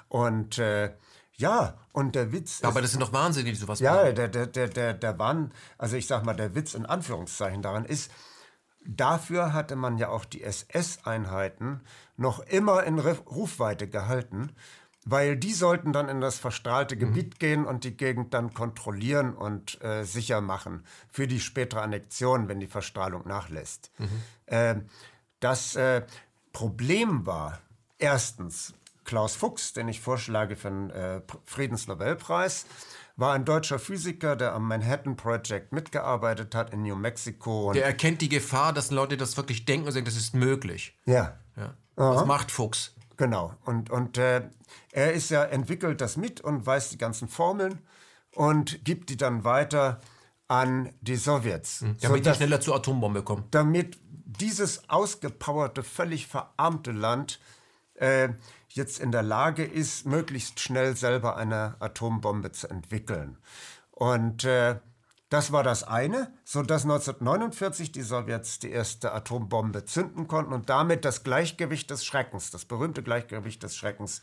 [0.08, 0.92] Und äh,
[1.34, 2.62] ja, und der Witz.
[2.62, 4.06] Aber das sind doch Wahnsinnige, die sowas ja, machen.
[4.06, 7.62] Ja, der, der, der, der, der Wahn, also ich sag mal, der Witz in Anführungszeichen
[7.62, 8.10] daran ist,
[8.84, 11.80] dafür hatte man ja auch die SS-Einheiten
[12.16, 14.52] noch immer in Rufweite gehalten,
[15.04, 17.00] weil die sollten dann in das verstrahlte mhm.
[17.00, 22.48] Gebiet gehen und die Gegend dann kontrollieren und äh, sicher machen für die spätere Annexion,
[22.48, 23.90] wenn die Verstrahlung nachlässt.
[23.98, 24.22] Mhm.
[24.46, 24.76] Äh,
[25.40, 26.04] das äh,
[26.52, 27.60] Problem war,
[27.98, 28.74] erstens,
[29.10, 32.64] Klaus Fuchs, den ich vorschlage für den äh, Friedensnobelpreis,
[33.16, 37.72] war ein deutscher Physiker, der am Manhattan Project mitgearbeitet hat in New Mexico.
[37.72, 40.96] der erkennt die Gefahr, dass Leute das wirklich denken und sagen, das ist möglich.
[41.06, 41.40] Ja.
[41.56, 41.74] ja.
[41.96, 42.94] Was macht Fuchs?
[43.16, 43.52] Genau.
[43.64, 44.42] Und, und äh,
[44.92, 47.80] er ist ja, entwickelt das mit und weiß die ganzen Formeln
[48.36, 50.00] und gibt die dann weiter
[50.46, 51.80] an die Sowjets.
[51.80, 51.96] Mhm.
[52.00, 53.42] Damit die schneller zur Atombombe kommen.
[53.50, 57.40] Damit dieses ausgepowerte, völlig verarmte Land
[57.94, 58.28] äh,
[58.74, 63.38] jetzt in der Lage ist, möglichst schnell selber eine Atombombe zu entwickeln.
[63.90, 64.80] Und äh,
[65.28, 71.04] das war das eine, sodass 1949 die Sowjets die erste Atombombe zünden konnten und damit
[71.04, 74.22] das Gleichgewicht des Schreckens, das berühmte Gleichgewicht des Schreckens,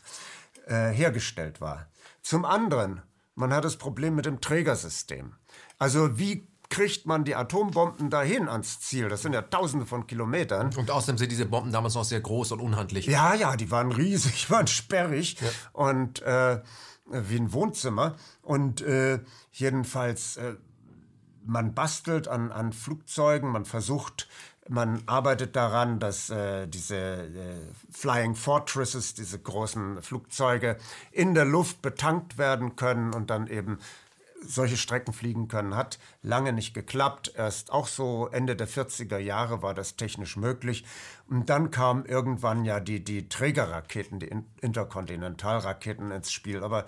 [0.66, 1.86] äh, hergestellt war.
[2.20, 3.02] Zum anderen,
[3.34, 5.34] man hat das Problem mit dem Trägersystem.
[5.78, 9.08] Also wie kriegt man die Atombomben dahin ans Ziel?
[9.08, 10.74] Das sind ja tausende von Kilometern.
[10.76, 13.06] Und außerdem sind diese Bomben damals noch sehr groß und unhandlich.
[13.06, 15.48] Ja, ja, die waren riesig, waren sperrig ja.
[15.72, 16.60] und äh,
[17.10, 18.16] wie ein Wohnzimmer.
[18.42, 19.20] Und äh,
[19.52, 20.56] jedenfalls, äh,
[21.44, 24.28] man bastelt an, an Flugzeugen, man versucht,
[24.68, 27.56] man arbeitet daran, dass äh, diese äh,
[27.90, 30.76] Flying Fortresses, diese großen Flugzeuge,
[31.10, 33.78] in der Luft betankt werden können und dann eben
[34.40, 35.74] solche Strecken fliegen können.
[35.74, 37.32] Hat lange nicht geklappt.
[37.36, 40.84] Erst auch so Ende der 40er Jahre war das technisch möglich.
[41.28, 44.30] Und dann kamen irgendwann ja die, die Trägerraketen, die
[44.60, 46.62] Interkontinentalraketen ins Spiel.
[46.62, 46.86] Aber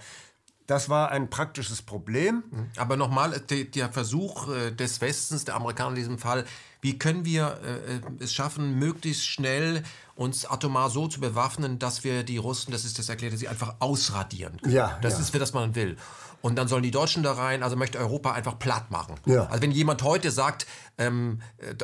[0.71, 2.45] das war ein praktisches Problem.
[2.77, 6.45] Aber nochmal, der Versuch äh, des Westens, der Amerikaner in diesem Fall,
[6.81, 9.83] wie können wir äh, es schaffen, möglichst schnell
[10.15, 13.77] uns atomar so zu bewaffnen, dass wir die Russen, das ist das erklärte, sie einfach
[13.81, 14.75] ausradieren können.
[14.75, 15.21] Ja, das ja.
[15.21, 15.97] ist, für das man will.
[16.43, 19.17] Und dann sollen die Deutschen da rein, also möchte Europa einfach platt machen.
[19.27, 19.47] Ja.
[19.47, 21.43] Also wenn jemand heute sagt, ähm,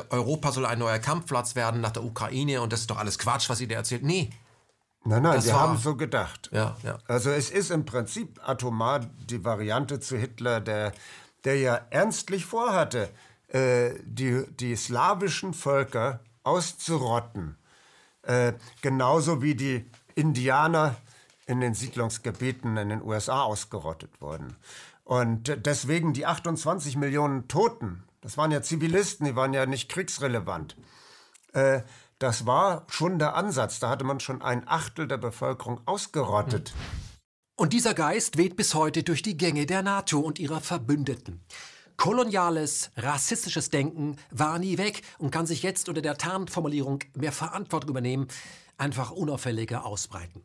[0.09, 3.49] Europa soll ein neuer Kampfplatz werden nach der Ukraine und das ist doch alles Quatsch,
[3.49, 4.03] was ihr da erzählt.
[4.03, 4.31] Nee.
[5.05, 6.49] Nein, nein, Das war- haben so gedacht.
[6.51, 6.97] Ja, ja.
[7.07, 10.91] Also es ist im Prinzip atomar die Variante zu Hitler, der,
[11.45, 13.09] der ja ernstlich vorhatte,
[13.49, 17.57] äh, die, die slawischen Völker auszurotten,
[18.23, 19.85] äh, genauso wie die
[20.15, 20.95] Indianer
[21.47, 24.55] in den Siedlungsgebieten in den USA ausgerottet wurden.
[25.03, 30.75] Und deswegen die 28 Millionen Toten, das waren ja Zivilisten, die waren ja nicht kriegsrelevant.
[31.53, 31.81] Äh,
[32.19, 33.79] das war schon der Ansatz.
[33.79, 36.73] Da hatte man schon ein Achtel der Bevölkerung ausgerottet.
[37.55, 41.41] Und dieser Geist weht bis heute durch die Gänge der NATO und ihrer Verbündeten.
[41.95, 47.91] Koloniales, rassistisches Denken war nie weg und kann sich jetzt unter der Tarnformulierung mehr Verantwortung
[47.91, 48.27] übernehmen,
[48.77, 50.43] einfach unauffälliger ausbreiten.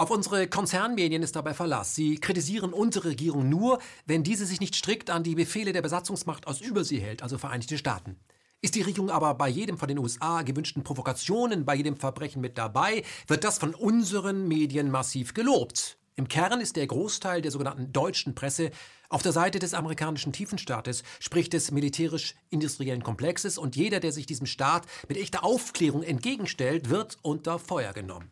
[0.00, 1.96] Auf unsere Konzernmedien ist dabei Verlass.
[1.96, 6.46] Sie kritisieren unsere Regierung nur, wenn diese sich nicht strikt an die Befehle der Besatzungsmacht
[6.46, 8.14] aus Übersee hält, also Vereinigte Staaten.
[8.60, 12.58] Ist die Regierung aber bei jedem von den USA gewünschten Provokationen, bei jedem Verbrechen mit
[12.58, 15.98] dabei, wird das von unseren Medien massiv gelobt.
[16.14, 18.70] Im Kern ist der Großteil der sogenannten deutschen Presse
[19.08, 24.46] auf der Seite des amerikanischen Tiefenstaates, sprich des militärisch-industriellen Komplexes, und jeder, der sich diesem
[24.46, 28.30] Staat mit echter Aufklärung entgegenstellt, wird unter Feuer genommen.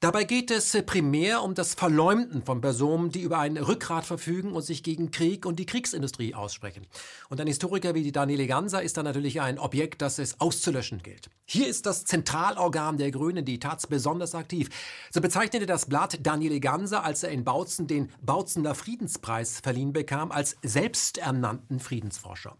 [0.00, 4.52] Dabei geht es äh, primär um das Verleumden von Personen, die über ein Rückgrat verfügen
[4.52, 6.86] und sich gegen Krieg und die Kriegsindustrie aussprechen.
[7.30, 11.02] Und ein Historiker wie die Daniele Ganser ist da natürlich ein Objekt, das es auszulöschen
[11.02, 11.30] gilt.
[11.46, 14.68] Hier ist das Zentralorgan der Grünen, die Taz, besonders aktiv.
[15.10, 20.30] So bezeichnete das Blatt Daniele Ganser, als er in Bautzen den Bautzener Friedenspreis verliehen bekam,
[20.30, 22.58] als selbsternannten Friedensforscher.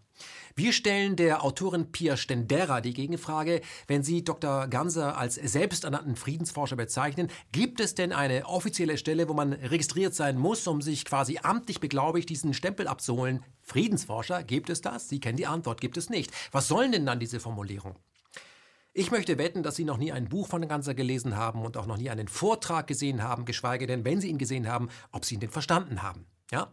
[0.59, 4.65] Wir stellen der Autorin Pia Stendera die Gegenfrage, wenn Sie Dr.
[4.65, 10.35] Ganser als selbsternannten Friedensforscher bezeichnen, gibt es denn eine offizielle Stelle, wo man registriert sein
[10.35, 13.43] muss, um sich quasi amtlich beglaubigt diesen Stempel abzuholen?
[13.61, 15.07] Friedensforscher, gibt es das?
[15.09, 16.31] Sie kennen die Antwort, gibt es nicht.
[16.51, 17.99] Was sollen denn dann diese Formulierungen?
[18.93, 21.85] Ich möchte wetten, dass Sie noch nie ein Buch von Ganser gelesen haben und auch
[21.85, 25.35] noch nie einen Vortrag gesehen haben, geschweige denn, wenn Sie ihn gesehen haben, ob Sie
[25.35, 26.25] ihn denn verstanden haben.
[26.51, 26.71] Ja?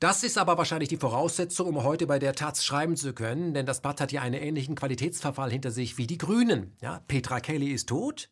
[0.00, 3.66] Das ist aber wahrscheinlich die Voraussetzung, um heute bei der Taz schreiben zu können, denn
[3.66, 6.76] das Blatt hat ja einen ähnlichen Qualitätsverfall hinter sich wie die Grünen.
[6.80, 8.30] Ja, Petra Kelly ist tot,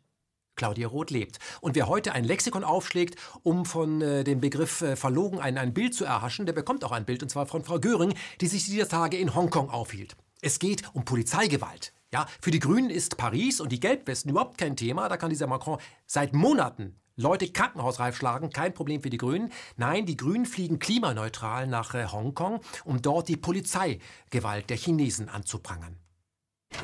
[0.54, 1.40] Claudia Roth lebt.
[1.60, 5.74] Und wer heute ein Lexikon aufschlägt, um von äh, dem Begriff äh, verlogen ein, ein
[5.74, 8.64] Bild zu erhaschen, der bekommt auch ein Bild, und zwar von Frau Göring, die sich
[8.66, 10.16] dieser Tage in Hongkong aufhielt.
[10.42, 11.92] Es geht um Polizeigewalt.
[12.12, 15.08] Ja, für die Grünen ist Paris und die Gelbwesten überhaupt kein Thema.
[15.08, 19.50] Da kann dieser Macron seit Monaten Leute krankenhausreif schlagen, kein Problem für die Grünen.
[19.78, 25.96] Nein, die Grünen fliegen klimaneutral nach äh, Hongkong, um dort die Polizeigewalt der Chinesen anzuprangern.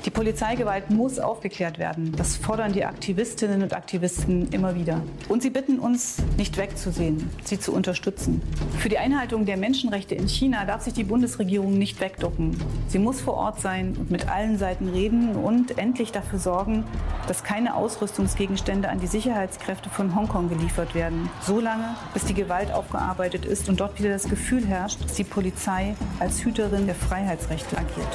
[0.05, 2.13] Die Polizeigewalt muss aufgeklärt werden.
[2.17, 5.01] Das fordern die Aktivistinnen und Aktivisten immer wieder.
[5.29, 8.43] Und sie bitten uns, nicht wegzusehen, sie zu unterstützen.
[8.79, 12.57] Für die Einhaltung der Menschenrechte in China darf sich die Bundesregierung nicht wegducken.
[12.89, 16.83] Sie muss vor Ort sein und mit allen Seiten reden und endlich dafür sorgen,
[17.29, 21.31] dass keine Ausrüstungsgegenstände an die Sicherheitskräfte von Hongkong geliefert werden.
[21.43, 25.25] So lange, bis die Gewalt aufgearbeitet ist und dort wieder das Gefühl herrscht, dass die
[25.25, 28.09] Polizei als Hüterin der Freiheitsrechte agiert.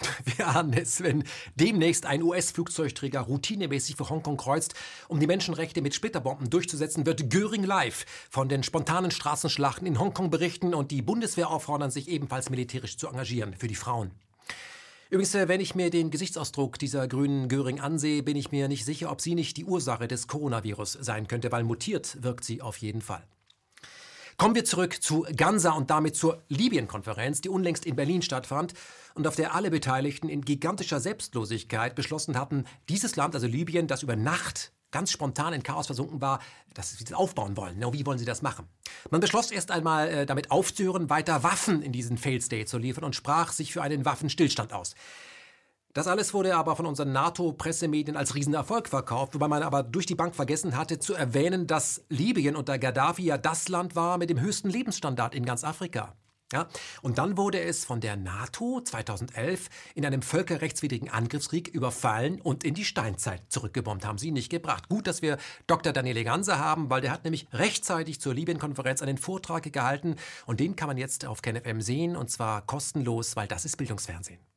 [0.36, 1.24] Wir ahnen es, wenn
[1.56, 4.74] demnächst ein US-Flugzeugträger routinemäßig für Hongkong kreuzt,
[5.08, 10.30] um die Menschenrechte mit Splitterbomben durchzusetzen, wird Göring live von den spontanen Straßenschlachten in Hongkong
[10.30, 14.12] berichten und die Bundeswehr auffordern, sich ebenfalls militärisch zu engagieren für die Frauen.
[15.10, 18.84] Übrigens, äh, wenn ich mir den Gesichtsausdruck dieser grünen Göring ansehe, bin ich mir nicht
[18.84, 22.76] sicher, ob sie nicht die Ursache des Coronavirus sein könnte, weil mutiert wirkt sie auf
[22.76, 23.26] jeden Fall.
[24.38, 28.72] Kommen wir zurück zu Gansa und damit zur Libyen-Konferenz, die unlängst in Berlin stattfand
[29.16, 34.04] und auf der alle Beteiligten in gigantischer Selbstlosigkeit beschlossen hatten, dieses Land, also Libyen, das
[34.04, 36.38] über Nacht ganz spontan in Chaos versunken war,
[36.72, 37.80] dass sie das aufbauen wollen.
[37.92, 38.68] wie wollen sie das machen?
[39.10, 43.02] Man beschloss erst einmal äh, damit aufzuhören, weiter Waffen in diesen Failed State zu liefern
[43.02, 44.94] und sprach sich für einen Waffenstillstand aus.
[45.98, 50.14] Das alles wurde aber von unseren NATO-Pressemedien als Riesenerfolg verkauft, wobei man aber durch die
[50.14, 54.40] Bank vergessen hatte zu erwähnen, dass Libyen unter Gaddafi ja das Land war mit dem
[54.40, 56.14] höchsten Lebensstandard in ganz Afrika.
[56.52, 56.68] Ja,
[57.02, 62.74] und dann wurde es von der NATO 2011 in einem völkerrechtswidrigen Angriffskrieg überfallen und in
[62.74, 64.06] die Steinzeit zurückgebombt.
[64.06, 64.88] Haben sie nicht gebracht.
[64.88, 65.92] Gut, dass wir Dr.
[65.92, 70.14] Daniele Ganser haben, weil der hat nämlich rechtzeitig zur Libyen-Konferenz einen Vortrag gehalten
[70.46, 74.47] und den kann man jetzt auf KenFM sehen und zwar kostenlos, weil das ist Bildungsfernsehen.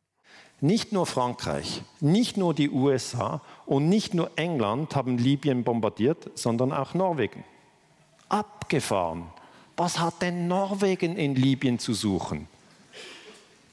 [0.64, 6.72] Nicht nur Frankreich, nicht nur die USA und nicht nur England haben Libyen bombardiert, sondern
[6.72, 7.44] auch Norwegen.
[8.30, 9.26] Abgefahren.
[9.76, 12.48] Was hat denn Norwegen in Libyen zu suchen?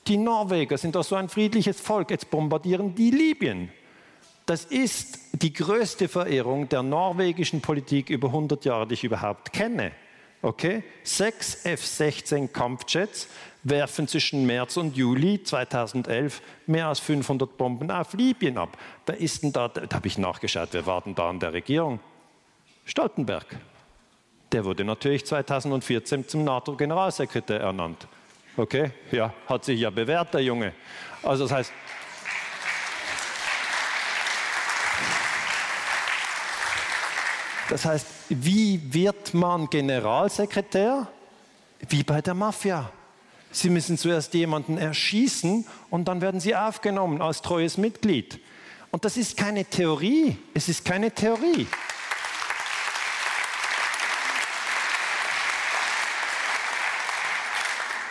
[0.07, 3.71] Die Norweger sind doch so ein friedliches Volk, jetzt bombardieren die Libyen.
[4.47, 9.93] Das ist die größte Verehrung der norwegischen Politik über 100 Jahre, die ich überhaupt kenne.
[10.41, 10.83] Okay?
[11.03, 13.29] Sechs F-16 Kampfjets
[13.63, 18.77] werfen zwischen März und Juli 2011 mehr als 500 Bomben auf Libyen ab.
[19.07, 19.69] Wer ist denn da?
[19.69, 22.01] Da habe ich nachgeschaut, wer war denn da an der Regierung?
[22.85, 23.47] Stoltenberg.
[24.53, 28.07] Der wurde natürlich 2014 zum NATO-Generalsekretär ernannt.
[28.57, 30.73] Okay, ja, hat sich ja bewährt, der Junge.
[31.23, 31.73] Also das heißt,
[37.69, 41.07] Das heißt, wie wird man Generalsekretär?
[41.87, 42.91] Wie bei der Mafia.
[43.59, 48.39] Sie müssen zuerst jemanden erschießen und dann werden sie aufgenommen als treues Mitglied.
[48.93, 50.37] Und das ist keine Theorie.
[50.55, 51.67] Es ist keine Theorie.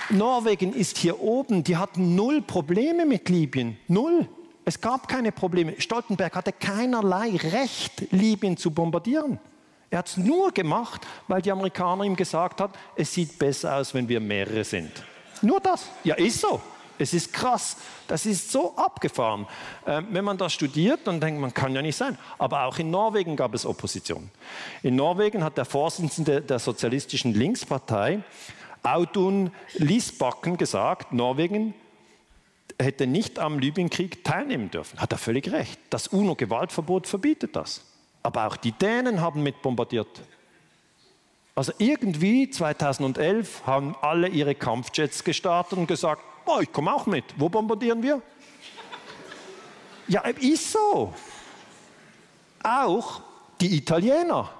[0.09, 3.77] Norwegen ist hier oben, die hatten null Probleme mit Libyen.
[3.87, 4.27] Null.
[4.65, 5.75] Es gab keine Probleme.
[5.79, 9.39] Stoltenberg hatte keinerlei Recht, Libyen zu bombardieren.
[9.89, 13.93] Er hat es nur gemacht, weil die Amerikaner ihm gesagt haben, es sieht besser aus,
[13.93, 14.91] wenn wir mehrere sind.
[15.43, 15.88] Nur das.
[16.03, 16.61] Ja, ist so.
[16.99, 17.77] Es ist krass.
[18.07, 19.47] Das ist so abgefahren.
[19.85, 22.18] Ähm, wenn man das studiert, dann denkt man, kann ja nicht sein.
[22.38, 24.31] Aber auch in Norwegen gab es Opposition.
[24.81, 28.23] In Norwegen hat der Vorsitzende der sozialistischen Linkspartei
[28.84, 31.73] Audun Lisbakken gesagt, Norwegen
[32.80, 34.99] hätte nicht am Libyenkrieg teilnehmen dürfen.
[34.99, 35.80] Hat er völlig recht.
[35.89, 37.84] Das UNO-Gewaltverbot verbietet das.
[38.23, 40.07] Aber auch die Dänen haben mit bombardiert.
[41.57, 47.23] Also irgendwie 2011 haben alle ihre Kampfjets gestartet und gesagt, oh, ich komme auch mit.
[47.35, 48.21] Wo bombardieren wir?
[50.07, 51.15] ja, ist so.
[52.61, 53.21] Auch
[53.59, 54.51] die Italiener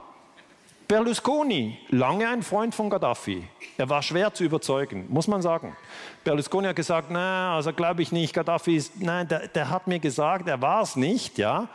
[0.88, 3.48] Berlusconi, lange ein Freund von Gaddafi.
[3.78, 5.78] Er war schwer zu überzeugen, muss man sagen.
[6.24, 10.00] Berlusconi hat gesagt, nein, also glaube ich nicht, Gaddafi ist, nein, der, der hat mir
[10.00, 11.70] gesagt, er war es nicht, ja.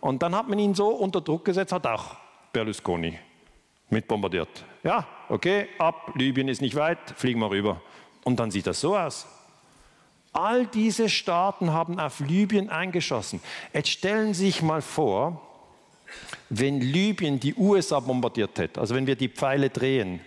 [0.00, 2.14] Und dann hat man ihn so unter Druck gesetzt, hat auch
[2.52, 3.18] Berlusconi
[3.90, 4.64] mitbombardiert.
[4.82, 7.80] Ja, okay, ab, Libyen ist nicht weit, fliegen wir rüber.
[8.24, 9.26] Und dann sieht das so aus.
[10.32, 13.40] All diese Staaten haben auf Libyen eingeschossen.
[13.72, 15.42] Jetzt stellen Sie sich mal vor,
[16.48, 20.20] wenn Libyen die USA bombardiert hätte, also wenn wir die Pfeile drehen,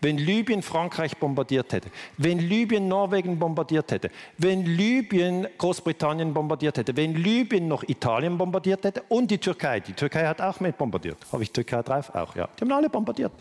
[0.00, 6.96] wenn Libyen Frankreich bombardiert hätte, wenn Libyen Norwegen bombardiert hätte, wenn Libyen Großbritannien bombardiert hätte,
[6.96, 9.80] wenn Libyen noch Italien bombardiert hätte und die Türkei.
[9.80, 11.18] Die Türkei hat auch mit bombardiert.
[11.32, 12.14] Habe ich Türkei drauf?
[12.14, 12.48] Auch, ja.
[12.58, 13.32] Die haben alle bombardiert.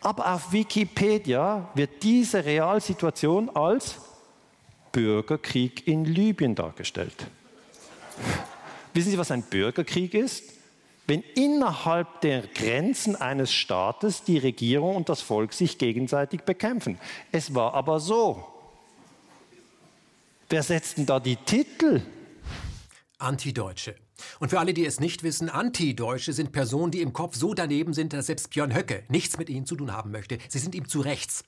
[0.00, 3.96] Aber auf Wikipedia wird diese Realsituation als
[4.92, 7.26] Bürgerkrieg in Libyen dargestellt.
[8.94, 10.59] Wissen Sie, was ein Bürgerkrieg ist?
[11.10, 17.00] Wenn innerhalb der Grenzen eines Staates die Regierung und das Volk sich gegenseitig bekämpfen.
[17.32, 18.46] Es war aber so.
[20.48, 22.02] Wer setzt denn da die Titel?
[23.18, 23.96] Antideutsche.
[24.38, 27.92] Und für alle, die es nicht wissen, Antideutsche sind Personen, die im Kopf so daneben
[27.92, 30.38] sind, dass selbst Björn Höcke nichts mit ihnen zu tun haben möchte.
[30.48, 31.42] Sie sind ihm zu rechts.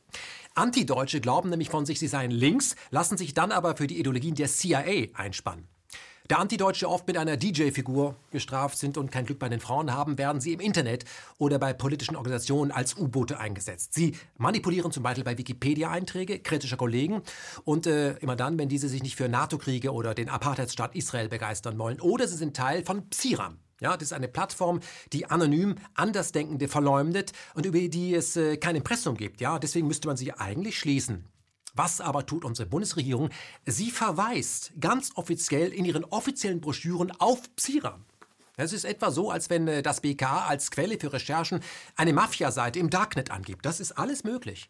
[0.57, 4.35] Antideutsche glauben nämlich von sich, sie seien links, lassen sich dann aber für die Ideologien
[4.35, 5.69] der CIA einspannen.
[6.29, 10.19] Da Antideutsche oft mit einer DJ-Figur gestraft sind und kein Glück bei den Frauen haben,
[10.19, 11.05] werden sie im Internet
[11.37, 13.93] oder bei politischen Organisationen als U-Boote eingesetzt.
[13.95, 17.23] Sie manipulieren zum Beispiel bei Wikipedia-Einträge kritischer Kollegen
[17.65, 21.77] und äh, immer dann, wenn diese sich nicht für NATO-Kriege oder den Apartheidsstaat Israel begeistern
[21.79, 22.01] wollen.
[22.01, 23.59] Oder sie sind Teil von Psiram.
[23.81, 24.79] Ja, das ist eine Plattform,
[25.13, 29.41] die anonym Andersdenkende verleumdet und über die es äh, kein Impressum gibt.
[29.41, 31.25] Ja, deswegen müsste man sie eigentlich schließen.
[31.75, 33.31] Was aber tut unsere Bundesregierung?
[33.65, 38.05] Sie verweist ganz offiziell in ihren offiziellen Broschüren auf Psiram.
[38.57, 41.61] Es ist etwa so, als wenn äh, das BK als Quelle für Recherchen
[41.97, 43.65] eine Mafiaseite im Darknet angibt.
[43.65, 44.69] Das ist alles möglich.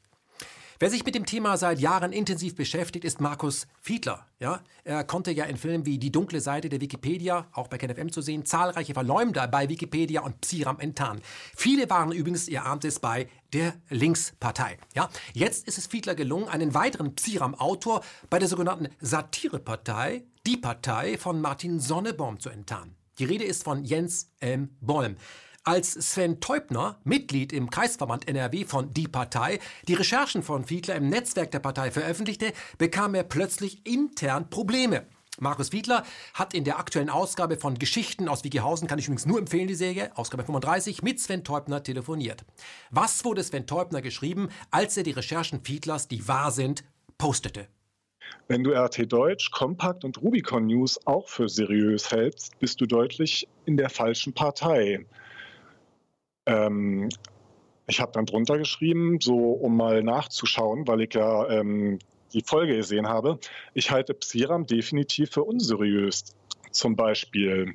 [0.82, 4.26] Wer sich mit dem Thema seit Jahren intensiv beschäftigt, ist Markus Fiedler.
[4.40, 8.10] Ja, er konnte ja in Filmen wie Die dunkle Seite der Wikipedia, auch bei KenFM
[8.10, 11.22] zu sehen, zahlreiche Verleumder bei Wikipedia und Psiram enttarnen.
[11.54, 14.76] Viele waren übrigens, ihr ahnt es, bei der Linkspartei.
[14.96, 21.16] Ja, jetzt ist es Fiedler gelungen, einen weiteren Psiram-Autor bei der sogenannten Satirepartei, die Partei
[21.16, 22.96] von Martin Sonnebaum zu enttarnen.
[23.20, 24.70] Die Rede ist von Jens M.
[24.80, 25.14] Bollm.
[25.64, 31.08] Als Sven Teubner, Mitglied im Kreisverband NRW von Die Partei, die Recherchen von Fiedler im
[31.08, 35.06] Netzwerk der Partei veröffentlichte, bekam er plötzlich intern Probleme.
[35.38, 36.02] Markus Fiedler
[36.34, 39.76] hat in der aktuellen Ausgabe von Geschichten aus Wigihausen, kann ich übrigens nur empfehlen, die
[39.76, 42.44] Serie, Ausgabe 35, mit Sven Teubner telefoniert.
[42.90, 46.82] Was wurde Sven Teubner geschrieben, als er die Recherchen Fiedlers, die wahr sind,
[47.18, 47.68] postete?
[48.48, 53.46] Wenn du RT Deutsch, Kompakt und Rubicon News auch für seriös hältst, bist du deutlich
[53.64, 55.06] in der falschen Partei.
[56.46, 57.08] Ähm,
[57.86, 61.98] ich habe dann drunter geschrieben, so um mal nachzuschauen, weil ich ja ähm,
[62.32, 63.38] die Folge gesehen habe.
[63.74, 66.24] Ich halte Psiram definitiv für unseriös.
[66.70, 67.74] Zum Beispiel.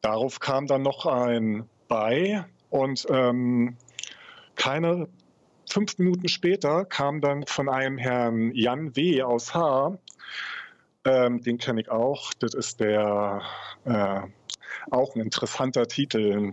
[0.00, 3.76] Darauf kam dann noch ein bei und ähm,
[4.56, 5.08] keine
[5.70, 9.22] fünf Minuten später kam dann von einem Herrn Jan W.
[9.22, 9.96] aus H.
[11.04, 12.32] Ähm, den kenne ich auch.
[12.34, 13.42] Das ist der
[13.84, 14.20] äh,
[14.90, 16.52] Auch ein interessanter Titel.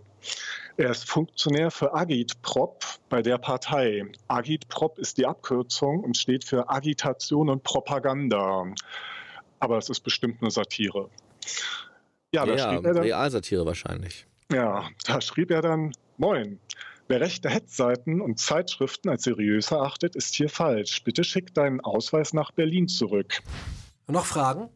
[0.78, 4.06] Er ist Funktionär für Agitprop bei der Partei.
[4.28, 8.66] Agitprop ist die Abkürzung und steht für Agitation und Propaganda.
[9.60, 11.10] Aber es ist bestimmt eine Satire.
[12.34, 14.26] Ja, da ja, schrieb er dann, Realsatire wahrscheinlich.
[14.52, 16.60] Ja, da schrieb er dann, Moin,
[17.12, 21.04] Wer rechte Hetzseiten und Zeitschriften als seriös erachtet, ist hier falsch.
[21.04, 23.42] Bitte schick deinen Ausweis nach Berlin zurück.
[24.08, 24.70] Noch Fragen?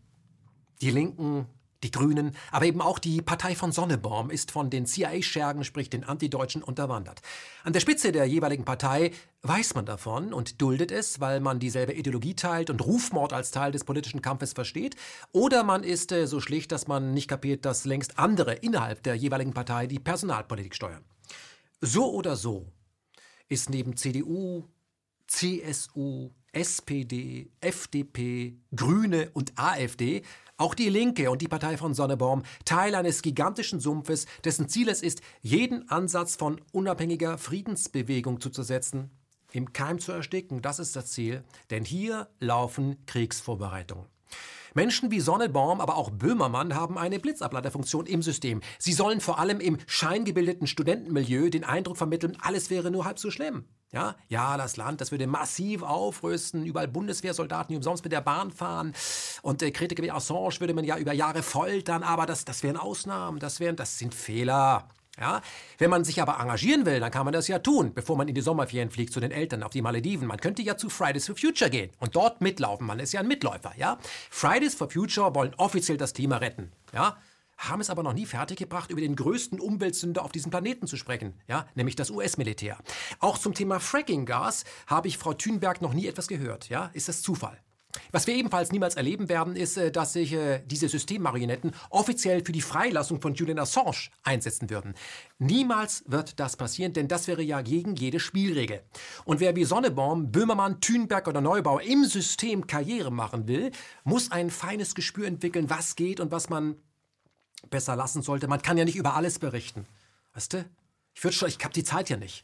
[0.81, 1.47] Die Linken
[1.85, 6.03] die Grünen, aber eben auch die Partei von Sonneborn ist von den CIA-Schergen, sprich den
[6.03, 7.21] Antideutschen, unterwandert.
[7.63, 9.11] An der Spitze der jeweiligen Partei
[9.43, 13.71] weiß man davon und duldet es, weil man dieselbe Ideologie teilt und Rufmord als Teil
[13.71, 14.95] des politischen Kampfes versteht.
[15.31, 19.15] Oder man ist äh, so schlicht, dass man nicht kapiert, dass längst andere innerhalb der
[19.15, 21.05] jeweiligen Partei die Personalpolitik steuern.
[21.81, 22.65] So oder so
[23.47, 24.63] ist neben CDU,
[25.27, 30.23] CSU, SPD, FDP, Grüne und AfD
[30.57, 35.01] auch die Linke und die Partei von Sonnebaum Teil eines gigantischen Sumpfes, dessen Ziel es
[35.01, 39.11] ist, jeden Ansatz von unabhängiger Friedensbewegung zu zersetzen,
[39.51, 40.61] im Keim zu ersticken.
[40.61, 44.05] Das ist das Ziel, denn hier laufen Kriegsvorbereitungen.
[44.73, 48.61] Menschen wie Sonnebaum, aber auch Böhmermann haben eine Blitzableiterfunktion im System.
[48.79, 53.29] Sie sollen vor allem im scheingebildeten Studentenmilieu den Eindruck vermitteln, alles wäre nur halb so
[53.29, 53.65] schlimm.
[53.95, 58.51] Ja, ja, das Land, das würde massiv aufrüsten, überall Bundeswehrsoldaten, die umsonst mit der Bahn
[58.51, 58.93] fahren.
[59.41, 62.75] Und äh, Kritiker wie Assange würde man ja über Jahre foltern, aber das, das wären
[62.75, 64.89] Ausnahmen, das, wären, das sind Fehler.
[65.17, 65.41] Ja?
[65.77, 68.35] Wenn man sich aber engagieren will, dann kann man das ja tun, bevor man in
[68.35, 70.27] die Sommerferien fliegt zu den Eltern auf die Malediven.
[70.27, 72.85] Man könnte ja zu Fridays for Future gehen und dort mitlaufen.
[72.85, 73.71] Man ist ja ein Mitläufer.
[73.77, 73.97] Ja?
[74.29, 76.73] Fridays for Future wollen offiziell das Klima retten.
[76.93, 77.15] Ja?
[77.57, 81.33] Haben es aber noch nie fertiggebracht, über den größten Umweltsünder auf diesem Planeten zu sprechen,
[81.47, 82.77] ja, nämlich das US-Militär.
[83.19, 87.21] Auch zum Thema Fracking-Gas habe ich Frau Thünberg noch nie etwas gehört, ja, ist das
[87.21, 87.59] Zufall?
[88.11, 92.51] Was wir ebenfalls niemals erleben werden, ist, äh, dass sich äh, diese Systemmarionetten offiziell für
[92.51, 94.95] die Freilassung von Julian Assange einsetzen würden.
[95.39, 98.81] Niemals wird das passieren, denn das wäre ja gegen jede Spielregel.
[99.25, 103.71] Und wer wie Sonnebaum, Böhmermann, Thünberg oder Neubauer im System Karriere machen will,
[104.03, 106.75] muss ein feines Gespür entwickeln, was geht und was man
[107.69, 108.47] besser lassen sollte.
[108.47, 109.85] Man kann ja nicht über alles berichten.
[110.33, 110.65] Weißt du?
[111.13, 112.43] Ich würde schon, ich habe die Zeit ja nicht.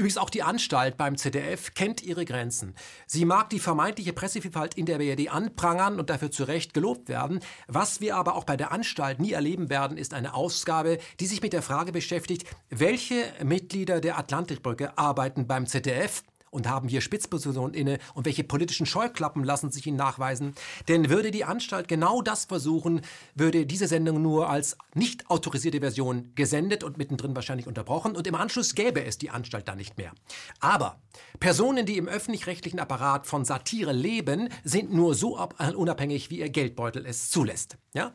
[0.00, 2.74] Übrigens auch die Anstalt beim ZDF kennt ihre Grenzen.
[3.06, 7.40] Sie mag die vermeintliche Pressevielfalt in der BRD anprangern und dafür zu Recht gelobt werden.
[7.66, 11.42] Was wir aber auch bei der Anstalt nie erleben werden, ist eine Ausgabe, die sich
[11.42, 17.74] mit der Frage beschäftigt, welche Mitglieder der Atlantikbrücke arbeiten beim ZDF und haben hier Spitzpositionen
[17.74, 20.54] inne und welche politischen Scheuklappen lassen sich ihnen nachweisen.
[20.88, 23.02] Denn würde die Anstalt genau das versuchen,
[23.34, 28.34] würde diese Sendung nur als nicht autorisierte Version gesendet und mittendrin wahrscheinlich unterbrochen und im
[28.34, 30.12] Anschluss gäbe es die Anstalt dann nicht mehr.
[30.60, 31.00] Aber
[31.38, 37.06] Personen, die im öffentlich-rechtlichen Apparat von Satire leben, sind nur so unabhängig, wie ihr Geldbeutel
[37.06, 37.78] es zulässt.
[37.94, 38.12] Ja?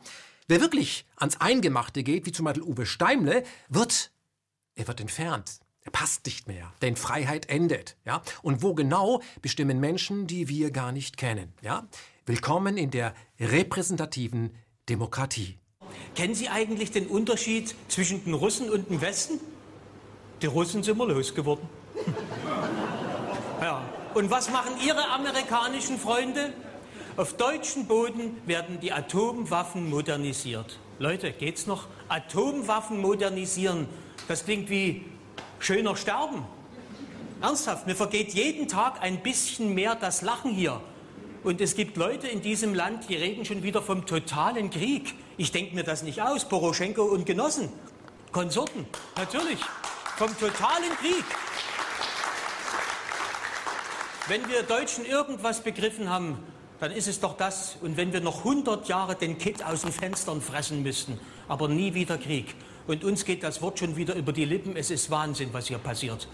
[0.48, 4.12] Wer wirklich ans Eingemachte geht, wie zum Beispiel Uwe Steimle, wird,
[4.74, 5.60] er wird entfernt.
[5.92, 7.96] Passt nicht mehr, denn Freiheit endet.
[8.04, 8.22] Ja?
[8.42, 11.52] Und wo genau bestimmen Menschen, die wir gar nicht kennen.
[11.62, 11.86] Ja?
[12.26, 14.54] Willkommen in der repräsentativen
[14.88, 15.58] Demokratie.
[16.14, 19.40] Kennen Sie eigentlich den Unterschied zwischen den Russen und dem Westen?
[20.42, 21.68] Die Russen sind wir losgeworden.
[23.60, 23.82] ja.
[24.14, 26.52] Und was machen Ihre amerikanischen Freunde?
[27.16, 30.78] Auf deutschem Boden werden die Atomwaffen modernisiert.
[30.98, 31.86] Leute, geht's noch?
[32.08, 33.88] Atomwaffen modernisieren.
[34.28, 35.04] Das klingt wie
[35.58, 36.44] schöner sterben.
[37.40, 40.80] Ernsthaft, mir vergeht jeden Tag ein bisschen mehr das Lachen hier.
[41.44, 45.14] Und es gibt Leute in diesem Land, die reden schon wieder vom totalen Krieg.
[45.36, 46.48] Ich denke mir das nicht aus.
[46.48, 47.68] Poroschenko und Genossen,
[48.32, 49.60] Konsorten, natürlich,
[50.16, 51.24] vom totalen Krieg.
[54.28, 56.36] Wenn wir Deutschen irgendwas begriffen haben,
[56.80, 57.76] dann ist es doch das.
[57.80, 61.94] Und wenn wir noch 100 Jahre den Kitt aus den Fenstern fressen müssten, aber nie
[61.94, 62.54] wieder Krieg.
[62.86, 64.76] Und uns geht das Wort schon wieder über die Lippen.
[64.76, 66.28] Es ist Wahnsinn, was hier passiert.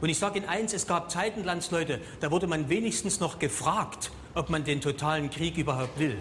[0.00, 4.10] Und ich sage Ihnen eins, es gab Zeiten, Landsleute, da wurde man wenigstens noch gefragt,
[4.34, 6.16] ob man den totalen Krieg überhaupt will.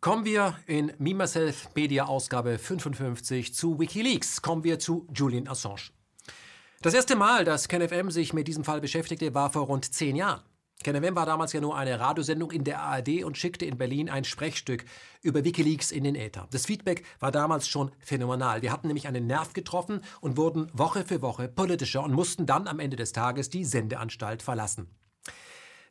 [0.00, 4.40] Kommen wir in Me Myself Media Ausgabe 55 zu Wikileaks.
[4.40, 5.90] Kommen wir zu Julian Assange.
[6.80, 10.40] Das erste Mal, dass KenFM sich mit diesem Fall beschäftigte, war vor rund zehn Jahren.
[10.82, 14.24] KenFM war damals ja nur eine Radiosendung in der ARD und schickte in Berlin ein
[14.24, 14.84] Sprechstück
[15.22, 16.48] über Wikileaks in den Äther.
[16.50, 18.62] Das Feedback war damals schon phänomenal.
[18.62, 22.66] Wir hatten nämlich einen Nerv getroffen und wurden Woche für Woche politischer und mussten dann
[22.66, 24.88] am Ende des Tages die Sendeanstalt verlassen.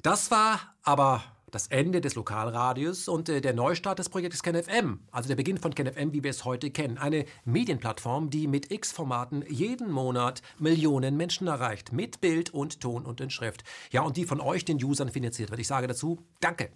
[0.02, 5.28] Das war aber das Ende des Lokalradios und äh, der Neustart des Projektes KenFM, also
[5.28, 6.98] der Beginn von KenFM, wie wir es heute kennen.
[6.98, 11.94] Eine Medienplattform, die mit X-Formaten jeden Monat Millionen Menschen erreicht.
[11.94, 13.64] Mit Bild und Ton und in Schrift.
[13.92, 15.60] Ja, und die von euch, den Usern, finanziert wird.
[15.60, 16.70] Ich sage dazu, danke.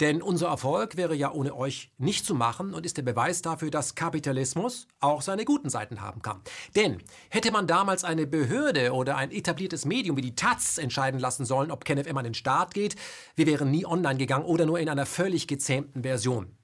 [0.00, 3.70] Denn unser Erfolg wäre ja ohne euch nicht zu machen und ist der Beweis dafür,
[3.70, 6.40] dass Kapitalismus auch seine guten Seiten haben kann.
[6.74, 11.44] Denn hätte man damals eine Behörde oder ein etabliertes Medium wie die Taz entscheiden lassen
[11.44, 12.96] sollen, ob KenFM an den Start geht,
[13.36, 16.56] wir wären nie online gegangen oder nur in einer völlig gezähmten Version.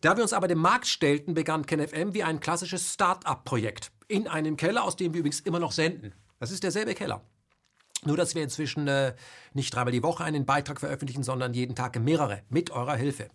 [0.00, 3.90] Da wir uns aber dem Markt stellten, begann KenFM wie ein klassisches Start-up-Projekt.
[4.08, 6.12] In einem Keller, aus dem wir übrigens immer noch senden.
[6.38, 7.22] Das ist derselbe Keller.
[8.06, 9.14] Nur, dass wir inzwischen äh,
[9.52, 13.28] nicht dreimal die Woche einen Beitrag veröffentlichen, sondern jeden Tag mehrere mit eurer Hilfe.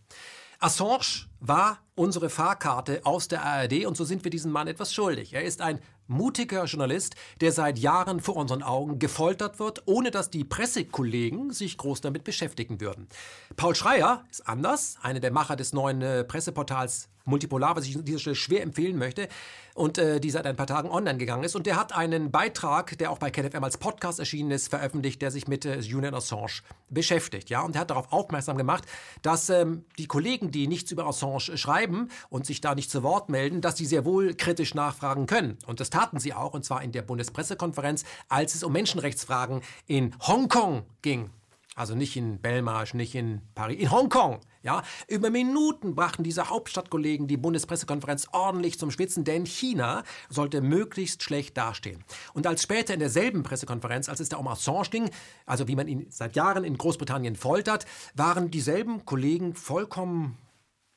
[0.59, 5.33] Assange war unsere Fahrkarte aus der ARD und so sind wir diesem Mann etwas schuldig.
[5.33, 10.29] Er ist ein mutiger Journalist, der seit Jahren vor unseren Augen gefoltert wird, ohne dass
[10.29, 13.07] die Pressekollegen sich groß damit beschäftigen würden.
[13.55, 18.05] Paul Schreier ist anders, einer der Macher des neuen äh, Presseportals Multipolar, was ich an
[18.05, 19.27] dieser Stelle schwer empfehlen möchte
[19.73, 21.55] und äh, die seit ein paar Tagen online gegangen ist.
[21.55, 25.31] Und der hat einen Beitrag, der auch bei KenFM als Podcast erschienen ist, veröffentlicht, der
[25.31, 27.49] sich mit äh, Julian Assange beschäftigt.
[27.49, 27.61] Ja?
[27.61, 28.83] Und er hat darauf aufmerksam gemacht,
[29.21, 33.29] dass ähm, die Kollegen, die nichts über Assange schreiben und sich da nicht zu Wort
[33.29, 35.57] melden, dass sie sehr wohl kritisch nachfragen können.
[35.65, 40.15] Und das taten sie auch, und zwar in der Bundespressekonferenz, als es um Menschenrechtsfragen in
[40.21, 41.29] Hongkong ging.
[41.75, 44.41] Also nicht in Belmarsh, nicht in Paris, in Hongkong.
[44.61, 51.23] Ja, über Minuten brachten diese Hauptstadtkollegen die Bundespressekonferenz ordentlich zum Schwitzen, denn China sollte möglichst
[51.23, 52.03] schlecht dastehen.
[52.33, 55.09] Und als später in derselben Pressekonferenz, als es da um Assange ging,
[55.45, 57.85] also wie man ihn seit Jahren in Großbritannien foltert,
[58.15, 60.37] waren dieselben Kollegen vollkommen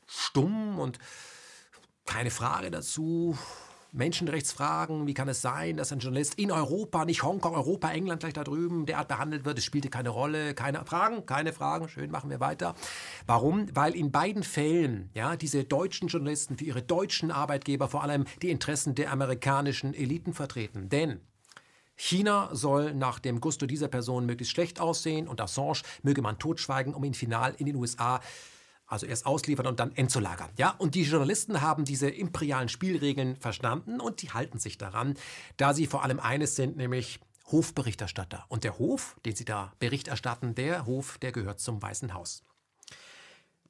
[0.06, 0.98] stumm und
[2.04, 3.38] keine Frage dazu.
[3.94, 8.32] Menschenrechtsfragen, wie kann es sein, dass ein Journalist in Europa, nicht Hongkong, Europa, England gleich
[8.32, 12.28] da drüben, derart behandelt wird, es spielte keine Rolle, keine Fragen, keine Fragen, schön, machen
[12.28, 12.74] wir weiter.
[13.26, 13.66] Warum?
[13.74, 18.50] Weil in beiden Fällen, ja, diese deutschen Journalisten für ihre deutschen Arbeitgeber vor allem die
[18.50, 20.88] Interessen der amerikanischen Eliten vertreten.
[20.88, 21.20] Denn
[21.96, 26.94] China soll nach dem Gusto dieser Person möglichst schlecht aussehen und Assange möge man totschweigen,
[26.94, 28.20] um ihn final in den USA
[28.94, 30.48] also erst ausliefern und dann entzulagern.
[30.56, 35.14] Ja, und die Journalisten haben diese imperialen Spielregeln verstanden und die halten sich daran,
[35.58, 37.20] da sie vor allem eines sind, nämlich
[37.52, 38.46] Hofberichterstatter.
[38.48, 42.42] Und der Hof, den sie da Bericht erstatten, der Hof, der gehört zum Weißen Haus.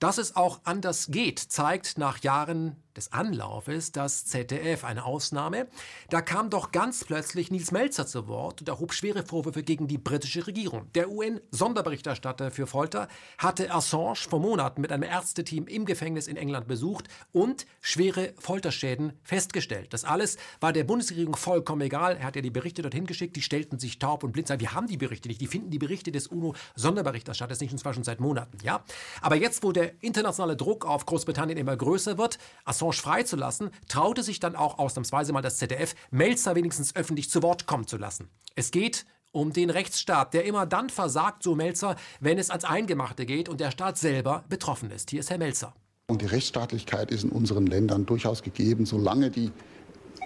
[0.00, 5.66] Dass es auch anders geht, zeigt nach Jahren des Anlaufes das ZDF eine Ausnahme.
[6.10, 9.98] Da kam doch ganz plötzlich Nils Melzer zu Wort und erhob schwere Vorwürfe gegen die
[9.98, 10.90] britische Regierung.
[10.94, 13.08] Der UN-Sonderberichterstatter für Folter
[13.38, 19.14] hatte Assange vor Monaten mit einem Ärzteteam im Gefängnis in England besucht und schwere Folterschäden
[19.22, 19.92] festgestellt.
[19.92, 22.16] Das alles war der Bundesregierung vollkommen egal.
[22.16, 24.44] Er hat ja die Berichte dorthin geschickt, die stellten sich taub und blind.
[24.44, 25.40] Wir haben die Berichte nicht.
[25.40, 28.58] Die finden die Berichte des UNO-Sonderberichterstatters nicht, und zwar schon seit Monaten.
[28.62, 28.84] Ja?
[29.20, 34.22] Aber jetzt, wo der internationale Druck auf Großbritannien immer größer wird, Assange Assange freizulassen, traute
[34.22, 38.28] sich dann auch ausnahmsweise mal das ZDF, Melzer wenigstens öffentlich zu Wort kommen zu lassen.
[38.54, 43.26] Es geht um den Rechtsstaat, der immer dann versagt, so Melzer, wenn es ans Eingemachte
[43.26, 45.10] geht und der Staat selber betroffen ist.
[45.10, 45.74] Hier ist Herr Melzer.
[46.06, 49.50] Und die Rechtsstaatlichkeit ist in unseren Ländern durchaus gegeben, solange die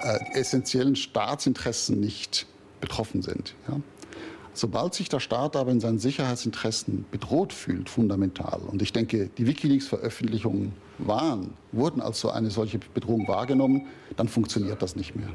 [0.02, 2.46] äh, essentiellen Staatsinteressen nicht
[2.80, 3.54] betroffen sind.
[3.68, 3.80] Ja?
[4.58, 9.46] Sobald sich der Staat aber in seinen Sicherheitsinteressen bedroht fühlt, fundamental, und ich denke, die
[9.46, 13.86] Wikileaks-Veröffentlichungen waren, wurden als so eine solche Bedrohung wahrgenommen,
[14.16, 15.28] dann funktioniert das nicht mehr.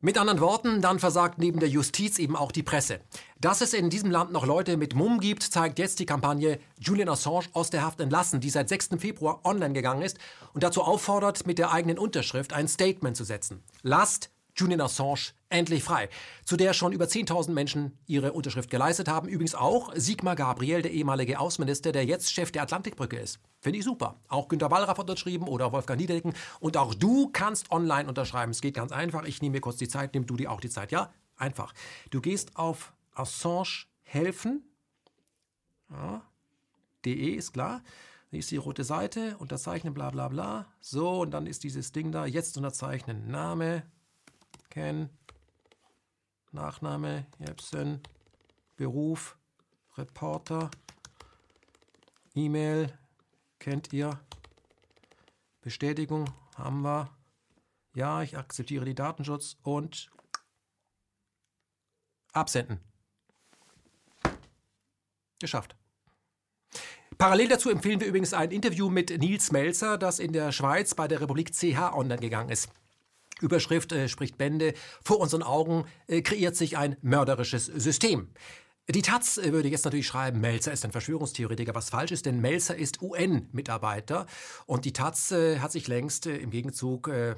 [0.00, 2.98] Mit anderen Worten, dann versagt neben der Justiz eben auch die Presse.
[3.40, 7.08] Dass es in diesem Land noch Leute mit Mumm gibt, zeigt jetzt die Kampagne Julian
[7.08, 8.96] Assange aus der Haft entlassen, die seit 6.
[8.98, 10.18] Februar online gegangen ist
[10.54, 13.62] und dazu auffordert, mit der eigenen Unterschrift ein Statement zu setzen.
[13.82, 16.08] Lasst Julian Assange endlich frei,
[16.44, 19.28] zu der schon über 10.000 Menschen ihre Unterschrift geleistet haben.
[19.28, 23.40] Übrigens auch Sigmar Gabriel, der ehemalige Außenminister, der jetzt Chef der Atlantikbrücke ist.
[23.60, 24.20] Finde ich super.
[24.28, 26.32] Auch Günter Wallraff hat unterschrieben oder Wolfgang Niedecken.
[26.60, 28.52] Und auch du kannst online unterschreiben.
[28.52, 29.24] Es geht ganz einfach.
[29.24, 30.92] Ich nehme mir kurz die Zeit, nimm du dir auch die Zeit.
[30.92, 31.74] Ja, einfach.
[32.10, 34.64] Du gehst auf Assange helfen.
[35.90, 36.22] Ja.
[37.04, 37.82] De ist klar.
[38.30, 40.66] Hier ist die rote Seite, unterzeichnen, bla bla bla.
[40.80, 42.26] So, und dann ist dieses Ding da.
[42.26, 43.28] Jetzt unterzeichnen.
[43.28, 43.82] Name,
[44.70, 45.10] Ken,
[46.52, 48.00] Nachname Jepsen,
[48.76, 49.36] Beruf,
[49.96, 50.70] Reporter,
[52.34, 52.92] E-Mail,
[53.58, 54.18] kennt ihr,
[55.60, 57.10] Bestätigung haben wir.
[57.94, 60.10] Ja, ich akzeptiere die Datenschutz und
[62.32, 62.80] absenden.
[65.40, 65.76] Geschafft.
[67.18, 71.06] Parallel dazu empfehlen wir übrigens ein Interview mit Nils Melzer, das in der Schweiz bei
[71.06, 72.70] der Republik CH online gegangen ist.
[73.42, 74.74] Überschrift äh, spricht Bände.
[75.02, 78.28] Vor unseren Augen äh, kreiert sich ein mörderisches System.
[78.88, 82.40] Die Taz äh, würde jetzt natürlich schreiben, Melzer ist ein Verschwörungstheoretiker, was falsch ist, denn
[82.40, 84.26] Melzer ist UN-Mitarbeiter
[84.66, 87.36] und die Taz äh, hat sich längst äh, im Gegenzug äh,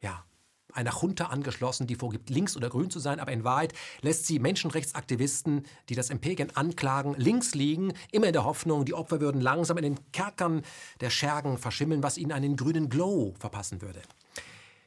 [0.00, 0.24] ja,
[0.72, 3.72] einer Junta angeschlossen, die vorgibt, links oder grün zu sein, aber in Wahrheit
[4.02, 9.20] lässt sie Menschenrechtsaktivisten, die das Imperium anklagen, links liegen, immer in der Hoffnung, die Opfer
[9.20, 10.62] würden langsam in den Kerkern
[11.00, 14.02] der Schergen verschimmeln, was ihnen einen grünen Glow verpassen würde.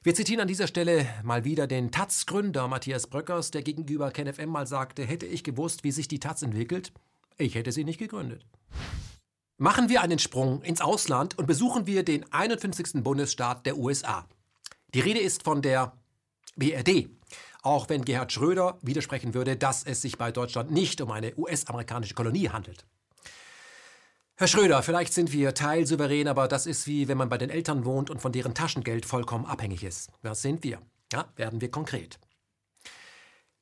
[0.04, 4.66] Wir zitieren an dieser Stelle mal wieder den Taz-Gründer Matthias Bröckers, der gegenüber KenFM mal
[4.66, 6.92] sagte, hätte ich gewusst, wie sich die Taz entwickelt,
[7.38, 8.44] ich hätte sie nicht gegründet.
[9.60, 13.04] Machen wir einen Sprung ins Ausland und besuchen wir den 51.
[13.04, 14.28] Bundesstaat der USA.
[14.96, 15.96] Die Rede ist von der
[16.56, 17.08] BRD.
[17.62, 22.16] Auch wenn Gerhard Schröder widersprechen würde, dass es sich bei Deutschland nicht um eine US-amerikanische
[22.16, 22.88] Kolonie handelt.
[24.42, 27.86] Herr Schröder, vielleicht sind wir teilsouverän, aber das ist wie wenn man bei den Eltern
[27.86, 30.10] wohnt und von deren Taschengeld vollkommen abhängig ist.
[30.24, 30.82] Was sind wir?
[31.14, 32.18] Ja, werden wir konkret.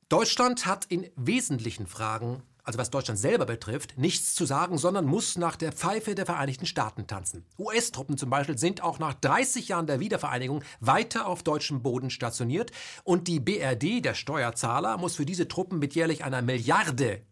[0.08, 5.38] Deutschland hat in wesentlichen Fragen also was Deutschland selber betrifft, nichts zu sagen, sondern muss
[5.38, 7.46] nach der Pfeife der Vereinigten Staaten tanzen.
[7.58, 12.72] US-Truppen zum Beispiel sind auch nach 30 Jahren der Wiedervereinigung weiter auf deutschem Boden stationiert
[13.04, 17.24] und die BRD, der Steuerzahler, muss für diese Truppen mit jährlich einer Milliarde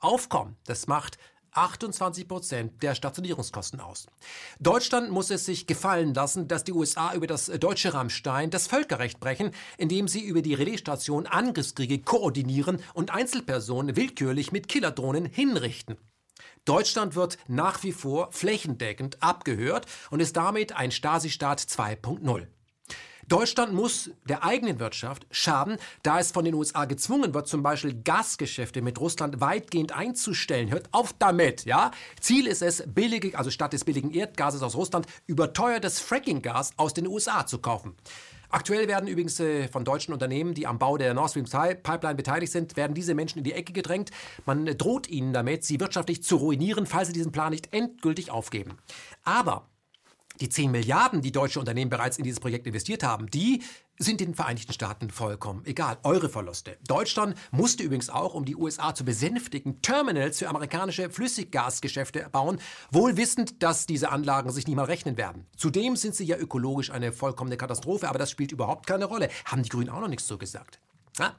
[0.00, 0.56] aufkommen.
[0.64, 1.18] Das macht
[1.56, 4.06] 28 Prozent der Stationierungskosten aus.
[4.60, 9.20] Deutschland muss es sich gefallen lassen, dass die USA über das deutsche Rammstein das Völkerrecht
[9.20, 15.96] brechen, indem sie über die Relaisstation Angriffskriege koordinieren und Einzelpersonen willkürlich mit Killerdrohnen hinrichten.
[16.64, 22.48] Deutschland wird nach wie vor flächendeckend abgehört und ist damit ein Stasi-Staat 2.0.
[23.28, 28.00] Deutschland muss der eigenen Wirtschaft schaden, da es von den USA gezwungen wird, zum Beispiel
[28.04, 30.70] Gasgeschäfte mit Russland weitgehend einzustellen.
[30.70, 31.90] Hört auf damit, ja?
[32.20, 37.08] Ziel ist es, billige, also statt des billigen Erdgases aus Russland, überteuertes Frackinggas aus den
[37.08, 37.96] USA zu kaufen.
[38.48, 42.14] Aktuell werden übrigens äh, von deutschen Unternehmen, die am Bau der Nord Stream 2 Pipeline
[42.14, 44.12] beteiligt sind, werden diese Menschen in die Ecke gedrängt.
[44.44, 48.78] Man droht ihnen damit, sie wirtschaftlich zu ruinieren, falls sie diesen Plan nicht endgültig aufgeben.
[49.24, 49.66] Aber
[50.40, 53.62] die 10 Milliarden, die deutsche Unternehmen bereits in dieses Projekt investiert haben, die
[53.98, 55.98] sind den Vereinigten Staaten vollkommen egal.
[56.02, 56.76] Eure Verluste.
[56.86, 62.60] Deutschland musste übrigens auch, um die USA zu besänftigen, Terminals für amerikanische Flüssiggasgeschäfte bauen,
[62.90, 65.46] wohl wissend, dass diese Anlagen sich nicht mal rechnen werden.
[65.56, 69.30] Zudem sind sie ja ökologisch eine vollkommene Katastrophe, aber das spielt überhaupt keine Rolle.
[69.46, 70.78] Haben die Grünen auch noch nichts so gesagt.
[71.18, 71.34] Ja?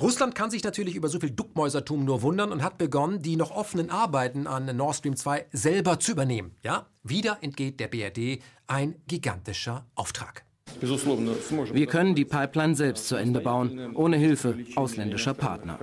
[0.00, 3.50] Russland kann sich natürlich über so viel Duckmäusertum nur wundern und hat begonnen, die noch
[3.50, 6.52] offenen Arbeiten an Nord Stream 2 selber zu übernehmen.
[6.62, 10.44] Ja, wieder entgeht der BRD ein gigantischer Auftrag.
[10.80, 15.78] Wir können die Pipeline selbst zu Ende bauen, ohne Hilfe ausländischer Partner.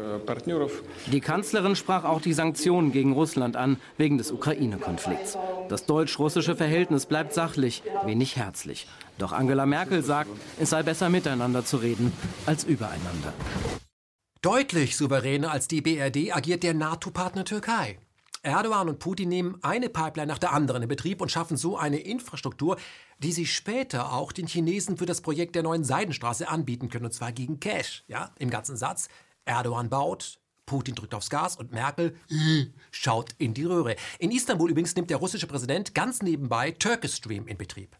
[1.11, 5.38] Die Kanzlerin sprach auch die Sanktionen gegen Russland an, wegen des Ukraine-Konflikts.
[5.69, 8.88] Das deutsch-russische Verhältnis bleibt sachlich, wenig herzlich.
[9.18, 10.30] Doch Angela Merkel sagt,
[10.60, 12.14] es sei besser miteinander zu reden
[12.45, 13.34] als übereinander.
[14.48, 17.99] Deutlich souveräner als die BRD agiert der NATO-Partner Türkei.
[18.44, 21.98] Erdogan und Putin nehmen eine Pipeline nach der anderen in Betrieb und schaffen so eine
[21.98, 22.78] Infrastruktur,
[23.19, 27.11] die sie später auch den Chinesen für das Projekt der neuen Seidenstraße anbieten können, und
[27.11, 28.06] zwar gegen Cash.
[28.07, 29.10] Ja, im ganzen Satz.
[29.44, 33.98] Erdogan baut, Putin drückt aufs Gas und Merkel äh, schaut in die Röhre.
[34.18, 37.98] In Istanbul übrigens nimmt der russische Präsident ganz nebenbei Turkish Stream in Betrieb.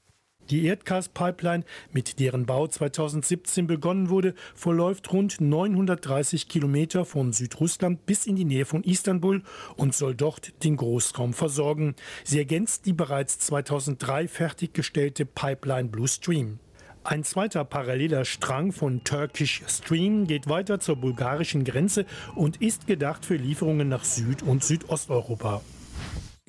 [0.50, 8.26] Die Erdgaspipeline, mit deren Bau 2017 begonnen wurde, verläuft rund 930 Kilometer von Südrussland bis
[8.26, 9.44] in die Nähe von Istanbul
[9.76, 11.96] und soll dort den Großraum versorgen.
[12.24, 16.60] Sie ergänzt die bereits 2003 fertiggestellte Pipeline Blue Stream.
[17.04, 22.06] Ein zweiter paralleler Strang von Turkish Stream geht weiter zur bulgarischen Grenze
[22.36, 25.62] und ist gedacht für Lieferungen nach Süd- und Südosteuropa.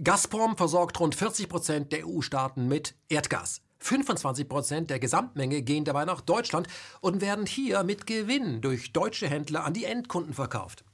[0.02, 3.62] Gazprom versorgt rund 40 Prozent der EU-Staaten mit Erdgas.
[3.78, 6.68] 25 Prozent der Gesamtmenge gehen dabei nach Deutschland
[7.00, 10.84] und werden hier mit Gewinn durch deutsche Händler an die Endkunden verkauft.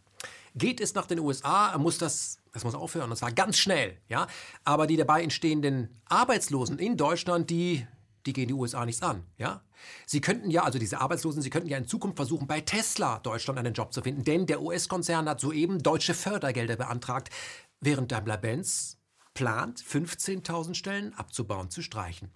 [0.54, 3.96] Geht es nach den USA, muss das, das muss aufhören, und zwar ganz schnell.
[4.08, 4.28] Ja?
[4.64, 7.86] Aber die dabei entstehenden Arbeitslosen in Deutschland, die,
[8.24, 9.24] die gehen die USA nichts an.
[9.36, 9.62] Ja?
[10.06, 13.58] Sie könnten ja, also diese Arbeitslosen, sie könnten ja in Zukunft versuchen, bei Tesla Deutschland
[13.58, 17.30] einen Job zu finden, denn der US-Konzern hat soeben deutsche Fördergelder beantragt,
[17.80, 18.98] während Daimler-Benz
[19.34, 22.30] plant, 15.000 Stellen abzubauen, zu streichen.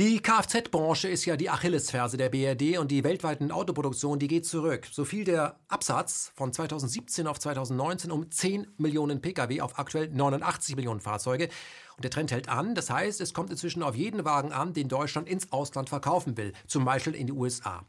[0.00, 4.88] Die Kfz-Branche ist ja die Achillesferse der BRD und die weltweiten Autoproduktion, die geht zurück.
[4.90, 10.74] So fiel der Absatz von 2017 auf 2019 um 10 Millionen Pkw auf aktuell 89
[10.74, 11.48] Millionen Fahrzeuge.
[11.96, 12.74] Und der Trend hält an.
[12.74, 16.52] Das heißt, es kommt inzwischen auf jeden Wagen an, den Deutschland ins Ausland verkaufen will,
[16.66, 17.84] zum Beispiel in die USA.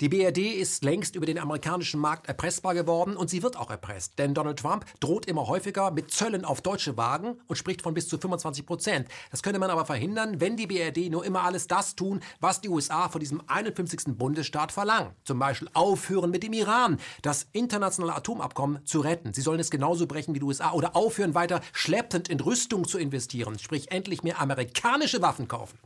[0.00, 4.18] Die BRD ist längst über den amerikanischen Markt erpressbar geworden und sie wird auch erpresst.
[4.18, 8.08] Denn Donald Trump droht immer häufiger mit Zöllen auf deutsche Wagen und spricht von bis
[8.08, 9.08] zu 25 Prozent.
[9.30, 12.70] Das könnte man aber verhindern, wenn die BRD nur immer alles das tun, was die
[12.70, 14.16] USA von diesem 51.
[14.16, 15.10] Bundesstaat verlangen.
[15.24, 19.34] Zum Beispiel aufhören mit dem Iran, das internationale Atomabkommen zu retten.
[19.34, 22.96] Sie sollen es genauso brechen wie die USA oder aufhören, weiter schleppend in Rüstung zu
[22.96, 25.78] investieren, sprich endlich mehr amerikanische Waffen kaufen.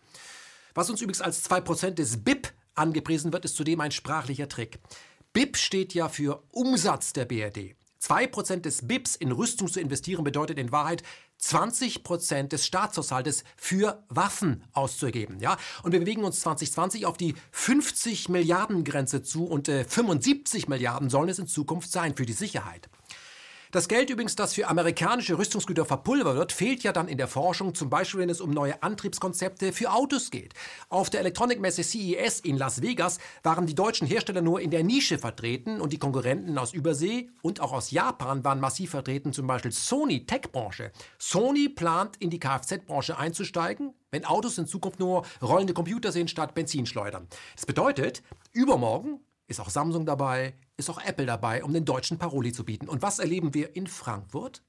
[0.75, 4.81] Was uns übrigens als 2% des BIP Angepriesen wird, ist zudem ein sprachlicher Trick.
[5.33, 7.77] BIP steht ja für Umsatz der BRD.
[8.05, 11.03] 2% des BIPs in Rüstung zu investieren bedeutet in Wahrheit
[11.41, 15.41] 20% des Staatshaushaltes für Waffen auszugeben.
[15.41, 15.57] Ja?
[15.83, 21.09] Und wir bewegen uns 2020 auf die 50 Milliarden Grenze zu und äh, 75 Milliarden
[21.09, 22.89] sollen es in Zukunft sein für die Sicherheit.
[23.75, 27.75] Das Geld übrigens, das für amerikanische Rüstungsgüter verpulvert wird, fehlt ja dann in der Forschung,
[27.75, 30.55] zum Beispiel wenn es um neue Antriebskonzepte für Autos geht.
[30.91, 35.19] Auf der Elektronikmesse CES in Las Vegas waren die deutschen Hersteller nur in der Nische
[35.19, 39.73] vertreten und die Konkurrenten aus Übersee und auch aus Japan waren massiv vertreten, zum Beispiel
[39.73, 40.93] Sony Tech-Branche.
[41.19, 46.55] Sony plant in die Kfz-Branche einzusteigen, wenn Autos in Zukunft nur rollende Computer sehen statt
[46.55, 47.27] Benzinschleudern.
[47.57, 48.23] Das bedeutet,
[48.53, 52.89] übermorgen ist auch Samsung dabei, ist auch Apple dabei, um den deutschen Paroli zu bieten.
[52.89, 54.63] Und was erleben wir in Frankfurt?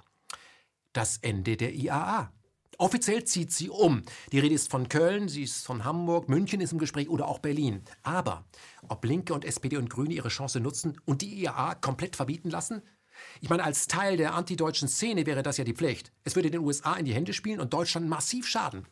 [0.93, 2.31] Das Ende der IAA.
[2.77, 4.03] Offiziell zieht sie um.
[4.31, 7.39] Die Rede ist von Köln, sie ist von Hamburg, München ist im Gespräch oder auch
[7.39, 7.83] Berlin.
[8.03, 8.45] Aber
[8.87, 12.81] ob Linke und SPD und Grüne ihre Chance nutzen und die IAA komplett verbieten lassen?
[13.39, 16.11] Ich meine, als Teil der antideutschen Szene wäre das ja die Pflicht.
[16.25, 18.85] Es würde den USA in die Hände spielen und Deutschland massiv schaden.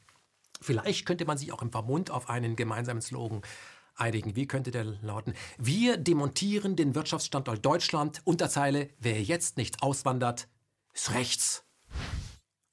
[0.62, 3.42] Vielleicht könnte man sich auch im Verbund auf einen gemeinsamen Slogan
[3.96, 4.36] einigen.
[4.36, 5.34] Wie könnte der lauten?
[5.58, 8.22] Wir demontieren den Wirtschaftsstandort Deutschland.
[8.26, 10.48] Unterzeile, wer jetzt nicht auswandert,
[10.94, 11.64] ist rechts.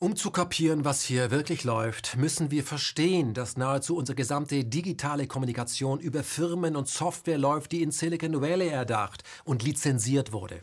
[0.03, 5.27] Um zu kapieren, was hier wirklich läuft, müssen wir verstehen, dass nahezu unsere gesamte digitale
[5.27, 10.63] Kommunikation über Firmen und Software läuft, die in Silicon Valley erdacht und lizenziert wurde.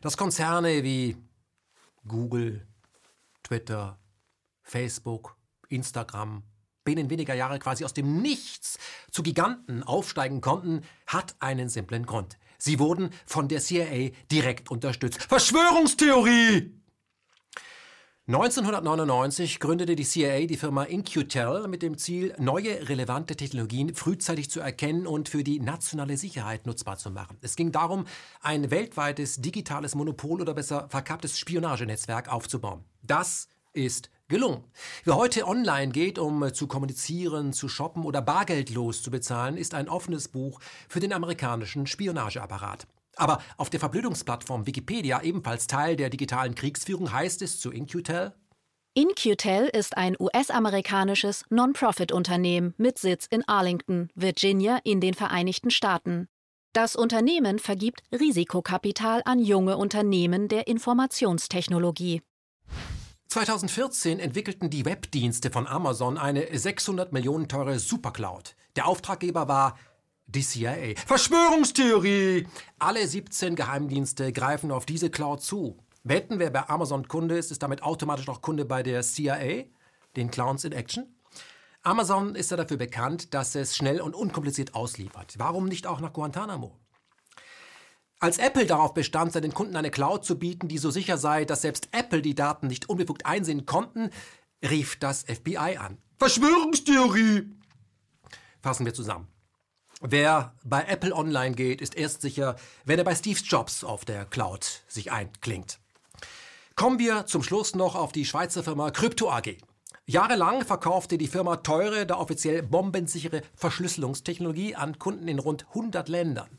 [0.00, 1.16] Dass Konzerne wie
[2.08, 2.66] Google,
[3.44, 4.00] Twitter,
[4.64, 5.36] Facebook,
[5.68, 6.42] Instagram,
[6.84, 8.78] binnen weniger Jahre quasi aus dem Nichts
[9.10, 12.38] zu Giganten aufsteigen konnten, hat einen simplen Grund.
[12.58, 15.22] Sie wurden von der CIA direkt unterstützt.
[15.22, 16.82] Verschwörungstheorie!
[18.28, 24.60] 1999 gründete die CIA die Firma InQtel mit dem Ziel, neue relevante Technologien frühzeitig zu
[24.60, 27.36] erkennen und für die nationale Sicherheit nutzbar zu machen.
[27.40, 28.06] Es ging darum,
[28.40, 32.84] ein weltweites digitales Monopol oder besser verkapptes Spionagenetzwerk aufzubauen.
[33.02, 34.64] Das ist gelungen.
[35.04, 39.88] Wer heute online geht, um zu kommunizieren, zu shoppen oder bargeldlos zu bezahlen, ist ein
[39.88, 42.88] offenes Buch für den amerikanischen Spionageapparat.
[43.16, 48.32] Aber auf der Verblödungsplattform Wikipedia, ebenfalls Teil der digitalen Kriegsführung, heißt es zu InQtel,
[48.94, 56.28] InQtel ist ein US-amerikanisches Non-Profit-Unternehmen mit Sitz in Arlington, Virginia in den Vereinigten Staaten.
[56.74, 62.22] Das Unternehmen vergibt Risikokapital an junge Unternehmen der Informationstechnologie.
[63.32, 68.54] 2014 entwickelten die Webdienste von Amazon eine 600 Millionen teure Supercloud.
[68.76, 69.78] Der Auftraggeber war
[70.26, 71.00] die CIA.
[71.06, 72.46] Verschwörungstheorie!
[72.78, 75.78] Alle 17 Geheimdienste greifen auf diese Cloud zu.
[76.04, 79.64] Wetten, wer bei Amazon Kunde ist, ist damit automatisch auch Kunde bei der CIA,
[80.14, 81.06] den Clowns in Action.
[81.82, 85.36] Amazon ist ja dafür bekannt, dass es schnell und unkompliziert ausliefert.
[85.38, 86.81] Warum nicht auch nach Guantanamo?
[88.22, 91.62] Als Apple darauf bestand, seinen Kunden eine Cloud zu bieten, die so sicher sei, dass
[91.62, 94.10] selbst Apple die Daten nicht unbefugt einsehen konnten,
[94.64, 95.98] rief das FBI an.
[96.18, 97.50] Verschwörungstheorie!
[98.62, 99.26] Fassen wir zusammen.
[100.00, 102.54] Wer bei Apple online geht, ist erst sicher,
[102.84, 105.80] wenn er bei Steve Jobs auf der Cloud sich einklingt.
[106.76, 109.56] Kommen wir zum Schluss noch auf die Schweizer Firma Crypto AG.
[110.06, 116.50] Jahrelang verkaufte die Firma teure, da offiziell bombensichere Verschlüsselungstechnologie an Kunden in rund 100 Ländern.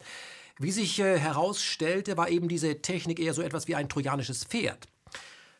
[0.59, 4.87] Wie sich äh, herausstellte, war eben diese Technik eher so etwas wie ein trojanisches Pferd.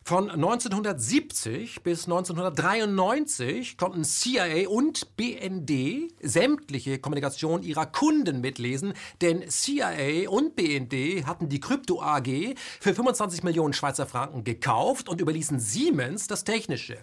[0.05, 10.29] Von 1970 bis 1993 konnten CIA und BND sämtliche Kommunikation ihrer Kunden mitlesen, denn CIA
[10.29, 16.27] und BND hatten die Krypto AG für 25 Millionen Schweizer Franken gekauft und überließen Siemens
[16.27, 16.97] das Technische.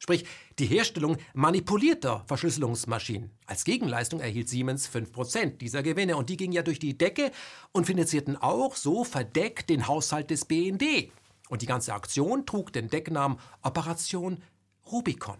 [0.00, 0.24] Sprich,
[0.58, 3.30] die Herstellung manipulierter Verschlüsselungsmaschinen.
[3.46, 7.30] Als Gegenleistung erhielt Siemens 5% dieser Gewinne und die gingen ja durch die Decke
[7.72, 11.10] und finanzierten auch so verdeckt den Haushalt des BND.
[11.48, 14.42] Und die ganze Aktion trug den Decknamen Operation
[14.90, 15.36] Rubicon.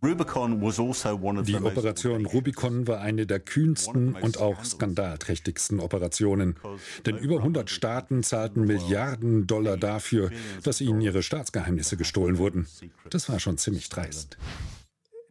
[0.00, 6.56] Also Die Operation Rubicon war eine der kühnsten und auch skandalträchtigsten Operationen.
[7.04, 10.30] Denn über 100 Staaten zahlten Milliarden Dollar dafür,
[10.62, 12.68] dass ihnen ihre Staatsgeheimnisse gestohlen wurden.
[13.10, 14.38] Das war schon ziemlich dreist.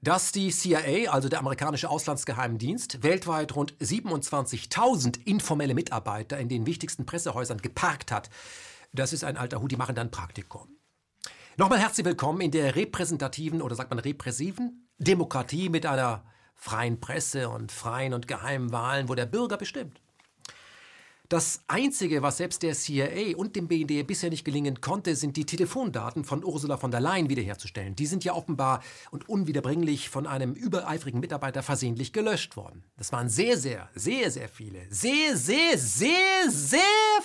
[0.01, 7.05] Dass die CIA, also der amerikanische Auslandsgeheimdienst, weltweit rund 27.000 informelle Mitarbeiter in den wichtigsten
[7.05, 8.29] Pressehäusern geparkt hat,
[8.93, 10.76] das ist ein alter Hut, die machen dann Praktikum.
[11.59, 16.23] Nochmal herzlich willkommen in der repräsentativen oder sagt man repressiven Demokratie mit einer
[16.53, 19.99] freien Presse und freien und geheimen Wahlen, wo der Bürger bestimmt.
[21.29, 25.45] Das Einzige, was selbst der CIA und dem BND bisher nicht gelingen konnte, sind die
[25.45, 27.97] Telefondaten von Ursula von der Leyen wiederherzustellen.
[27.97, 28.81] Die sind ja offenbar
[29.11, 32.85] und unwiederbringlich von einem übereifrigen Mitarbeiter versehentlich gelöscht worden.
[32.95, 36.79] Das waren sehr, sehr, sehr, sehr viele, sehr, sehr, sehr, sehr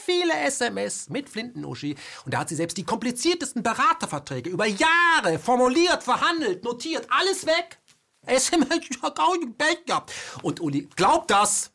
[0.04, 1.94] viele SMS mit Flintenuschi.
[2.24, 7.78] Und da hat sie selbst die kompliziertesten Beraterverträge über Jahre formuliert, verhandelt, notiert, alles weg.
[8.26, 10.12] SMS, ich hab gar nicht gehabt.
[10.42, 11.70] Und Uli, glaubt das!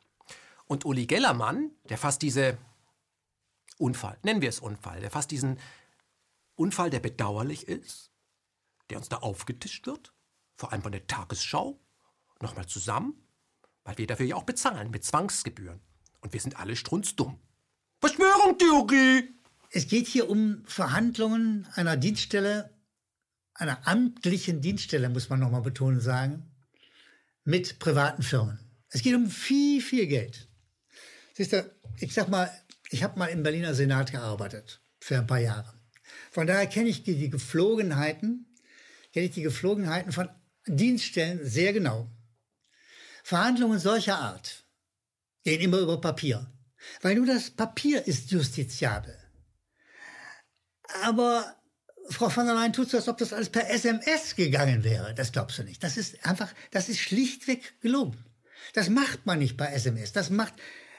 [0.68, 2.57] Und Uli Gellermann, der fasst diese
[3.77, 5.60] Unfall, nennen wir es Unfall, der fasst diesen
[6.56, 8.11] Unfall, der bedauerlich ist,
[8.89, 10.14] der uns da aufgetischt wird,
[10.56, 11.80] vor allem von der Tagesschau,
[12.41, 13.14] nochmal zusammen,
[13.84, 15.80] weil wir dafür ja auch bezahlen mit Zwangsgebühren.
[16.22, 17.39] Und wir sind alle strunzdumm.
[18.02, 19.34] Verschwörungstheorie!
[19.69, 22.73] Es geht hier um Verhandlungen einer Dienststelle,
[23.53, 26.52] einer amtlichen Dienststelle, muss man nochmal betonen sagen,
[27.44, 28.60] mit privaten Firmen.
[28.89, 30.47] Es geht um viel, viel Geld.
[31.38, 32.51] Siehst du, ich sag mal,
[32.89, 35.72] ich habe mal im Berliner Senat gearbeitet für ein paar Jahre.
[36.31, 38.57] Von daher kenne ich die, Geflogenheiten,
[39.14, 40.30] kenne ich die Geflogenheiten von
[40.65, 42.09] Dienststellen sehr genau.
[43.23, 44.65] Verhandlungen solcher Art
[45.43, 46.51] gehen immer über Papier,
[47.03, 49.15] weil nur das Papier ist justiziabel.
[51.03, 51.55] Aber
[52.09, 55.14] Frau von der Leyen tut so, als ob das alles per SMS gegangen wäre.
[55.14, 55.84] Das glaubst du nicht.
[55.84, 58.26] Das ist einfach, das ist schlichtweg gelogen.
[58.73, 60.14] Das macht man nicht bei SMS.
[60.14, 60.55] Das macht,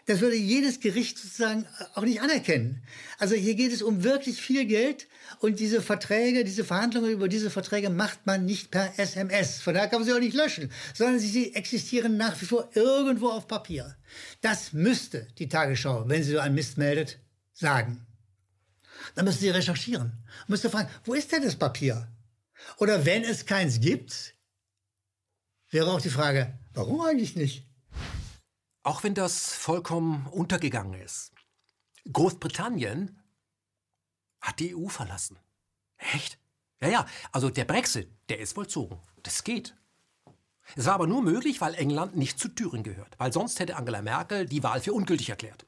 [0.08, 2.82] das würde jedes Gericht sozusagen auch nicht anerkennen.
[3.18, 5.06] Also hier geht es um wirklich viel Geld
[5.40, 9.60] und diese Verträge, diese Verhandlungen über diese Verträge macht man nicht per SMS.
[9.60, 13.28] Von daher kann man sie auch nicht löschen, sondern sie existieren nach wie vor irgendwo
[13.28, 13.98] auf Papier.
[14.40, 17.18] Das müsste die Tagesschau, wenn sie so einen Mist meldet,
[17.52, 18.06] sagen.
[19.14, 20.24] Dann müssen sie recherchieren.
[20.46, 22.08] Müsste fragen, wo ist denn das Papier?
[22.78, 24.34] Oder wenn es keins gibt,
[25.68, 27.67] wäre auch die Frage, warum eigentlich nicht?
[28.82, 31.32] Auch wenn das vollkommen untergegangen ist.
[32.12, 33.22] Großbritannien
[34.40, 35.38] hat die EU verlassen.
[35.98, 36.38] Echt?
[36.80, 38.98] Ja, ja, also der Brexit, der ist vollzogen.
[39.22, 39.74] Das geht.
[40.76, 44.02] Es war aber nur möglich, weil England nicht zu Thüringen gehört, weil sonst hätte Angela
[44.02, 45.66] Merkel die Wahl für ungültig erklärt.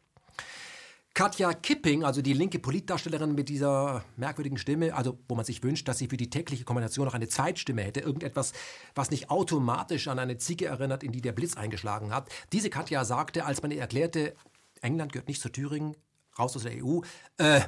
[1.12, 5.88] Katja Kipping, also die linke Politdarstellerin mit dieser merkwürdigen Stimme, also wo man sich wünscht,
[5.88, 8.52] dass sie für die tägliche Kombination noch eine Zweitstimme hätte, irgendetwas,
[8.94, 12.30] was nicht automatisch an eine Ziege erinnert, in die der Blitz eingeschlagen hat.
[12.52, 14.36] Diese Katja sagte, als man ihr erklärte,
[14.82, 15.96] England gehört nicht zu Thüringen,
[16.38, 17.00] raus aus der EU,
[17.38, 17.60] äh,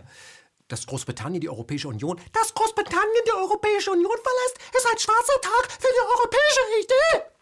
[0.68, 5.72] dass Großbritannien die Europäische Union, dass Großbritannien die Europäische Union verlässt, ist ein schwarzer Tag
[5.72, 7.32] für die europäische Idee.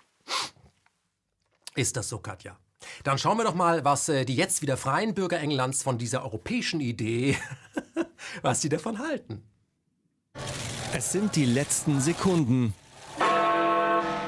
[1.76, 2.58] Ist das so, Katja?
[3.04, 6.22] Dann schauen wir doch mal, was äh, die jetzt wieder freien Bürger Englands von dieser
[6.24, 7.36] europäischen Idee,
[8.42, 9.42] was sie davon halten.
[10.92, 12.74] Es sind die letzten Sekunden.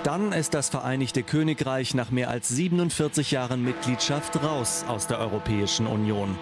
[0.04, 5.86] Dann ist das Vereinigte Königreich nach mehr als 47 Jahren Mitgliedschaft raus aus der Europäischen
[5.86, 6.36] Union.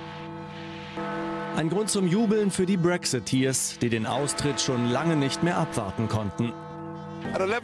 [1.56, 6.08] Ein Grund zum Jubeln für die Brexiteers, die den Austritt schon lange nicht mehr abwarten
[6.08, 6.54] konnten.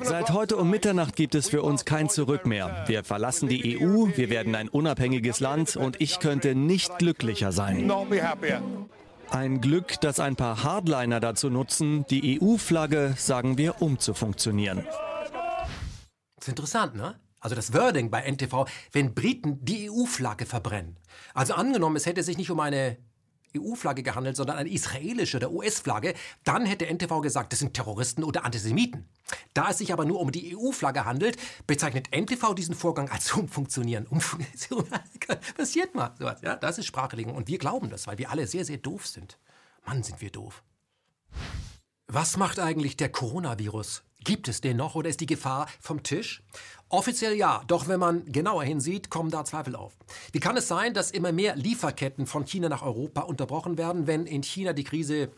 [0.03, 2.85] Seit heute um Mitternacht gibt es für uns kein Zurück mehr.
[2.87, 7.91] Wir verlassen die EU, wir werden ein unabhängiges Land und ich könnte nicht glücklicher sein.
[9.31, 14.85] Ein Glück, das ein paar Hardliner dazu nutzen, die EU-Flagge, sagen wir, umzufunktionieren.
[16.37, 17.19] Das ist interessant, ne?
[17.41, 20.97] Also das Wording bei NTV, wenn Briten die EU-Flagge verbrennen.
[21.35, 22.97] Also angenommen, es hätte sich nicht um eine
[23.61, 26.15] EU-Flagge gehandelt, sondern eine israelische oder US-Flagge,
[26.45, 29.09] dann hätte NTV gesagt, das sind Terroristen oder Antisemiten.
[29.55, 34.07] Da es sich aber nur um die EU-Flagge handelt, bezeichnet NTV diesen Vorgang als Umfunktionieren.
[34.07, 35.01] Umfunktionieren.
[35.57, 36.41] Passiert mal sowas.
[36.43, 37.35] Ja, das ist Sprachlegung.
[37.35, 39.39] Und wir glauben das, weil wir alle sehr, sehr doof sind.
[39.87, 40.62] Mann, sind wir doof.
[42.09, 44.03] Was macht eigentlich der Coronavirus?
[44.27, 46.43] Gibt es den noch oder ist die Gefahr vom Tisch?
[46.89, 49.97] Offiziell ja, doch wenn man genauer hinsieht, kommen da Zweifel auf.
[50.31, 54.25] Wie kann es sein, dass immer mehr Lieferketten von China nach Europa unterbrochen werden, wenn
[54.25, 55.31] in China die Krise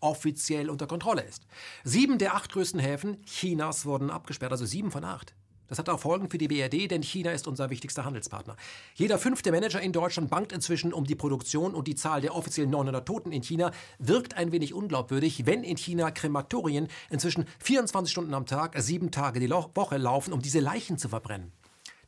[0.00, 1.46] offiziell unter Kontrolle ist?
[1.84, 5.34] Sieben der acht größten Häfen Chinas wurden abgesperrt, also sieben von acht.
[5.68, 8.56] Das hat auch Folgen für die BRD, denn China ist unser wichtigster Handelspartner.
[8.94, 12.70] Jeder fünfte Manager in Deutschland bangt inzwischen um die Produktion und die Zahl der offiziellen
[12.70, 18.34] 900 Toten in China wirkt ein wenig unglaubwürdig, wenn in China Krematorien inzwischen 24 Stunden
[18.34, 21.52] am Tag, sieben Tage die Woche laufen, um diese Leichen zu verbrennen.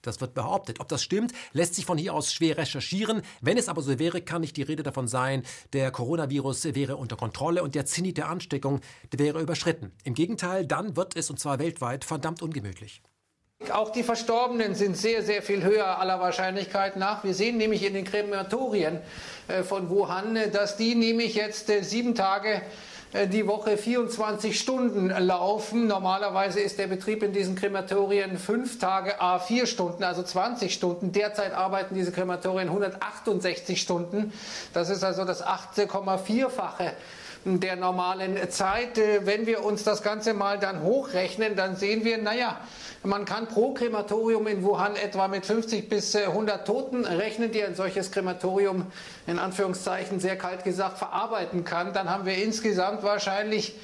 [0.02, 0.80] Das wird behauptet.
[0.80, 3.22] Ob das stimmt, lässt sich von hier aus schwer recherchieren.
[3.40, 7.16] Wenn es aber so wäre, kann nicht die Rede davon sein, der Coronavirus wäre unter
[7.16, 8.80] Kontrolle und der Zenit der Ansteckung
[9.10, 9.92] wäre überschritten.
[10.04, 13.02] Im Gegenteil, dann wird es, und zwar weltweit, verdammt ungemütlich.
[13.72, 17.24] Auch die Verstorbenen sind sehr, sehr viel höher aller Wahrscheinlichkeit nach.
[17.24, 19.00] Wir sehen nämlich in den Krematorien
[19.48, 22.62] äh, von Wuhan, äh, dass die nämlich jetzt äh, sieben Tage
[23.32, 25.86] die Woche 24 Stunden laufen.
[25.86, 31.10] Normalerweise ist der Betrieb in diesen Krematorien fünf Tage a vier Stunden, also 20 Stunden.
[31.10, 34.30] Derzeit arbeiten diese Krematorien 168 Stunden.
[34.74, 36.92] Das ist also das 8,4-fache
[37.56, 38.98] der normalen Zeit.
[38.98, 42.60] Äh, wenn wir uns das Ganze mal dann hochrechnen, dann sehen wir, naja,
[43.02, 47.64] man kann pro Krematorium in Wuhan etwa mit 50 bis 100 äh, Toten rechnen, die
[47.64, 48.86] ein solches Krematorium
[49.26, 51.92] in Anführungszeichen sehr kalt gesagt verarbeiten kann.
[51.92, 53.74] Dann haben wir insgesamt wahrscheinlich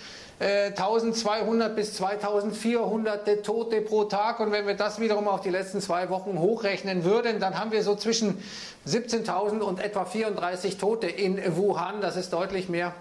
[0.40, 4.40] 1200 äh, bis 2400 Tote pro Tag.
[4.40, 7.82] Und wenn wir das wiederum auf die letzten zwei Wochen hochrechnen würden, dann haben wir
[7.82, 8.42] so zwischen
[8.86, 12.00] 17.000 und etwa 34 Tote in Wuhan.
[12.00, 12.92] Das ist deutlich mehr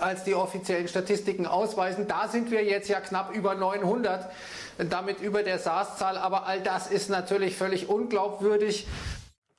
[0.00, 2.08] als die offiziellen Statistiken ausweisen.
[2.08, 4.30] Da sind wir jetzt ja knapp über 900,
[4.90, 6.18] damit über der SARS-Zahl.
[6.18, 8.86] Aber all das ist natürlich völlig unglaubwürdig.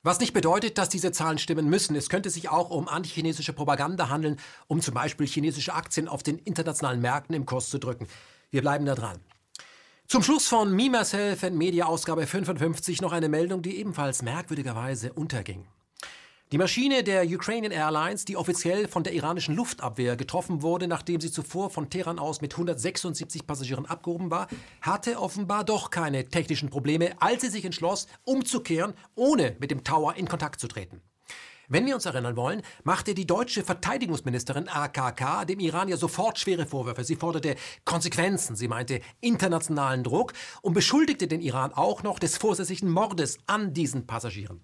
[0.02, 1.96] Was nicht bedeutet, dass diese Zahlen stimmen müssen.
[1.96, 4.38] Es könnte sich auch um antichinesische Propaganda handeln,
[4.68, 8.06] um zum Beispiel chinesische Aktien auf den internationalen Märkten im Kurs zu drücken.
[8.50, 9.18] Wir bleiben da dran.
[10.06, 15.12] Zum Schluss von Me, Myself and Media Ausgabe 55 noch eine Meldung, die ebenfalls merkwürdigerweise
[15.12, 15.66] unterging.
[16.50, 21.30] Die Maschine der Ukrainian Airlines, die offiziell von der iranischen Luftabwehr getroffen wurde, nachdem sie
[21.30, 24.48] zuvor von Teheran aus mit 176 Passagieren abgehoben war,
[24.80, 30.14] hatte offenbar doch keine technischen Probleme, als sie sich entschloss, umzukehren, ohne mit dem Tower
[30.16, 31.02] in Kontakt zu treten.
[31.68, 36.64] Wenn wir uns erinnern wollen, machte die deutsche Verteidigungsministerin AKK dem Iran ja sofort schwere
[36.64, 37.04] Vorwürfe.
[37.04, 42.90] Sie forderte Konsequenzen, sie meinte internationalen Druck und beschuldigte den Iran auch noch des vorsätzlichen
[42.90, 44.62] Mordes an diesen Passagieren.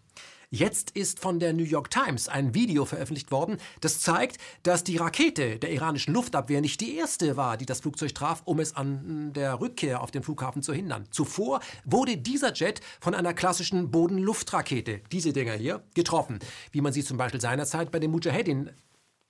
[0.55, 4.97] Jetzt ist von der New York Times ein Video veröffentlicht worden, das zeigt, dass die
[4.97, 9.33] Rakete der iranischen Luftabwehr nicht die erste war, die das Flugzeug traf, um es an
[9.33, 11.07] der Rückkehr auf den Flughafen zu hindern.
[11.11, 16.39] Zuvor wurde dieser Jet von einer klassischen Boden-Luft-Rakete, diese Dinger hier, getroffen,
[16.71, 18.71] wie man sie zum Beispiel seinerzeit bei den Mujahedin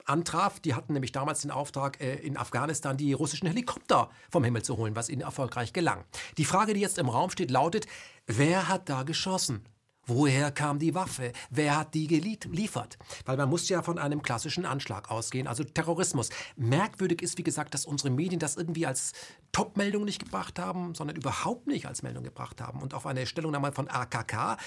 [0.05, 0.61] antraf.
[0.61, 4.77] Die hatten nämlich damals den Auftrag, äh, in Afghanistan die russischen Helikopter vom Himmel zu
[4.77, 6.05] holen, was ihnen erfolgreich gelang.
[6.37, 7.87] Die Frage, die jetzt im Raum steht, lautet,
[8.27, 9.65] wer hat da geschossen?
[10.07, 11.33] Woher kam die Waffe?
[11.51, 12.99] Wer hat die geliefert?
[13.25, 16.29] Weil man muss ja von einem klassischen Anschlag ausgehen, also Terrorismus.
[16.57, 19.13] Merkwürdig ist, wie gesagt, dass unsere Medien das irgendwie als
[19.53, 22.83] Topmeldung nicht gebracht haben, sondern überhaupt nicht als Meldung gebracht haben.
[22.83, 24.59] Und auf eine Stellungnahme von AKK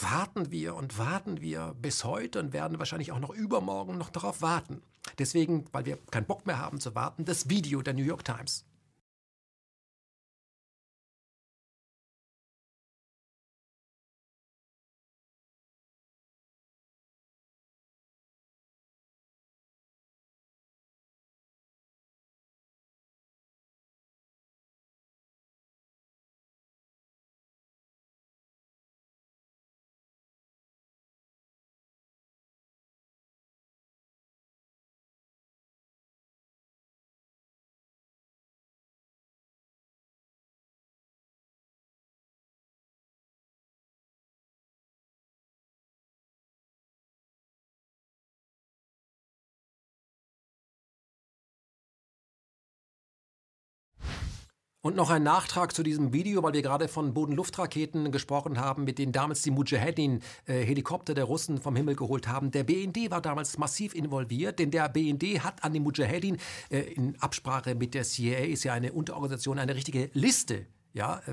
[0.00, 4.42] warten wir und warten wir bis heute und werden wahrscheinlich auch noch übermorgen noch darauf
[4.42, 4.82] warten.
[5.18, 8.64] Deswegen, weil wir keinen Bock mehr haben zu warten, das Video der New York Times.
[54.84, 58.98] Und noch ein Nachtrag zu diesem Video, weil wir gerade von Boden-Luft-Raketen gesprochen haben, mit
[58.98, 62.50] denen damals die Mujahedin-Helikopter äh, der Russen vom Himmel geholt haben.
[62.50, 66.36] Der BND war damals massiv involviert, denn der BND hat an die Mujahedin
[66.68, 71.32] äh, in Absprache mit der CIA, ist ja eine Unterorganisation, eine richtige Liste ja, äh,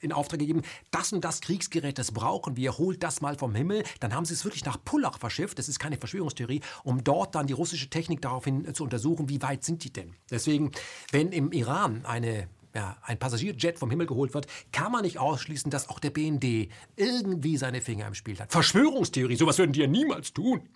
[0.00, 3.84] in Auftrag gegeben, das und das Kriegsgerät, das brauchen wir, holt das mal vom Himmel.
[4.00, 7.46] Dann haben sie es wirklich nach Pullach verschifft, das ist keine Verschwörungstheorie, um dort dann
[7.46, 10.16] die russische Technik daraufhin zu untersuchen, wie weit sind die denn.
[10.32, 10.72] Deswegen,
[11.12, 15.70] wenn im Iran eine ja, ein Passagierjet vom Himmel geholt wird, kann man nicht ausschließen,
[15.70, 18.52] dass auch der BND irgendwie seine Finger im Spiel hat.
[18.52, 20.68] Verschwörungstheorie, sowas würden die ja niemals tun.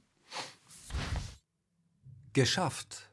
[2.33, 3.11] Geschafft.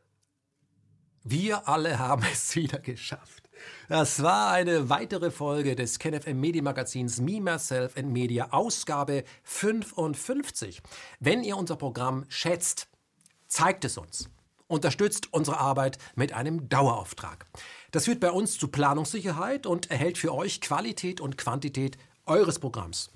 [1.24, 3.50] Wir alle haben es wieder geschafft.
[3.90, 10.82] Das war eine weitere Folge des KenFM Medienmagazins Me, Myself and Media, Ausgabe 55.
[11.20, 12.88] Wenn ihr unser Programm schätzt,
[13.48, 14.30] zeigt es uns.
[14.70, 17.48] Unterstützt unsere Arbeit mit einem Dauerauftrag.
[17.90, 21.98] Das führt bei uns zu Planungssicherheit und erhält für euch Qualität und Quantität
[22.28, 23.12] eures Programms.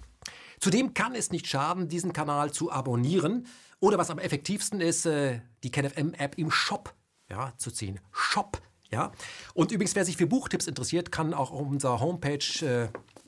[0.60, 3.46] Zudem kann es nicht schaden, diesen Kanal zu abonnieren
[3.80, 6.96] oder was am effektivsten ist, äh, die KenFM-App im Shop
[7.30, 8.00] ja, zu ziehen.
[8.12, 8.60] Shop,
[8.90, 9.12] ja.
[9.54, 12.88] Und übrigens, wer sich für Buchtipps interessiert, kann auch auf unserer Homepage äh,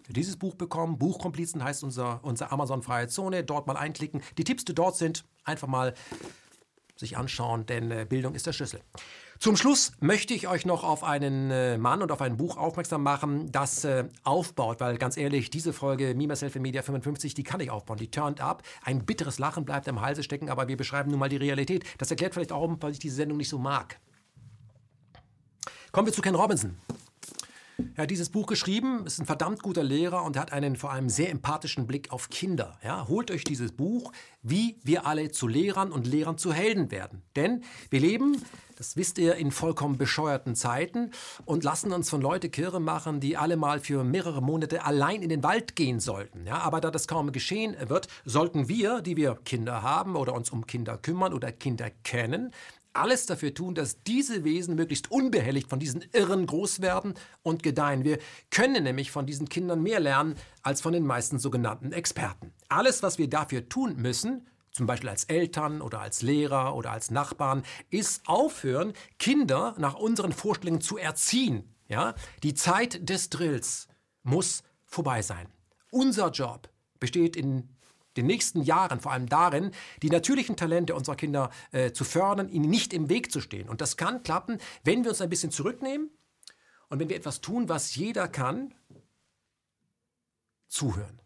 [0.10, 0.97] dieses Buch bekommen.
[0.97, 3.43] Buchkomplizen heißt unser, unser Amazon-freie Zone.
[3.43, 4.23] Dort mal einklicken.
[4.39, 5.93] Die Tipps, die dort sind, einfach mal
[6.96, 8.82] sich anschauen, denn äh, Bildung ist der Schlüssel.
[9.38, 13.04] Zum Schluss möchte ich euch noch auf einen äh, Mann und auf ein Buch aufmerksam
[13.04, 17.44] machen, das äh, aufbaut, weil ganz ehrlich, diese Folge Me, Myself in Media 55, die
[17.44, 18.64] kann ich aufbauen, die turned up.
[18.84, 21.84] Ein bitteres Lachen bleibt im Halse stecken, aber wir beschreiben nun mal die Realität.
[21.98, 24.00] Das erklärt vielleicht auch, warum ich diese Sendung nicht so mag.
[25.92, 26.78] Kommen wir zu Ken Robinson.
[27.95, 31.10] Er hat dieses Buch geschrieben, ist ein verdammt guter Lehrer und hat einen vor allem
[31.10, 32.77] sehr empathischen Blick auf Kinder.
[32.84, 34.11] Ja, holt euch dieses Buch,
[34.41, 37.22] wie wir alle zu Lehrern und Lehrern zu Helden werden.
[37.35, 38.41] Denn wir leben,
[38.77, 41.11] das wisst ihr, in vollkommen bescheuerten Zeiten
[41.45, 45.30] und lassen uns von Leute kirre machen, die alle mal für mehrere Monate allein in
[45.30, 46.45] den Wald gehen sollten.
[46.45, 50.49] Ja, aber da das kaum geschehen wird, sollten wir, die wir Kinder haben oder uns
[50.49, 52.52] um Kinder kümmern oder Kinder kennen,
[52.96, 57.14] alles dafür tun, dass diese Wesen möglichst unbehelligt von diesen Irren groß werden
[57.44, 58.04] und gedeihen.
[58.04, 58.20] Wir
[58.52, 62.54] können nämlich von diesen Kindern mehr lernen als von den meisten sogenannten Experten.
[62.70, 67.10] Alles, was wir dafür tun müssen, zum Beispiel als Eltern oder als Lehrer oder als
[67.10, 71.64] Nachbarn, ist aufhören, Kinder nach unseren Vorstellungen zu erziehen.
[71.88, 72.16] Ja?
[72.44, 73.88] Die Zeit des Drills
[74.24, 75.48] muss vorbei sein.
[75.92, 76.70] Unser Job
[77.00, 77.70] besteht in
[78.18, 79.72] den nächsten Jahren vor allem darin,
[80.02, 83.70] die natürlichen Talente unserer Kinder äh, zu fördern, ihnen nicht im Weg zu stehen.
[83.70, 86.10] Und das kann klappen, wenn wir uns ein bisschen zurücknehmen
[86.90, 88.74] und wenn wir etwas tun, was jeder kann,
[90.68, 91.22] zuhören.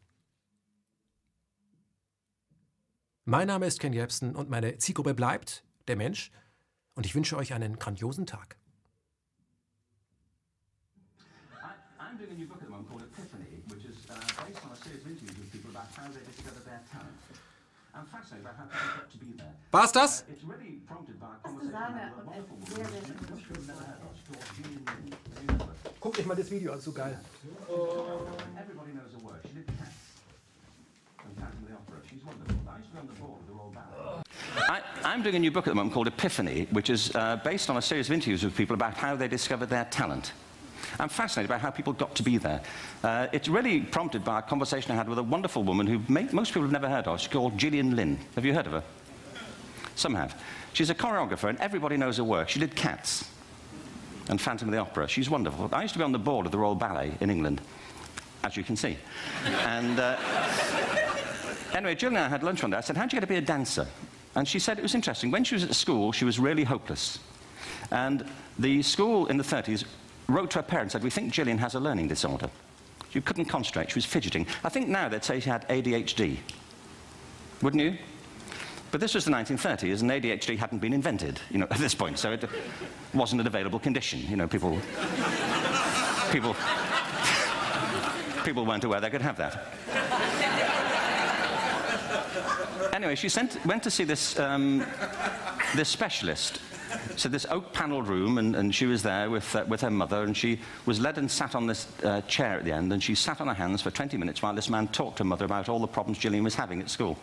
[3.26, 6.32] Mein Name ist Ken Jebsen und meine Zielgruppe bleibt der Mensch
[6.96, 8.58] und ich wünsche euch einen grandiosen Tag.
[22.26, 22.90] Wonderful woman.
[26.00, 27.18] Guckt euch mal das Video an, so geil.
[28.58, 29.42] Everybody knows her work.
[29.48, 30.10] She did cats.
[34.70, 37.70] I, I'm doing a new book at the moment called Epiphany, which is uh, based
[37.70, 40.34] on a series of interviews with people about how they discovered their talent.
[41.00, 42.62] I'm fascinated by how people got to be there.
[43.04, 46.28] Uh, it's really prompted by a conversation I had with a wonderful woman who may,
[46.32, 47.20] most people have never heard of.
[47.20, 48.20] She's called Gillian Lynn.
[48.36, 48.84] Have you heard of her?
[49.96, 50.42] Some have.
[50.74, 52.50] She's a choreographer, and everybody knows her work.
[52.50, 53.30] She did Cats
[54.30, 55.08] and Phantom of the Opera.
[55.08, 55.70] She's wonderful.
[55.74, 57.62] I used to be on the board of the Royal Ballet in England,
[58.44, 58.98] as you can see.
[59.46, 60.18] and uh,
[61.74, 62.78] anyway, Gillian and I had lunch one day.
[62.78, 63.88] I said, How'd you get to be a dancer?
[64.36, 65.32] And she said it was interesting.
[65.32, 67.20] When she was at school, she was really hopeless.
[67.92, 68.26] And
[68.58, 69.86] the school in the 30s
[70.30, 72.50] wrote to her parents and said, We think Gillian has a learning disorder.
[73.12, 74.46] She couldn't concentrate, she was fidgeting.
[74.64, 76.38] I think now they'd say she had ADHD.
[77.62, 77.98] Wouldn't you?
[78.92, 82.18] But this was the 1930s, and ADHD hadn't been invented, you know, at this point,
[82.18, 82.46] so it
[83.14, 84.22] wasn't an available condition.
[84.30, 84.80] You know, people,
[86.32, 86.56] people,
[88.44, 89.74] people weren't aware they could have that.
[92.94, 94.86] anyway, she sent, went to see this, um,
[95.76, 96.60] this specialist
[97.16, 100.24] so this oak panelled room, and, and, she was there with, uh, with her mother,
[100.24, 103.16] and she was led and sat on this uh, chair at the end, and she
[103.16, 105.70] sat on her hands for 20 minutes while this man talked to her mother about
[105.70, 107.18] all the problems Gillian was having at school.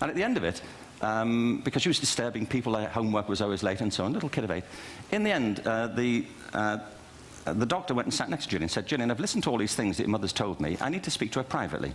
[0.00, 0.62] And at the end of it,
[1.02, 4.28] um, because she was disturbing people, her homework was always late and so on, little
[4.28, 4.64] kid of eight,
[5.12, 6.78] in the end, uh, the, uh,
[7.44, 9.58] the doctor went and sat next to Gillian and said, Gillian, I've listened to all
[9.58, 10.76] these things that your mother's told me.
[10.80, 11.94] I need to speak to her privately.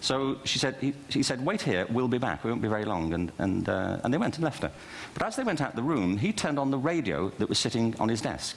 [0.00, 2.86] So she said, he, he, said, wait here, we'll be back, we won't be very
[2.86, 3.12] long.
[3.12, 4.72] And, and, uh, and they went and left her.
[5.12, 7.94] But as they went out the room, he turned on the radio that was sitting
[8.00, 8.56] on his desk.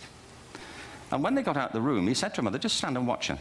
[1.12, 2.98] And when they got out of the room, he said to her mother, just stand
[2.98, 3.38] and watch her.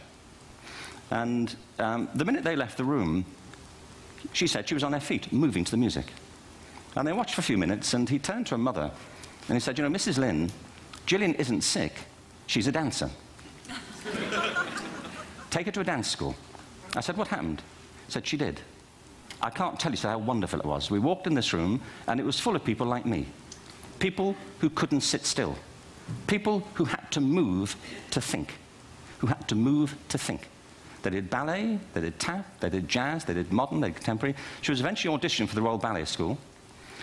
[1.11, 3.25] And um, the minute they left the room,
[4.33, 6.05] she said she was on her feet, moving to the music.
[6.95, 8.91] And they watched for a few minutes, and he turned to her mother,
[9.47, 10.17] and he said, you know, Mrs.
[10.17, 10.51] Lynn,
[11.05, 11.93] Gillian isn't sick,
[12.47, 13.09] she's a dancer.
[15.49, 16.35] Take her to a dance school.
[16.95, 17.61] I said, what happened?
[18.07, 18.59] Said she did.
[19.41, 20.89] I can't tell you how wonderful it was.
[20.89, 23.25] We walked in this room, and it was full of people like me.
[23.99, 25.57] People who couldn't sit still.
[26.27, 27.75] People who had to move
[28.11, 28.53] to think.
[29.19, 30.47] Who had to move to think.
[31.01, 34.35] They did ballet, they did tap, they did jazz, they did modern, they did contemporary.
[34.61, 36.37] She was eventually auditioned for the Royal Ballet School.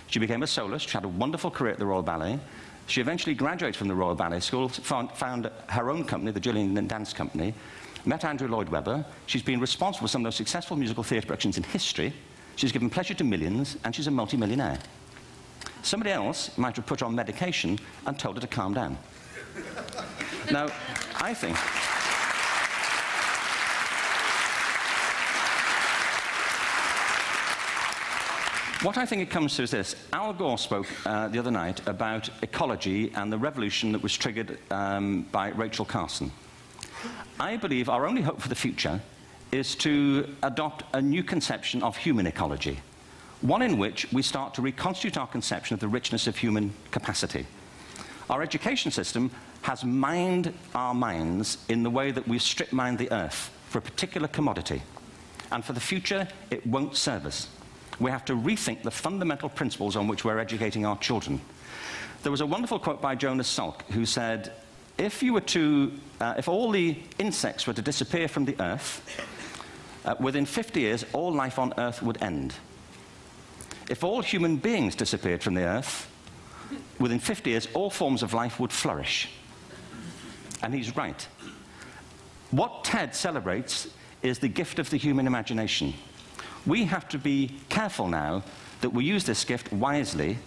[0.06, 0.88] She became a soloist.
[0.88, 2.40] She had a wonderful career at the Royal Ballet.
[2.86, 6.74] She eventually graduated from the Royal Ballet School, found, found her own company, the Gillian
[6.88, 7.54] Dance Company,
[8.04, 9.04] met Andrew Lloyd Webber.
[9.26, 12.12] She's been responsible for some of the most successful musical theatre productions in history.
[12.56, 14.78] She's given pleasure to millions, and she's a multimillionaire.
[15.82, 18.98] Somebody else might have put her on medication and told her to calm down.
[20.52, 20.68] now,
[21.20, 21.56] I think.
[28.82, 29.94] What I think it comes to is this.
[30.12, 34.58] Al Gore spoke uh, the other night about ecology and the revolution that was triggered
[34.70, 36.32] um, by Rachel Carson.
[37.40, 39.00] I believe our only hope for the future
[39.50, 42.80] is to adopt a new conception of human ecology,
[43.40, 47.46] one in which we start to reconstitute our conception of the richness of human capacity.
[48.28, 49.30] Our education system
[49.62, 53.82] has mined our minds in the way that we've strip mined the earth for a
[53.82, 54.82] particular commodity.
[55.50, 57.48] And for the future, it won't serve us.
[57.98, 61.40] We have to rethink the fundamental principles on which we're educating our children.
[62.22, 64.52] There was a wonderful quote by Jonas Salk who said,
[64.98, 69.02] if you were to, uh, if all the insects were to disappear from the earth,
[70.04, 72.54] uh, within 50 years, all life on earth would end.
[73.88, 76.08] If all human beings disappeared from the earth,
[76.98, 79.28] within 50 years, all forms of life would flourish.
[80.62, 81.26] And he's right.
[82.50, 83.88] What TED celebrates
[84.22, 85.94] is the gift of the human imagination.
[86.66, 88.42] We have to be careful now
[88.80, 90.38] that we use this gift wisely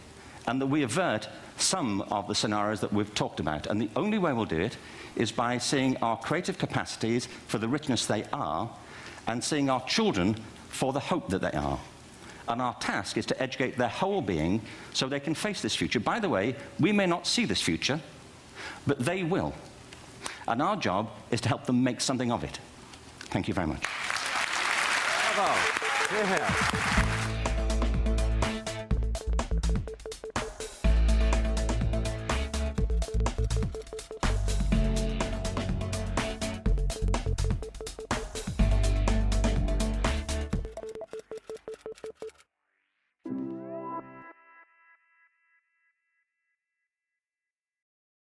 [0.48, 3.68] and that we avert some of the scenarios that we've talked about.
[3.68, 4.78] And the only way we'll do it
[5.16, 8.70] is by seeing our creative capacities for the richness they are
[9.28, 10.36] and seeing our children
[10.70, 11.80] for the hope that they are.
[12.48, 14.62] And our task is to educate their whole being
[14.94, 16.00] so they can face this future.
[16.00, 18.02] By the way, we may not see this future,
[18.86, 19.54] but they will.
[20.48, 22.60] And our job is to help them make something of it.
[23.20, 23.84] Thank you very much.
[25.36, 27.13] Bravo.